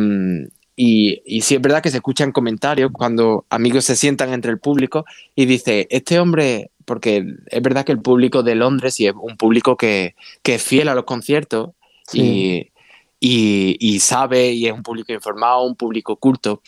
y, 0.75 1.21
y 1.25 1.41
sí 1.41 1.55
es 1.55 1.61
verdad 1.61 1.81
que 1.81 1.89
se 1.89 1.97
escuchan 1.97 2.31
comentarios 2.31 2.91
cuando 2.93 3.45
amigos 3.49 3.85
se 3.85 3.95
sientan 3.95 4.31
entre 4.33 4.51
el 4.51 4.59
público 4.59 5.03
y 5.35 5.45
dice, 5.45 5.87
este 5.89 6.19
hombre, 6.19 6.69
porque 6.87 7.25
es 7.47 7.61
verdad 7.61 7.85
que 7.85 7.91
el 7.91 8.01
público 8.01 8.43
de 8.43 8.55
Londres 8.55 8.97
y 9.01 9.07
es 9.07 9.13
un 9.13 9.35
público 9.35 9.75
que, 9.75 10.15
que 10.41 10.55
es 10.55 10.63
fiel 10.63 10.87
a 10.87 10.95
los 10.95 11.03
conciertos 11.03 11.71
Sí. 12.09 12.71
y, 13.19 13.75
y, 13.75 13.75
y 13.95 13.99
sabe 13.99 14.53
y 14.53 14.65
es 14.67 14.71
un 14.71 14.81
público 14.81 15.11
informado, 15.11 15.63
un 15.65 15.75
público 15.75 16.15
culto. 16.15 16.61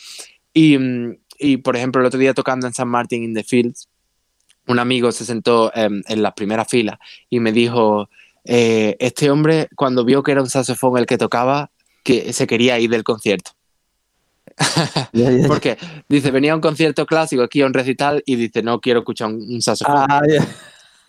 Y, 0.52 0.76
y, 1.38 1.56
por 1.56 1.76
ejemplo, 1.76 2.02
el 2.02 2.06
otro 2.06 2.20
día 2.20 2.34
tocando 2.34 2.66
en 2.66 2.74
San 2.74 2.88
Martin 2.88 3.24
in 3.24 3.32
the 3.32 3.42
Fields, 3.42 3.88
un 4.66 4.78
amigo 4.78 5.10
se 5.12 5.24
sentó 5.24 5.72
em, 5.74 6.02
en 6.06 6.22
la 6.22 6.34
primera 6.34 6.66
fila 6.66 7.00
y 7.30 7.40
me 7.40 7.52
dijo, 7.52 8.10
eh, 8.44 8.96
este 9.00 9.30
hombre 9.30 9.68
cuando 9.74 10.04
vio 10.04 10.22
que 10.22 10.32
era 10.32 10.42
un 10.42 10.50
saxofón 10.50 10.98
el 10.98 11.06
que 11.06 11.16
tocaba, 11.16 11.70
que 12.04 12.34
se 12.34 12.46
quería 12.46 12.78
ir 12.78 12.90
del 12.90 13.02
concierto. 13.02 13.52
Porque 15.46 15.78
dice, 16.08 16.30
venía 16.30 16.52
a 16.52 16.56
un 16.56 16.60
concierto 16.60 17.06
clásico 17.06 17.42
aquí 17.42 17.62
a 17.62 17.66
un 17.66 17.74
recital 17.74 18.22
y 18.26 18.36
dice, 18.36 18.62
no 18.62 18.80
quiero 18.80 19.00
escuchar 19.00 19.28
un, 19.28 19.42
un 19.42 19.62
saxofón. 19.62 20.06
Ah. 20.08 20.20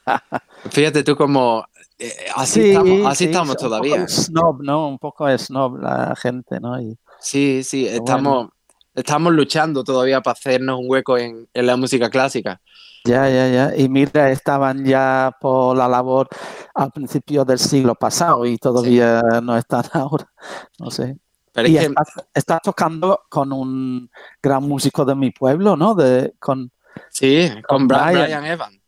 Fíjate 0.71 1.03
tú 1.03 1.15
como... 1.15 1.65
eh, 1.99 2.11
así 2.35 2.61
Sí, 2.61 2.69
estamos, 2.69 3.05
así 3.05 3.23
sí, 3.25 3.29
estamos 3.29 3.57
todavía. 3.57 4.07
Snob, 4.07 4.61
¿no? 4.63 4.87
Un 4.89 4.99
poco 4.99 5.27
snob 5.37 5.79
la 5.81 6.15
gente, 6.15 6.59
¿no? 6.59 6.79
Y, 6.81 6.97
Sí, 7.19 7.61
sí, 7.63 7.87
estamos, 7.87 8.49
estamos 8.95 9.31
luchando 9.33 9.83
todavía 9.83 10.21
para 10.21 10.33
hacernos 10.33 10.79
un 10.79 10.85
hueco 10.89 11.17
en, 11.17 11.47
en 11.53 11.65
la 11.67 11.77
música 11.77 12.09
clásica. 12.09 12.59
ya, 13.05 13.29
ya, 13.29 13.47
ya. 13.49 13.75
Y 13.77 13.89
mira, 13.89 14.31
estaban 14.31 14.85
ya 14.85 15.31
por 15.39 15.77
la 15.77 15.87
labor 15.87 16.27
al 16.73 16.91
principio 16.91 17.45
del 17.45 17.59
siglo 17.59 17.95
pasado 17.95 18.45
y 18.45 18.57
todavía 18.57 19.21
no 19.43 19.55
están 19.57 19.83
ahora. 19.93 20.31
No 20.79 20.89
sé. 20.91 21.17
Pero 21.53 21.67
y 21.67 21.77
es 21.77 21.81
que, 21.81 21.87
estás, 21.87 22.25
estás 22.33 22.61
tocando 22.61 23.21
con 23.29 23.51
un 23.51 24.09
gran 24.41 24.63
músico 24.63 25.03
de 25.03 25.15
mi 25.15 25.31
pueblo, 25.31 25.75
¿no? 25.75 25.95
De, 25.95 26.33
con 26.39 26.71
sí, 27.09 27.49
con 27.67 27.87
Brian. 27.87 28.13
Brian 28.13 28.45
Evans. 28.45 28.79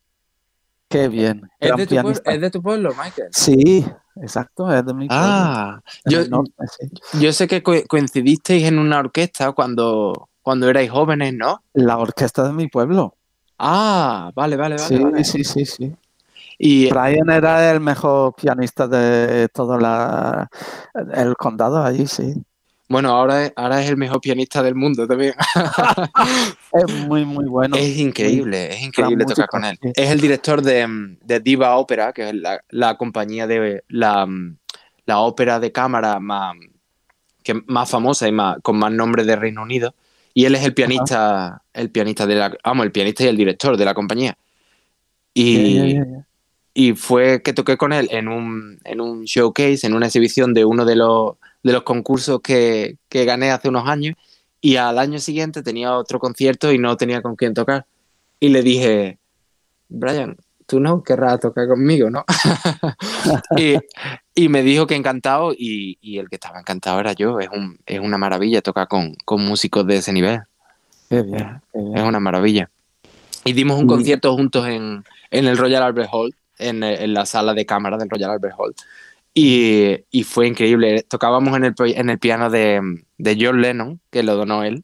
qué 0.87 1.07
bien. 1.07 1.49
¿Es 1.59 1.75
de, 1.75 1.87
tu 1.87 1.95
pueblo, 1.95 2.01
pianista. 2.03 2.31
es 2.31 2.41
de 2.41 2.51
tu 2.51 2.61
pueblo, 2.61 2.95
Michael? 2.95 3.29
Sí, 3.31 3.85
exacto, 4.15 4.73
es 4.73 4.85
de 4.85 4.93
mi 4.93 5.07
pueblo. 5.07 5.23
Ah, 5.25 5.81
yo, 6.05 6.21
el 6.21 6.29
norte, 6.29 6.53
sí. 6.79 6.91
yo 7.19 7.33
sé 7.33 7.47
que 7.47 7.61
co- 7.61 7.83
coincidisteis 7.87 8.63
en 8.65 8.79
una 8.79 8.99
orquesta 8.99 9.51
cuando, 9.51 10.29
cuando 10.41 10.69
erais 10.69 10.89
jóvenes, 10.89 11.33
¿no? 11.33 11.63
La 11.73 11.97
orquesta 11.97 12.43
de 12.43 12.53
mi 12.53 12.67
pueblo. 12.67 13.17
Ah, 13.59 14.31
vale, 14.35 14.55
vale, 14.55 14.75
vale. 14.75 14.87
sí, 14.87 15.03
vale. 15.03 15.23
sí, 15.23 15.43
sí, 15.43 15.65
sí. 15.65 15.95
Y 16.57 16.89
Brian 16.89 17.29
era 17.29 17.71
el 17.71 17.79
mejor 17.79 18.35
pianista 18.35 18.87
de 18.87 19.49
todo 19.49 19.77
la, 19.77 20.49
el 21.13 21.35
condado 21.35 21.83
allí, 21.83 22.07
sí. 22.07 22.33
Bueno, 22.93 23.09
ahora, 23.09 23.45
es- 23.47 23.53
ahora 23.57 23.81
es 23.83 23.89
el 23.89 23.97
mejor 23.97 24.21
pianista 24.21 24.63
del 24.63 24.75
mundo 24.75 25.05
también. 25.07 25.33
Es 26.73 26.91
muy, 27.07 27.23
muy 27.25 27.45
bueno. 27.45 27.75
es 27.75 27.97
increíble, 27.97 28.73
es 28.73 28.81
increíble 28.81 29.25
tocar 29.25 29.47
con 29.47 29.63
él. 29.65 29.77
Es 29.95 30.09
el 30.09 30.19
director 30.21 30.61
de, 30.61 30.87
mm, 30.87 31.17
de 31.23 31.39
Diva 31.39 31.75
Opera, 31.75 32.13
que 32.13 32.29
es 32.29 32.33
la, 32.35 32.63
la 32.69 32.97
compañía 32.97 33.45
de 33.45 33.83
la, 33.89 34.25
mm, 34.25 34.57
la 35.05 35.19
ópera 35.19 35.59
de 35.59 35.71
cámara 35.71 36.19
más, 36.19 36.55
que 37.43 37.53
más 37.67 37.89
famosa 37.91 38.27
y 38.27 38.31
más, 38.31 38.57
con 38.63 38.77
más 38.79 38.91
nombre 38.91 39.23
de 39.23 39.35
Reino 39.35 39.61
Unido. 39.61 39.93
Y 40.33 40.45
él 40.45 40.55
es 40.55 40.63
el 40.63 40.73
pianista, 40.73 41.61
el 41.73 41.91
pianista 41.91 42.25
de 42.25 42.35
la, 42.35 42.57
vamos, 42.63 42.85
el 42.85 42.91
pianista 42.91 43.23
y 43.23 43.27
el 43.27 43.37
director 43.37 43.77
de 43.77 43.85
la 43.85 43.93
compañía. 43.93 44.35
Y, 45.35 45.97
y 46.73 46.93
fue 46.93 47.41
que 47.43 47.53
toqué 47.53 47.77
con 47.77 47.93
él 47.93 48.07
en 48.11 48.27
un, 48.27 48.79
en 48.83 48.99
un 49.01 49.25
showcase, 49.25 49.85
en 49.85 49.93
una 49.93 50.07
exhibición 50.07 50.53
de 50.55 50.65
uno 50.65 50.85
de 50.85 50.95
los, 50.95 51.35
de 51.63 51.73
los 51.73 51.83
concursos 51.83 52.41
que, 52.41 52.97
que 53.09 53.25
gané 53.25 53.51
hace 53.51 53.69
unos 53.69 53.87
años. 53.87 54.15
Y 54.61 54.77
al 54.77 54.99
año 54.99 55.19
siguiente 55.19 55.63
tenía 55.63 55.97
otro 55.97 56.19
concierto 56.19 56.71
y 56.71 56.77
no 56.77 56.95
tenía 56.95 57.21
con 57.21 57.35
quién 57.35 57.53
tocar. 57.53 57.85
Y 58.39 58.49
le 58.49 58.61
dije, 58.61 59.17
Brian, 59.89 60.37
tú 60.65 60.79
no 60.79 61.03
querrás 61.03 61.39
tocar 61.39 61.67
conmigo, 61.67 62.09
¿no? 62.09 62.25
y, 63.57 63.75
y 64.35 64.49
me 64.49 64.63
dijo 64.63 64.87
que 64.87 64.95
encantado 64.95 65.53
y, 65.53 65.97
y 66.01 66.17
el 66.17 66.29
que 66.29 66.35
estaba 66.35 66.59
encantado 66.59 66.99
era 66.99 67.13
yo. 67.13 67.39
Es, 67.39 67.49
un, 67.49 67.79
es 67.85 67.99
una 67.99 68.17
maravilla 68.17 68.61
tocar 68.61 68.87
con, 68.87 69.15
con 69.25 69.43
músicos 69.43 69.85
de 69.85 69.97
ese 69.97 70.13
nivel. 70.13 70.41
Qué 71.09 71.21
bien, 71.21 71.61
qué 71.71 71.79
bien. 71.79 71.97
Es 71.97 72.03
una 72.03 72.19
maravilla. 72.19 72.69
Y 73.45 73.53
dimos 73.53 73.79
un 73.79 73.87
concierto 73.87 74.33
juntos 74.35 74.67
en, 74.67 75.03
en 75.29 75.45
el 75.45 75.57
Royal 75.57 75.83
Albert 75.83 76.09
Hall, 76.11 76.33
en, 76.57 76.83
en 76.83 77.13
la 77.13 77.25
sala 77.25 77.53
de 77.53 77.65
cámara 77.65 77.97
del 77.97 78.09
Royal 78.09 78.31
Albert 78.31 78.55
Hall. 78.57 78.73
Y, 79.33 79.97
y 80.11 80.23
fue 80.23 80.47
increíble. 80.47 81.03
Tocábamos 81.07 81.55
en 81.57 81.65
el, 81.65 81.73
en 81.79 82.09
el 82.09 82.19
piano 82.19 82.49
de, 82.49 82.81
de 83.17 83.37
John 83.39 83.61
Lennon, 83.61 83.99
que 84.11 84.21
lo 84.23 84.35
donó 84.35 84.63
él. 84.63 84.83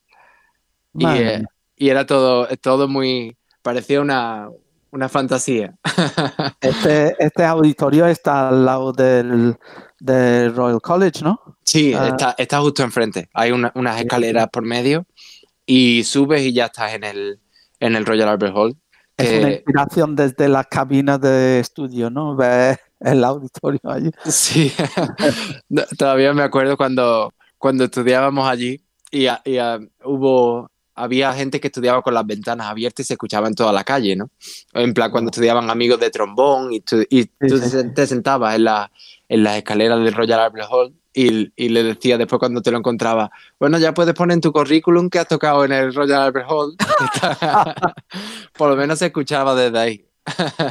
Y, 0.96 1.06
eh, 1.06 1.44
y 1.76 1.90
era 1.90 2.06
todo, 2.06 2.48
todo 2.62 2.88
muy. 2.88 3.38
parecía 3.62 4.02
una, 4.02 4.50
una 4.92 5.08
fantasía. 5.10 5.76
Este, 6.62 7.16
este 7.24 7.46
auditorio 7.46 8.06
está 8.08 8.50
al 8.50 8.66
lado 8.66 8.92
del, 8.92 9.56
del 10.00 10.54
Royal 10.56 10.82
College, 10.82 11.24
¿no? 11.24 11.40
Sí, 11.64 11.94
Ah. 11.94 12.08
está, 12.10 12.36
está 12.38 12.60
justo 12.60 12.84
enfrente. 12.84 13.30
Hay 13.34 13.52
una- 13.52 13.72
unas 13.76 14.00
escaleras 14.02 14.48
por 14.52 14.64
medio 14.64 15.06
y 15.66 16.04
subes 16.04 16.42
y 16.42 16.54
ya 16.54 16.66
estás 16.66 16.94
en 16.96 17.04
el, 17.04 17.40
en 17.80 17.96
el 17.96 18.06
Royal 18.06 18.30
Albert 18.30 18.56
Hall. 18.56 18.76
Es 19.16 19.40
una 19.40 19.52
inspiración 19.52 20.16
desde 20.16 20.48
la 20.50 20.64
cabina 20.64 21.18
de 21.18 21.60
estudio, 21.60 22.10
¿no? 22.10 22.36
Ver 22.36 22.80
el 23.00 23.24
auditorio 23.24 23.80
allí. 23.84 24.12
Sí, 24.26 24.72
todavía 25.98 26.34
me 26.34 26.44
acuerdo 26.44 26.78
cuando, 26.78 27.34
cuando 27.58 27.86
estudiábamos 27.86 28.48
allí 28.48 28.82
y, 29.12 29.28
a- 29.28 29.42
y 29.46 29.58
a- 29.58 29.80
hubo, 30.04 30.70
había 30.96 31.34
gente 31.34 31.60
que 31.60 31.68
estudiaba 31.68 32.02
con 32.02 32.14
las 32.14 32.26
ventanas 32.26 32.68
abiertas 32.68 33.06
y 33.06 33.08
se 33.08 33.14
escuchaba 33.14 33.48
en 33.48 33.56
toda 33.56 33.72
la 33.72 33.84
calle, 33.84 34.16
¿no? 34.16 34.30
En 34.74 34.94
plan, 34.94 35.12
cuando 35.12 35.30
estudiaban 35.30 35.70
amigos 35.70 36.00
de 36.00 36.10
trombón 36.10 36.74
y 36.74 36.82
tú, 36.82 37.04
y 37.10 37.26
tú 37.26 37.58
sí, 37.58 37.70
se- 37.70 37.84
te 37.86 38.06
sentabas 38.08 38.56
en, 38.56 38.66
la, 38.66 38.92
en 39.30 39.44
las 39.44 39.58
escaleras 39.58 40.04
del 40.04 40.14
Royal 40.14 40.40
Albert 40.42 40.68
Hall 40.70 40.94
y, 41.14 41.52
y 41.56 41.70
le 41.70 41.84
decía 41.84 42.18
después 42.18 42.38
cuando 42.40 42.62
te 42.62 42.70
lo 42.72 42.78
encontraba, 42.78 43.32
bueno, 43.60 43.80
ya 43.80 43.94
puedes 43.94 44.14
poner 44.14 44.36
en 44.36 44.42
tu 44.42 44.52
currículum 44.52 45.10
que 45.10 45.20
has 45.20 45.28
tocado 45.28 45.66
en 45.66 45.72
el 45.72 45.94
Royal 45.94 46.22
Albert 46.22 46.46
Hall. 46.50 46.76
Por 48.58 48.70
lo 48.70 48.76
menos 48.76 49.00
se 49.00 49.08
escuchaba 49.08 49.56
desde 49.56 49.80
ahí. 49.80 50.06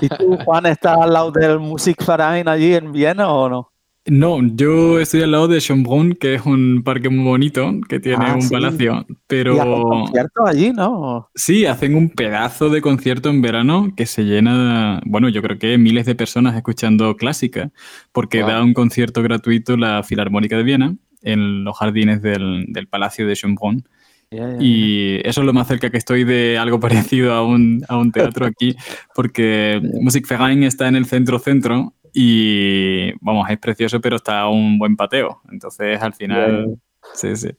¿Y 0.00 0.08
tú, 0.08 0.36
Juan, 0.44 0.66
estás 0.66 0.96
al 1.00 1.12
lado 1.12 1.30
del 1.32 1.58
Musikverein 1.58 2.46
allí 2.48 2.74
en 2.74 2.92
Viena 2.92 3.28
o 3.32 3.48
no? 3.48 3.70
No, 4.06 4.38
yo 4.42 4.98
estoy 5.00 5.20
al 5.22 5.32
lado 5.32 5.48
de 5.48 5.60
Schönbrunn, 5.60 6.14
que 6.14 6.34
es 6.36 6.46
un 6.46 6.82
parque 6.82 7.10
muy 7.10 7.24
bonito, 7.26 7.72
que 7.90 8.00
tiene 8.00 8.24
Ah, 8.24 8.34
un 8.36 8.42
sí. 8.42 8.54
palacio, 8.54 8.92
Y 8.94 8.94
hacen 8.96 9.18
pero 9.26 9.82
conciertos 9.82 10.48
allí, 10.48 10.70
¿no? 10.72 11.28
sí, 11.34 11.66
hacen 11.66 11.94
un 11.94 12.08
pedazo 12.08 12.70
de 12.70 12.80
concierto 12.80 13.28
en 13.28 13.42
verano 13.42 13.90
que 13.94 14.06
se 14.06 14.22
llena, 14.24 15.02
bueno, 15.04 15.28
yo 15.28 15.42
creo 15.42 15.58
que 15.58 15.76
miles 15.76 16.06
de 16.06 16.14
personas 16.14 16.56
escuchando 16.56 17.16
clásica, 17.16 17.70
porque 18.12 18.40
Wow. 18.40 18.48
da 18.50 18.62
un 18.62 18.72
concierto 18.72 19.22
gratuito 19.22 19.76
la 19.76 20.02
Filarmónica 20.02 20.56
de 20.56 20.62
Viena 20.62 20.94
en 21.20 21.64
los 21.64 21.76
jardines 21.76 22.22
del, 22.22 22.64
del 22.68 22.86
Palacio 22.88 23.26
de 23.26 23.34
Schönbrunn. 23.34 23.84
Y 24.30 25.26
eso 25.26 25.40
es 25.40 25.46
lo 25.46 25.52
más 25.52 25.68
cerca 25.68 25.90
que 25.90 25.96
estoy 25.96 26.24
de 26.24 26.58
algo 26.58 26.80
parecido 26.80 27.32
a 27.32 27.44
un, 27.44 27.84
a 27.88 27.96
un 27.96 28.12
teatro 28.12 28.46
aquí, 28.46 28.76
porque 29.14 29.80
Musikverein 30.00 30.62
está 30.64 30.88
en 30.88 30.96
el 30.96 31.06
centro-centro 31.06 31.94
y, 32.12 33.12
vamos, 33.20 33.48
es 33.50 33.58
precioso, 33.58 34.00
pero 34.00 34.16
está 34.16 34.40
a 34.40 34.48
un 34.48 34.78
buen 34.78 34.96
pateo. 34.96 35.40
Entonces, 35.50 36.00
al 36.02 36.14
final, 36.14 36.78
sí, 37.14 37.36
sí, 37.36 37.50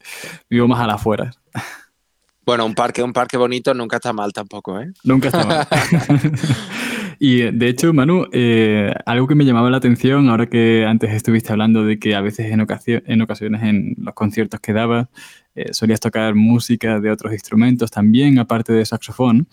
vivo 0.50 0.68
más 0.68 0.80
a 0.80 0.88
las 0.88 0.96
afueras. 0.96 1.40
Bueno, 2.46 2.66
un 2.66 2.74
parque, 2.74 3.04
un 3.04 3.14
parque 3.14 3.38
bonito 3.38 3.76
nunca 3.76 3.98
está 3.98 4.12
mal 4.12 4.34
tampoco, 4.34 4.80
¿eh? 4.80 4.92
Nunca 5.04 5.28
está 5.28 5.46
mal. 5.46 5.68
y 7.20 7.42
de 7.42 7.68
hecho, 7.68 7.94
Manu, 7.94 8.26
eh, 8.32 8.92
algo 9.06 9.28
que 9.28 9.36
me 9.36 9.46
llamaba 9.46 9.70
la 9.70 9.78
atención, 9.78 10.30
ahora 10.30 10.48
que 10.48 10.84
antes 10.84 11.14
estuviste 11.14 11.52
hablando 11.52 11.86
de 11.86 12.00
que 12.00 12.16
a 12.16 12.22
veces 12.22 12.52
en, 12.52 12.62
ocasiones 12.62 13.04
en, 13.06 13.22
ocasiones 13.22 13.62
en 13.62 13.94
los 14.00 14.16
conciertos 14.16 14.60
que 14.62 14.74
dabas 14.74 15.10
eh, 15.56 15.74
solías 15.74 16.00
tocar 16.00 16.36
música 16.36 17.00
de 17.00 17.12
otros 17.12 17.34
instrumentos 17.34 17.92
también, 17.92 18.40
aparte 18.40 18.74
de 18.74 18.86
saxofón, 18.86 19.48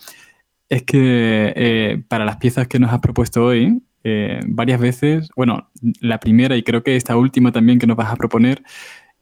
es 0.68 0.82
que 0.82 1.52
eh, 1.56 2.02
para 2.08 2.24
las 2.24 2.36
piezas 2.36 2.66
que 2.68 2.78
nos 2.78 2.92
has 2.92 3.00
propuesto 3.00 3.44
hoy, 3.44 3.80
eh, 4.04 4.40
varias 4.46 4.80
veces, 4.80 5.28
bueno, 5.36 5.70
la 6.00 6.18
primera 6.20 6.56
y 6.56 6.62
creo 6.62 6.82
que 6.82 6.96
esta 6.96 7.16
última 7.16 7.50
también 7.52 7.78
que 7.78 7.86
nos 7.86 7.96
vas 7.96 8.12
a 8.12 8.16
proponer, 8.16 8.62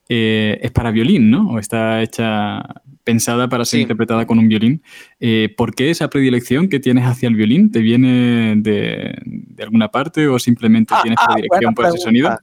eh, 0.09 0.59
es 0.61 0.71
para 0.71 0.91
violín, 0.91 1.31
¿no? 1.31 1.51
O 1.53 1.59
está 1.59 2.03
hecha, 2.03 2.63
pensada 3.05 3.49
para 3.49 3.65
ser 3.65 3.79
Sí. 3.79 3.83
interpretada 3.83 4.27
con 4.27 4.39
un 4.39 4.49
violín. 4.49 4.83
Eh, 5.21 5.55
¿Por 5.57 5.75
qué 5.75 5.91
esa 5.91 6.09
predilección 6.09 6.69
que 6.69 6.81
tienes 6.81 7.05
hacia 7.05 7.29
el 7.29 7.35
violín? 7.37 7.71
¿Te 7.71 7.81
viene 7.81 8.55
de, 8.57 9.15
de 9.25 9.63
alguna 9.63 9.89
parte 9.89 10.27
o 10.29 10.39
simplemente 10.39 10.95
tienes 11.03 11.19
Ah, 11.23 11.33
predilección 11.33 11.75
por 11.75 11.87
ese 11.87 11.99
sonido? 11.99 12.37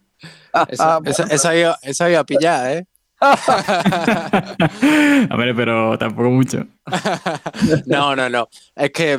Ah, 0.53 0.67
eso 1.05 1.53
iba, 1.55 1.77
eso 1.84 2.09
iba 2.09 2.19
a 2.19 2.25
pillar, 2.25 2.77
¿eh? 2.77 2.86
a 5.30 5.36
ver, 5.38 5.55
pero 5.55 5.97
tampoco 5.97 6.30
mucho. 6.30 6.65
No, 7.86 8.15
no, 8.15 8.30
no. 8.30 8.47
Es 8.76 8.91
que, 8.91 9.17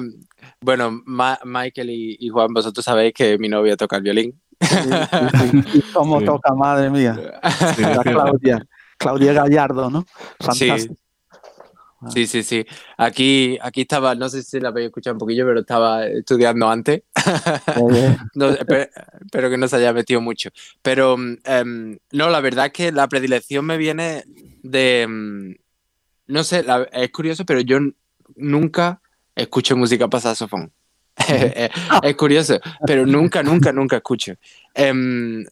bueno, 0.61 1.00
Ma- 1.07 1.38
Michael 1.44 1.90
y, 1.90 2.16
y 2.20 2.28
Juan, 2.28 2.53
vosotros 2.53 2.84
sabéis 2.84 3.14
que 3.14 3.38
mi 3.38 3.48
novia 3.48 3.76
toca 3.76 3.96
el 3.96 4.03
violín. 4.03 4.40
Sí, 4.61 4.68
sí, 4.76 4.90
sí. 5.72 5.78
¿Y 5.78 5.82
cómo 5.92 6.20
Sí. 6.20 6.26
toca, 6.26 6.55
madre 6.55 6.90
mía? 6.90 7.16
Sí. 7.76 7.82
Claudia. 8.03 8.64
Claudia 8.98 9.32
Gallardo, 9.32 9.90
¿no? 9.90 10.05
Fantástico. 10.40 10.94
Sí, 12.11 12.26
sí, 12.26 12.42
sí. 12.42 12.64
Aquí, 12.96 13.59
aquí 13.62 13.82
estaba, 13.82 14.14
no 14.14 14.28
sé 14.28 14.42
si 14.42 14.59
la 14.61 14.68
habéis 14.70 14.86
escuchado 14.86 15.14
un 15.14 15.18
poquillo, 15.20 15.46
pero 15.46 15.61
estaba 15.61 16.07
estudiando 16.07 16.68
antes. 16.68 17.03
No, 18.34 18.50
espero, 18.50 18.90
espero 19.24 19.50
que 19.50 19.57
no 19.59 19.68
se 19.68 19.76
haya 19.76 19.92
metido 19.92 20.20
mucho. 20.20 20.50
Pero 20.82 21.16
mm, 21.16 21.36
em, 21.44 21.98
no, 22.12 22.28
la 22.30 22.40
verdad 22.40 22.66
es 22.66 22.72
que 22.72 22.92
la 22.92 23.09
predilección 23.09 23.64
me 23.64 23.76
viene 23.76 24.24
de. 24.62 25.07
mm, 25.09 25.55
no 26.28 26.44
sé, 26.44 26.62
la- 26.62 26.88
es 26.92 27.11
curioso, 27.11 27.44
pero 27.44 27.61
yo 27.61 27.78
nunca 28.36 29.00
escucho 29.34 29.76
música 29.76 30.09
para 30.09 30.20
saxofón. 30.22 30.72
es, 31.28 31.70
es 32.03 32.16
curioso, 32.16 32.59
pero 32.86 33.07
nunca, 33.07 33.42
nunca, 33.42 33.72
nunca 33.72 33.96
escucho. 33.96 34.34
Em, 34.74 35.44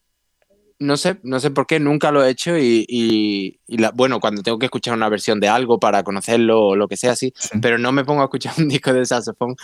no 0.81 0.97
sé, 0.97 1.19
no 1.23 1.39
sé 1.41 1.51
por 1.53 1.67
qué, 1.67 1.79
nunca 1.79 2.11
lo 2.11 2.25
he 2.25 2.31
hecho 2.31 2.59
y, 2.59 2.85
y- 2.89 3.61
y 3.69 3.77
la- 3.79 3.93
bueno, 3.93 4.19
cuando 4.19 4.43
tengo 4.43 4.59
que 4.59 4.67
escuchar 4.67 4.95
una 4.95 5.09
versión 5.09 5.39
de 5.39 5.49
algo 5.49 5.79
para 5.79 6.03
conocerlo 6.03 6.61
o 6.69 6.77
lo 6.77 6.89
que 6.89 6.97
sea 6.97 7.13
así, 7.13 7.33
Sí. 7.37 7.59
pero 7.63 7.79
no 7.79 7.93
me 7.93 8.05
pongo 8.05 8.23
a 8.23 8.25
escuchar 8.25 8.55
un 8.59 8.69
disco 8.69 8.93
de 8.93 9.05
saxofón. 9.07 9.55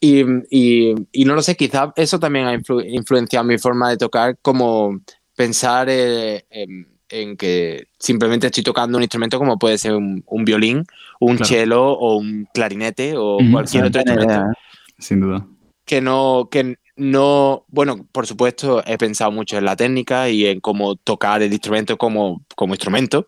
Y, 0.00 0.22
y- 0.50 0.94
y 1.10 1.24
no 1.24 1.34
lo 1.34 1.42
sé, 1.42 1.56
quizás 1.56 1.88
eso 1.96 2.20
también 2.20 2.46
ha 2.46 2.54
influ- 2.54 2.84
influenciado 2.88 3.44
mi 3.44 3.58
forma 3.58 3.90
de 3.90 3.96
tocar, 3.96 4.36
como 4.42 5.00
pensar 5.34 5.88
eh, 5.90 6.44
en, 6.50 6.86
en 7.08 7.36
que 7.36 7.86
simplemente 7.98 8.46
estoy 8.48 8.62
tocando 8.62 8.98
un 8.98 9.02
instrumento 9.04 9.38
como 9.38 9.58
puede 9.58 9.78
ser 9.78 9.94
un, 9.94 10.22
un 10.26 10.44
violín, 10.44 10.84
un 11.20 11.36
Claro. 11.36 11.44
cello 11.48 11.82
o 11.92 12.16
un 12.18 12.46
clarinete 12.52 13.14
o 13.16 13.38
cualquier 13.50 13.86
otro 13.86 14.00
instrumento 14.02 14.32
idea. 14.34 14.52
Sin 14.98 15.20
duda. 15.20 15.46
que 15.86 16.00
no, 16.00 16.48
que 16.50 16.76
no, 16.98 17.64
bueno, 17.68 18.06
por 18.12 18.26
supuesto 18.26 18.82
he 18.86 18.98
pensado 18.98 19.30
mucho 19.32 19.56
en 19.56 19.64
la 19.64 19.76
técnica 19.76 20.28
y 20.28 20.44
en 20.46 20.60
cómo 20.60 20.96
tocar 20.96 21.40
el 21.42 21.52
instrumento 21.52 21.96
como, 21.96 22.42
como 22.54 22.74
instrumento, 22.74 23.26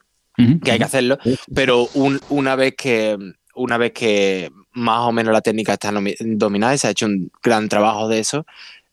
que 0.60 0.70
hay 0.72 0.78
que 0.78 0.84
hacerlo, 0.84 1.18
pero 1.54 1.88
un- 1.94 2.18
una 2.30 2.56
vez 2.56 2.74
que 2.76 3.16
una 3.54 3.76
vez 3.78 3.92
que 3.92 4.50
más 4.72 5.00
o 5.00 5.12
menos 5.12 5.32
la 5.32 5.40
técnica 5.42 5.74
está 5.74 5.92
dominada 6.20 6.74
y 6.74 6.78
se 6.78 6.86
ha 6.86 6.90
hecho 6.90 7.06
un 7.06 7.30
gran 7.42 7.68
trabajo 7.68 8.08
de 8.08 8.20
eso, 8.20 8.46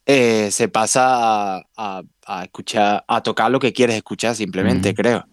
eh, 0.06 0.50
se 0.52 0.68
pasa 0.68 1.56
a, 1.58 1.64
a- 1.78 2.04
a 2.26 2.44
escuchar, 2.44 3.04
a 3.08 3.22
tocar 3.24 3.50
lo 3.52 3.60
que 3.60 3.72
quieres 3.72 3.96
escuchar 3.96 4.36
simplemente, 4.36 4.94
creo. 4.94 5.26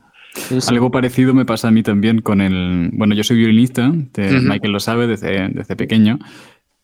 Algo 0.68 0.90
parecido 0.90 1.32
me 1.34 1.44
pasa 1.44 1.68
a 1.68 1.70
mí 1.70 1.82
también 1.82 2.20
con 2.20 2.40
el... 2.40 2.90
Bueno, 2.92 3.14
yo 3.14 3.24
soy 3.24 3.36
violinista, 3.38 3.92
te-. 4.12 4.28
Michael 4.48 4.72
lo 4.72 4.80
sabe 4.80 5.06
desde, 5.06 5.48
desde 5.48 5.74
pequeño, 5.76 6.18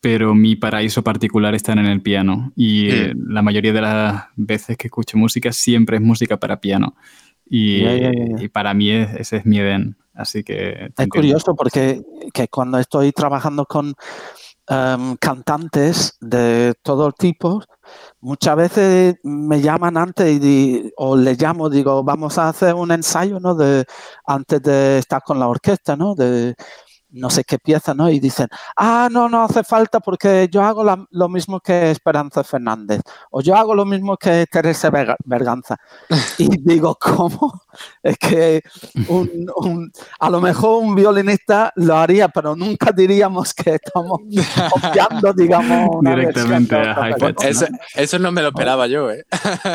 pero 0.00 0.34
mi 0.34 0.56
paraíso 0.56 1.02
particular 1.02 1.54
está 1.54 1.72
en 1.72 1.80
el 1.80 2.00
piano. 2.02 2.52
Y 2.56 2.90
eh, 2.90 3.14
Mm. 3.14 3.32
la 3.32 3.42
mayoría 3.42 3.72
de 3.72 3.80
las 3.82 4.24
veces 4.36 4.76
que 4.76 4.86
escucho 4.88 5.18
música 5.18 5.52
siempre 5.52 5.96
es 5.98 6.02
música 6.02 6.38
para 6.38 6.60
piano. 6.60 6.94
Y, 7.52 8.48
para 8.52 8.72
mí 8.74 8.90
es- 8.90 9.12
ese 9.14 9.36
es 9.38 9.46
mi 9.46 9.58
Edén. 9.58 9.96
Así 10.14 10.42
que... 10.44 10.90
Es 10.96 11.08
curioso 11.08 11.54
porque 11.56 12.00
que 12.32 12.48
cuando 12.48 12.78
estoy 12.78 13.10
trabajando 13.12 13.64
con 13.66 13.94
em, 14.68 15.16
cantantes 15.16 16.16
de 16.20 16.74
todo 16.82 17.10
tipo, 17.10 17.60
muchas 18.20 18.54
veces 18.56 19.16
me 19.24 19.60
llaman 19.60 19.96
antes 19.96 20.30
y 20.30 20.38
di- 20.38 20.92
o 20.96 21.16
le 21.16 21.34
llamo, 21.34 21.68
digo, 21.68 22.04
vamos 22.04 22.38
a 22.38 22.48
hacer 22.50 22.74
un 22.74 22.92
ensayo, 22.92 23.40
¿no? 23.40 23.56
De, 23.56 23.84
antes 24.26 24.62
de 24.62 24.98
estar 24.98 25.22
con 25.22 25.40
la 25.40 25.48
orquesta, 25.48 25.96
¿no? 25.96 26.14
De 26.14 26.54
no 27.12 27.30
sé 27.30 27.44
qué 27.44 27.58
pieza, 27.58 27.94
¿no? 27.94 28.08
Y 28.10 28.20
dicen, 28.20 28.48
ah, 28.76 29.08
no, 29.10 29.28
no 29.28 29.42
hace 29.44 29.64
falta 29.64 30.00
porque 30.00 30.48
yo 30.50 30.62
hago 30.62 30.84
la- 30.84 31.04
lo 31.10 31.28
mismo 31.28 31.60
que 31.60 31.90
Esperanza 31.90 32.44
Fernández 32.44 33.00
o 33.30 33.40
yo 33.40 33.54
hago 33.56 33.74
lo 33.74 33.84
mismo 33.84 34.16
que 34.16 34.46
Teresa 34.50 34.90
Berga- 34.90 35.16
Berganza. 35.24 35.76
Y 36.38 36.48
digo, 36.64 36.96
¿cómo? 37.00 37.62
Es 38.02 38.16
que 38.18 38.62
un, 39.08 39.50
un- 39.56 39.92
a 40.18 40.30
lo 40.30 40.40
mejor 40.40 40.82
un 40.82 40.94
violinista 40.94 41.72
lo 41.76 41.96
haría, 41.96 42.28
pero 42.28 42.54
nunca 42.56 42.92
diríamos 42.92 43.52
que 43.54 43.74
estamos 43.76 44.20
copiando, 44.70 45.32
digamos, 45.32 45.88
una 45.92 46.14
Directamente 46.16 46.76
a 46.76 47.10
otra. 47.16 47.48
Eso, 47.48 47.66
eso 47.94 48.18
no 48.18 48.32
me 48.32 48.42
lo 48.42 48.48
esperaba 48.48 48.86
yo, 48.86 49.10
¿eh? 49.10 49.24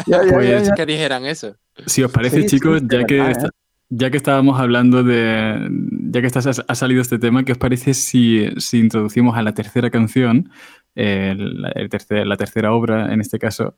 Ya, 0.07 0.23
ya, 0.23 0.33
Pues-. 0.33 0.71
Que 0.75 0.85
dijeran 0.85 1.25
eso. 1.25 1.55
Si 1.85 2.03
os 2.03 2.11
parece, 2.11 2.41
Sí, 2.43 2.47
chicos, 2.47 2.79
sí, 2.79 2.87
ya, 2.89 3.03
que 3.05 3.19
verdad, 3.21 3.45
¿eh? 3.45 3.49
Ya 3.89 4.09
que 4.09 4.17
estábamos 4.17 4.59
hablando 4.59 5.03
de. 5.03 5.69
Ya 6.11 6.21
que 6.21 6.27
estás, 6.27 6.63
ha 6.67 6.75
salido 6.75 7.01
este 7.01 7.19
tema, 7.19 7.43
¿qué 7.43 7.51
os 7.53 7.57
parece 7.57 7.93
si, 7.93 8.47
si 8.57 8.79
introducimos 8.79 9.37
a 9.37 9.41
la 9.41 9.53
tercera 9.53 9.89
canción, 9.89 10.49
eh, 10.95 11.35
la, 11.37 11.69
el 11.69 11.89
tercer- 11.89 12.25
la 12.25 12.37
tercera 12.37 12.71
obra 12.73 13.13
en 13.13 13.21
este 13.21 13.37
caso, 13.37 13.75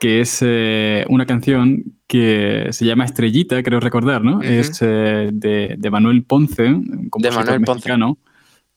que 0.00 0.20
es 0.20 0.38
eh, 0.42 1.04
una 1.08 1.26
canción 1.26 1.84
que 2.06 2.68
se 2.70 2.84
llama 2.86 3.04
Estrellita, 3.04 3.62
creo 3.62 3.80
recordar, 3.80 4.22
¿no? 4.24 4.42
Es 4.42 4.78
eh, 4.82 5.30
de, 5.32 5.74
de 5.78 5.90
Manuel 5.90 6.22
Ponce, 6.24 6.64
un 6.64 7.08
compositor 7.10 7.44
Manuel 7.44 7.62
Ponce. 7.62 7.78
mexicano. 7.88 8.18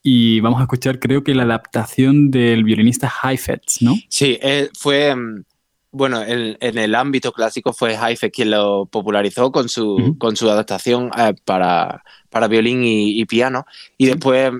Y 0.01 0.39
vamos 0.39 0.59
a 0.61 0.63
escuchar, 0.63 0.97
creo 0.99 1.26
que 1.26 1.36
la 1.36 1.43
adaptación 1.43 2.32
del 2.32 2.63
violinista 2.63 3.11
Heifetz, 3.24 3.82
¿no? 3.82 3.95
Sí, 4.07 4.38
eh, 4.41 4.70
fue. 4.78 5.13
mm, 5.13 5.43
Bueno, 5.91 6.21
en, 6.21 6.55
en 6.59 6.77
el 6.77 6.93
ámbito 6.93 7.31
clásico 7.31 7.73
fue 7.73 7.95
Heifetz 7.95 8.31
quien 8.31 8.51
lo 8.51 8.85
popularizó 8.85 9.51
con 9.51 9.69
su, 9.69 10.15
con 10.19 10.35
su 10.35 10.49
adaptación 10.49 11.09
eh, 11.17 11.33
para, 11.45 12.03
para 12.29 12.47
violín 12.47 12.83
y, 12.83 13.19
y 13.19 13.25
piano. 13.25 13.65
Y 13.97 14.05
después, 14.05 14.51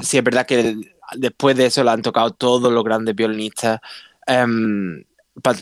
sí 0.00 0.18
es 0.18 0.24
verdad 0.24 0.46
que 0.46 0.76
después 1.16 1.56
de 1.56 1.66
eso 1.66 1.82
lo 1.82 1.90
han 1.90 2.02
tocado 2.02 2.30
todos 2.30 2.72
los 2.72 2.84
grandes 2.84 3.16
violinistas, 3.16 3.80
em, 4.26 5.02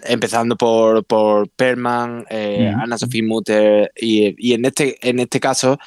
empezando 0.04 0.56
por, 0.56 1.04
por 1.04 1.48
Perman, 1.50 2.26
eh. 2.28 2.72
Anna 2.76 2.98
Sophie 2.98 3.22
Mutter, 3.22 3.92
y, 3.96 4.34
y 4.38 4.54
en, 4.54 4.64
este, 4.66 4.98
en 5.08 5.20
este 5.20 5.40
caso, 5.40 5.78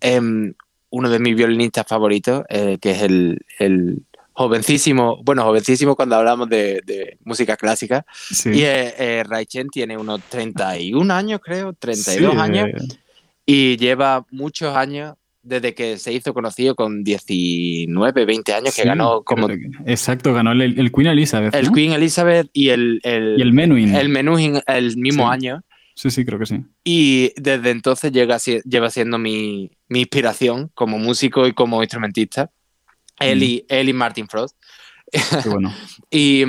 em, 0.00 0.54
uno 0.90 1.10
de 1.10 1.18
mis 1.18 1.36
violinistas 1.36 1.86
favoritos, 1.86 2.44
eh, 2.48 2.78
que 2.80 2.92
es 2.92 3.02
el, 3.02 3.40
el 3.58 4.02
jovencísimo, 4.36 5.22
bueno, 5.24 5.42
jovencísimo 5.44 5.96
cuando 5.96 6.16
hablamos 6.16 6.48
de, 6.48 6.80
de 6.84 7.18
música 7.24 7.56
clásica, 7.56 8.04
Sí. 8.30 8.50
y 8.50 8.62
eh, 8.62 8.94
eh, 8.98 9.24
Rai 9.26 9.46
Chen 9.46 9.68
tiene 9.68 9.96
unos 9.96 10.20
31 10.28 11.10
años, 11.12 11.40
creo, 11.42 11.72
32 11.72 12.32
Sí, 12.34 12.38
años, 12.38 12.68
eh, 12.68 12.96
y 13.46 13.76
lleva 13.76 14.26
muchos 14.30 14.76
años 14.76 15.14
desde 15.42 15.74
que 15.74 15.96
se 15.98 16.12
hizo 16.12 16.34
conocido 16.34 16.74
con 16.74 17.04
19, 17.04 18.24
20 18.24 18.52
años, 18.52 18.74
que 18.74 18.82
ganó 18.84 19.22
como 19.22 19.48
Exacto, 19.86 20.34
ganó 20.34 20.52
el, 20.52 20.60
el 20.62 20.90
Queen 20.92 21.06
Elizabeth. 21.06 21.54
el 21.54 21.66
¿no? 21.66 21.72
Queen 21.72 21.92
Elizabeth 21.92 22.48
y 22.52 22.68
el, 22.70 23.00
el, 23.04 23.36
Y 23.38 23.42
el 23.42 23.52
Menuhin. 23.52 23.94
el 23.94 24.08
Menuhin 24.08 24.60
el 24.66 24.96
mismo 24.96 25.30
año. 25.30 25.62
Sí, 25.94 26.10
sí, 26.10 26.24
creo 26.26 26.38
que 26.38 26.46
sí. 26.46 26.60
Y 26.84 27.32
desde 27.36 27.70
entonces 27.70 28.12
llega, 28.12 28.36
lleva 28.64 28.90
siendo 28.90 29.18
mi, 29.18 29.70
mi 29.88 30.00
inspiración 30.00 30.70
como 30.74 30.98
músico 30.98 31.46
y 31.46 31.52
como 31.54 31.82
instrumentista. 31.82 32.50
Él, 33.20 33.42
y, 33.42 33.64
él 33.68 33.88
y 33.88 33.92
Martin 33.92 34.28
Frost. 34.28 34.56
Qué 35.42 35.48
bueno. 35.48 35.72
Y, 36.10 36.44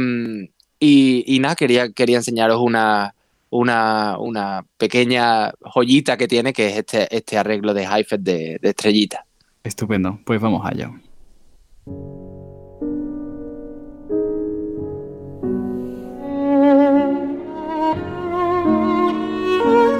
y, 0.80 1.24
y 1.26 1.40
nada, 1.40 1.56
quería, 1.56 1.92
quería 1.92 2.18
enseñaros 2.18 2.60
una, 2.62 3.16
una, 3.50 4.18
una 4.20 4.66
pequeña 4.78 5.52
joyita 5.62 6.18
que 6.18 6.28
tiene, 6.28 6.54
que 6.54 6.70
es 6.70 6.78
este, 6.78 7.16
este 7.16 7.38
arreglo 7.38 7.74
de 7.74 7.86
Heifetz 7.86 8.24
de, 8.24 8.60
de 8.62 8.70
estrellita. 8.70 9.26
Estupendo. 9.64 10.20
Pues 10.26 10.40
vamos 10.40 10.66
allá. 10.66 10.92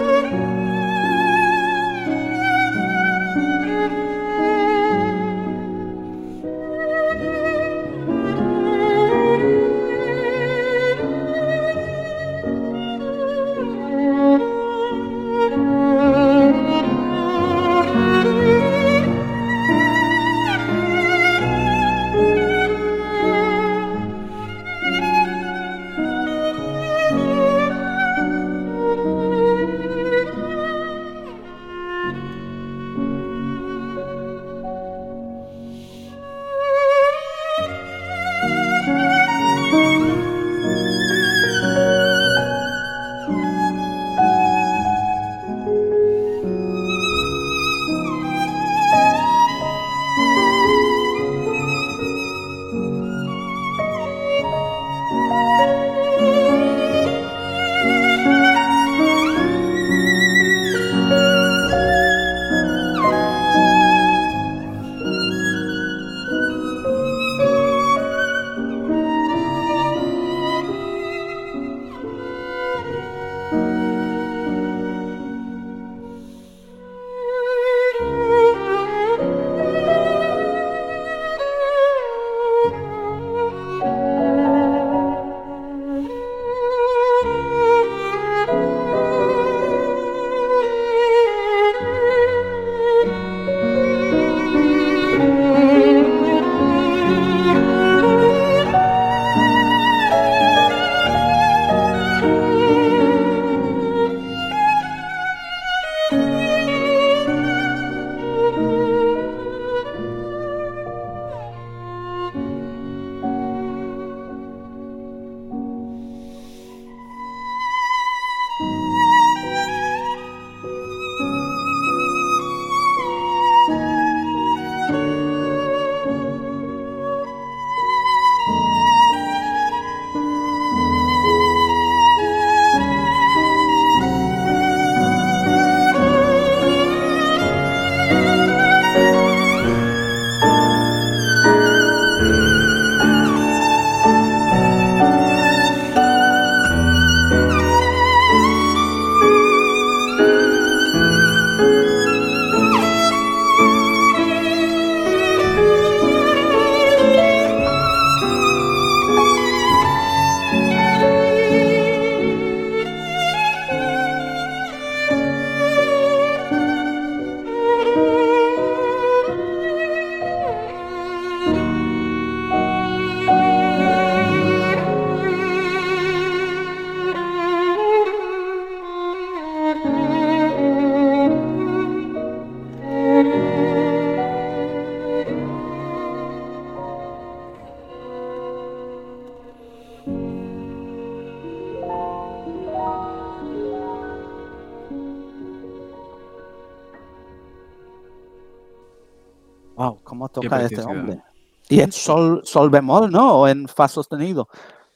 toca 200.42 200.62
este 200.62 200.82
hombre? 200.82 201.22
Y 201.70 201.82
en 201.82 201.92
sol, 201.92 202.42
sol 202.46 202.70
bemol, 202.70 203.12
¿no? 203.12 203.42
O 203.42 203.48
en 203.48 203.68
fa 203.68 203.88
sostenido. 203.88 204.48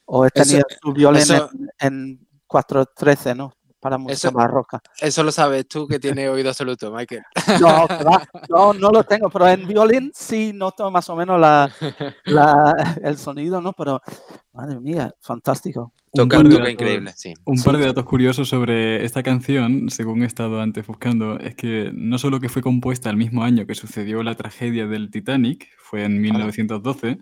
O 0.04 0.28
tenía 0.28 0.62
su 0.82 0.92
violín 0.92 1.22
en, 1.30 1.70
en 1.78 2.28
413, 2.46 3.34
¿no? 3.34 3.52
Para 3.82 3.98
música 3.98 4.28
eso, 4.28 4.32
barroca. 4.32 4.80
Eso 5.00 5.24
lo 5.24 5.32
sabes 5.32 5.66
tú 5.66 5.88
que 5.88 5.98
tienes 5.98 6.30
oído 6.30 6.50
absoluto, 6.50 6.92
Michael. 6.92 7.22
No, 7.60 7.86
no, 8.48 8.72
no 8.72 8.90
lo 8.90 9.02
tengo, 9.02 9.28
pero 9.28 9.48
en 9.48 9.66
violín 9.66 10.12
sí 10.14 10.52
noto 10.54 10.88
más 10.92 11.10
o 11.10 11.16
menos 11.16 11.40
la, 11.40 11.68
la, 12.24 12.96
el 13.02 13.18
sonido, 13.18 13.60
¿no? 13.60 13.72
Pero, 13.72 14.00
madre 14.52 14.78
mía, 14.78 15.12
fantástico. 15.20 15.92
Toca, 16.14 16.38
un 16.38 16.48
toca 16.48 16.70
increíble, 16.70 17.12
sí. 17.16 17.34
Un 17.44 17.60
par 17.60 17.76
de 17.76 17.86
datos 17.86 18.04
curiosos 18.04 18.48
sobre 18.48 19.04
esta 19.04 19.24
canción, 19.24 19.90
según 19.90 20.22
he 20.22 20.26
estado 20.26 20.60
antes 20.60 20.86
buscando, 20.86 21.40
es 21.40 21.56
que 21.56 21.90
no 21.92 22.18
solo 22.18 22.38
que 22.38 22.48
fue 22.48 22.62
compuesta 22.62 23.10
el 23.10 23.16
mismo 23.16 23.42
año 23.42 23.66
que 23.66 23.74
sucedió 23.74 24.22
la 24.22 24.36
tragedia 24.36 24.86
del 24.86 25.10
Titanic, 25.10 25.68
fue 25.78 26.04
en 26.04 26.20
1912, 26.20 27.18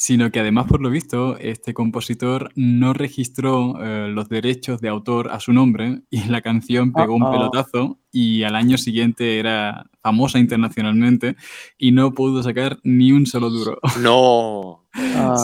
sino 0.00 0.32
que 0.32 0.40
además, 0.40 0.64
por 0.66 0.80
lo 0.80 0.88
visto, 0.88 1.36
este 1.36 1.74
compositor 1.74 2.52
no 2.54 2.94
registró 2.94 3.74
eh, 3.84 4.08
los 4.08 4.30
derechos 4.30 4.80
de 4.80 4.88
autor 4.88 5.30
a 5.30 5.40
su 5.40 5.52
nombre 5.52 6.00
y 6.08 6.24
la 6.24 6.40
canción 6.40 6.94
pegó 6.94 7.16
un 7.16 7.30
pelotazo 7.30 7.98
y 8.10 8.42
al 8.44 8.56
año 8.56 8.78
siguiente 8.78 9.38
era 9.38 9.84
famosa 10.02 10.38
internacionalmente 10.38 11.36
y 11.76 11.92
no 11.92 12.14
pudo 12.14 12.42
sacar 12.42 12.78
ni 12.82 13.12
un 13.12 13.26
solo 13.26 13.50
duro. 13.50 13.78
No. 14.00 14.86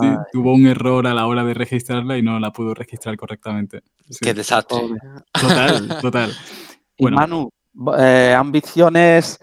sí, 0.00 0.08
tuvo 0.32 0.54
un 0.54 0.66
error 0.66 1.06
a 1.06 1.12
la 1.12 1.26
hora 1.26 1.44
de 1.44 1.52
registrarla 1.52 2.16
y 2.16 2.22
no 2.22 2.40
la 2.40 2.50
pudo 2.50 2.72
registrar 2.72 3.14
correctamente. 3.18 3.82
Qué 4.22 4.32
desastre. 4.32 4.78
Total, 5.38 6.00
total. 6.00 6.32
Bueno. 6.98 7.18
Manu, 7.18 7.50
eh, 7.98 8.34
ambiciones 8.34 9.38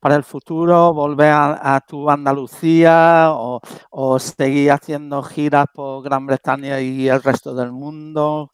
para 0.00 0.16
el 0.16 0.24
futuro, 0.24 0.92
volver 0.92 1.32
a, 1.32 1.84
tu 1.86 2.08
Andalucía 2.10 3.30
o, 3.30 4.18
seguir 4.18 4.70
haciendo 4.72 5.22
giras 5.22 5.66
por 5.72 6.02
Gran 6.02 6.26
Bretaña 6.26 6.80
y 6.80 7.08
el 7.08 7.22
resto 7.22 7.54
del 7.54 7.72
mundo? 7.72 8.52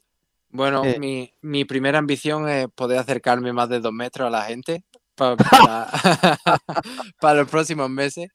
Bueno, 0.50 0.84
eh. 0.84 0.98
mi, 0.98 1.32
mi, 1.42 1.64
primera 1.64 1.98
ambición 1.98 2.48
es 2.48 2.68
poder 2.68 2.98
acercarme 2.98 3.52
más 3.52 3.68
de 3.68 3.80
dos 3.80 3.92
metros 3.92 4.28
a 4.28 4.30
la 4.30 4.42
gente 4.42 4.84
para, 5.16 5.36
para, 7.20 7.40
los 7.40 7.50
próximos 7.50 7.90
meses. 7.90 8.28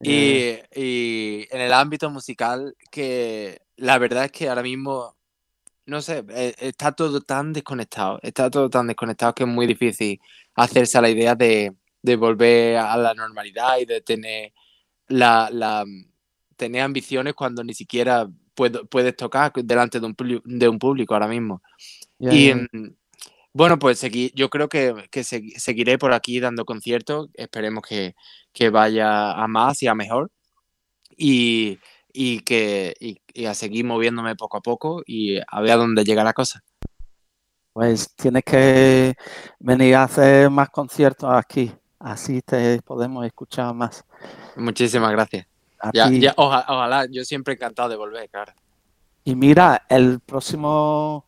Y, 0.00 0.58
y, 0.74 1.46
en 1.50 1.60
el 1.60 1.72
ámbito 1.72 2.10
musical, 2.10 2.76
que 2.90 3.62
la 3.76 3.98
verdad 3.98 4.26
es 4.26 4.32
que 4.32 4.48
ahora 4.48 4.62
mismo, 4.62 5.16
no 5.86 6.02
sé, 6.02 6.24
eh, 6.30 6.54
está 6.58 6.92
todo 6.92 7.20
tan 7.20 7.52
desconectado, 7.52 8.18
está 8.22 8.50
todo 8.50 8.68
tan 8.68 8.88
desconectado 8.88 9.34
que 9.34 9.44
es 9.44 9.48
muy 9.48 9.66
difícil 9.66 10.20
hacerse 10.54 10.98
a 10.98 11.02
la 11.02 11.10
idea 11.10 11.34
de, 11.34 11.74
de 12.06 12.16
volver 12.16 12.76
a 12.76 12.96
la 12.96 13.14
normalidad 13.14 13.78
y 13.78 13.84
de 13.84 14.00
tener 14.00 14.52
la, 15.08 15.50
la 15.52 15.84
tener 16.56 16.82
ambiciones 16.82 17.34
cuando 17.34 17.64
ni 17.64 17.74
siquiera 17.74 18.28
puedes 18.54 19.16
tocar 19.16 19.52
delante 19.52 20.00
de 20.00 20.06
un, 20.06 20.16
de 20.44 20.68
un 20.68 20.78
público 20.78 21.14
ahora 21.14 21.28
mismo. 21.28 21.60
y 22.18 22.54
mm, 22.54 22.94
bueno, 23.52 23.78
pues 23.78 23.98
seguí, 23.98 24.32
yo 24.34 24.48
creo 24.50 24.68
que, 24.68 24.94
que 25.10 25.24
seguiré 25.24 25.98
por 25.98 26.12
aquí 26.12 26.40
dando 26.40 26.64
conciertos, 26.64 27.28
esperemos 27.34 27.82
que, 27.88 28.14
que, 28.52 28.70
vaya 28.70 29.32
a 29.32 29.48
más 29.48 29.82
y 29.82 29.88
a 29.88 29.94
mejor 29.94 30.30
y, 31.16 31.78
y 32.12 32.40
que 32.40 32.94
y, 33.00 33.44
a 33.46 33.54
seguir 33.54 33.84
moviéndome 33.84 34.36
poco 34.36 34.58
a 34.58 34.60
poco 34.60 35.02
y 35.06 35.38
a 35.38 35.60
ver 35.60 35.72
a 35.72 35.76
dónde 35.76 36.04
llega 36.04 36.22
la 36.22 36.32
cosa. 36.34 36.62
Pues 37.72 38.14
tienes 38.14 38.44
que 38.44 39.14
venir 39.58 39.96
a 39.96 40.04
hacer 40.04 40.48
más 40.50 40.70
conciertos 40.70 41.30
aquí. 41.30 41.70
Así 42.06 42.40
te 42.40 42.80
podemos 42.82 43.26
escuchar 43.26 43.74
más. 43.74 44.04
Muchísimas 44.54 45.10
gracias. 45.10 45.44
Ya, 45.92 46.34
ojalá, 46.36 47.04
yo 47.10 47.24
siempre 47.24 47.54
encantado 47.54 47.88
de 47.88 47.96
volver, 47.96 48.28
claro. 48.30 48.52
Y 49.24 49.34
mira, 49.34 49.82
el 49.88 50.20
próximo, 50.20 51.24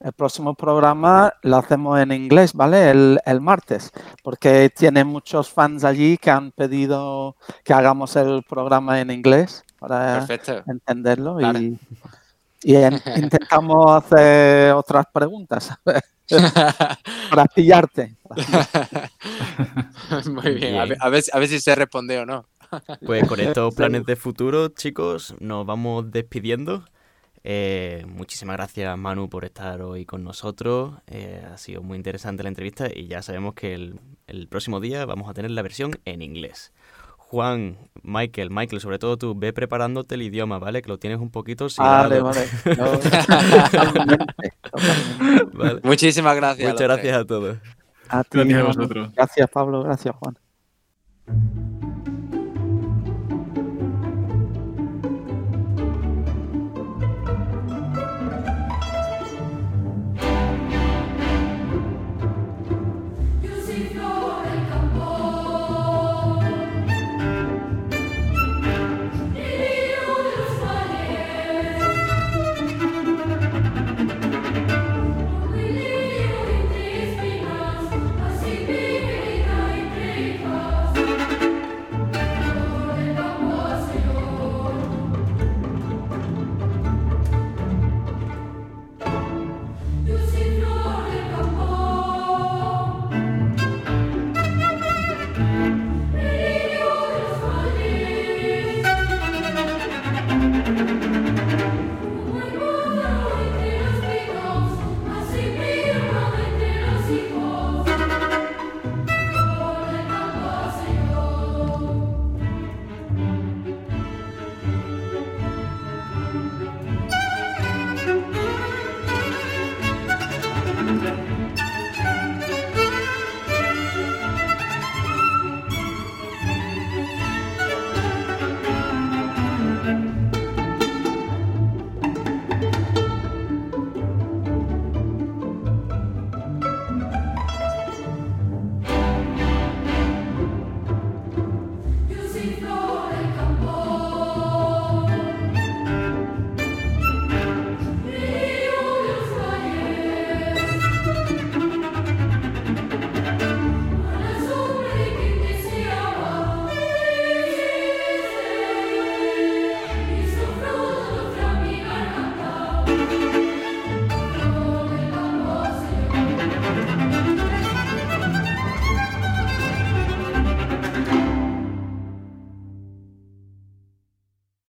el 0.00 0.12
próximo 0.12 0.54
programa 0.54 1.32
lo 1.40 1.56
hacemos 1.56 1.98
en 1.98 2.12
inglés, 2.12 2.52
¿vale? 2.52 2.90
El, 2.90 3.40
martes, 3.40 3.90
porque 4.22 4.68
tiene 4.68 5.02
muchos 5.02 5.48
fans 5.48 5.82
allí 5.82 6.18
que 6.18 6.30
han 6.30 6.52
pedido 6.52 7.34
que 7.64 7.72
hagamos 7.72 8.14
el 8.16 8.42
programa 8.42 9.00
en 9.00 9.10
inglés 9.10 9.64
para 9.78 10.26
entenderlo 10.66 11.40
y, 11.40 11.78
y 12.64 12.76
intentamos 13.16 14.04
hacer 14.04 14.74
otras 14.74 15.06
preguntas. 15.10 15.70
para 17.30 17.46
pillarte. 17.46 18.16
Muy 20.30 20.54
bien, 20.54 20.76
A, 20.76 20.84
ver, 20.84 20.98
a, 21.00 21.38
ver, 21.38 21.48
si 21.48 21.60
se 21.60 21.74
responde 21.74 22.18
o 22.18 22.26
no. 22.26 22.46
Pues 23.04 23.26
con 23.26 23.40
estos 23.40 23.74
planes 23.74 24.06
de 24.06 24.16
futuro, 24.16 24.68
chicos, 24.68 25.34
nos 25.40 25.66
vamos 25.66 26.10
despidiendo. 26.10 26.84
Eh, 27.44 28.04
muchísimas 28.06 28.56
gracias 28.56 28.96
Manu 28.96 29.28
por 29.28 29.44
estar 29.44 29.82
hoy 29.82 30.06
con 30.06 30.24
nosotros. 30.24 30.94
Eh, 31.08 31.44
ha 31.52 31.58
sido 31.58 31.82
muy 31.82 31.96
interesante 31.96 32.42
la 32.42 32.48
entrevista 32.48 32.88
y 32.94 33.08
ya 33.08 33.22
sabemos 33.22 33.54
que 33.54 33.74
el, 33.74 34.00
el 34.26 34.48
próximo 34.48 34.80
día 34.80 35.04
vamos 35.04 35.28
a 35.28 35.34
tener 35.34 35.50
la 35.50 35.62
versión 35.62 35.92
en 36.04 36.22
inglés. 36.22 36.72
Juan, 37.32 37.78
Michael, 38.02 38.50
Michael, 38.50 38.82
sobre 38.82 38.98
todo 38.98 39.16
tú, 39.16 39.34
ve 39.34 39.54
preparándote 39.54 40.16
el 40.16 40.22
idioma, 40.22 40.58
¿vale? 40.58 40.82
Que 40.82 40.90
lo 40.90 40.98
tienes 40.98 41.18
un 41.18 41.30
poquito 41.30 41.66
Vale, 41.78 42.20
vale. 42.20 42.46
Muchísimas 45.82 46.36
gracias. 46.36 46.72
Muchas 46.72 46.88
gracias 46.88 47.16
a 47.16 47.24
todos. 47.24 47.56
gracias 48.30 48.58
a 48.58 48.62
vosotros. 48.64 49.14
Gracias, 49.14 49.48
Pablo. 49.48 49.82
Gracias, 49.82 50.14
Juan. 50.14 51.71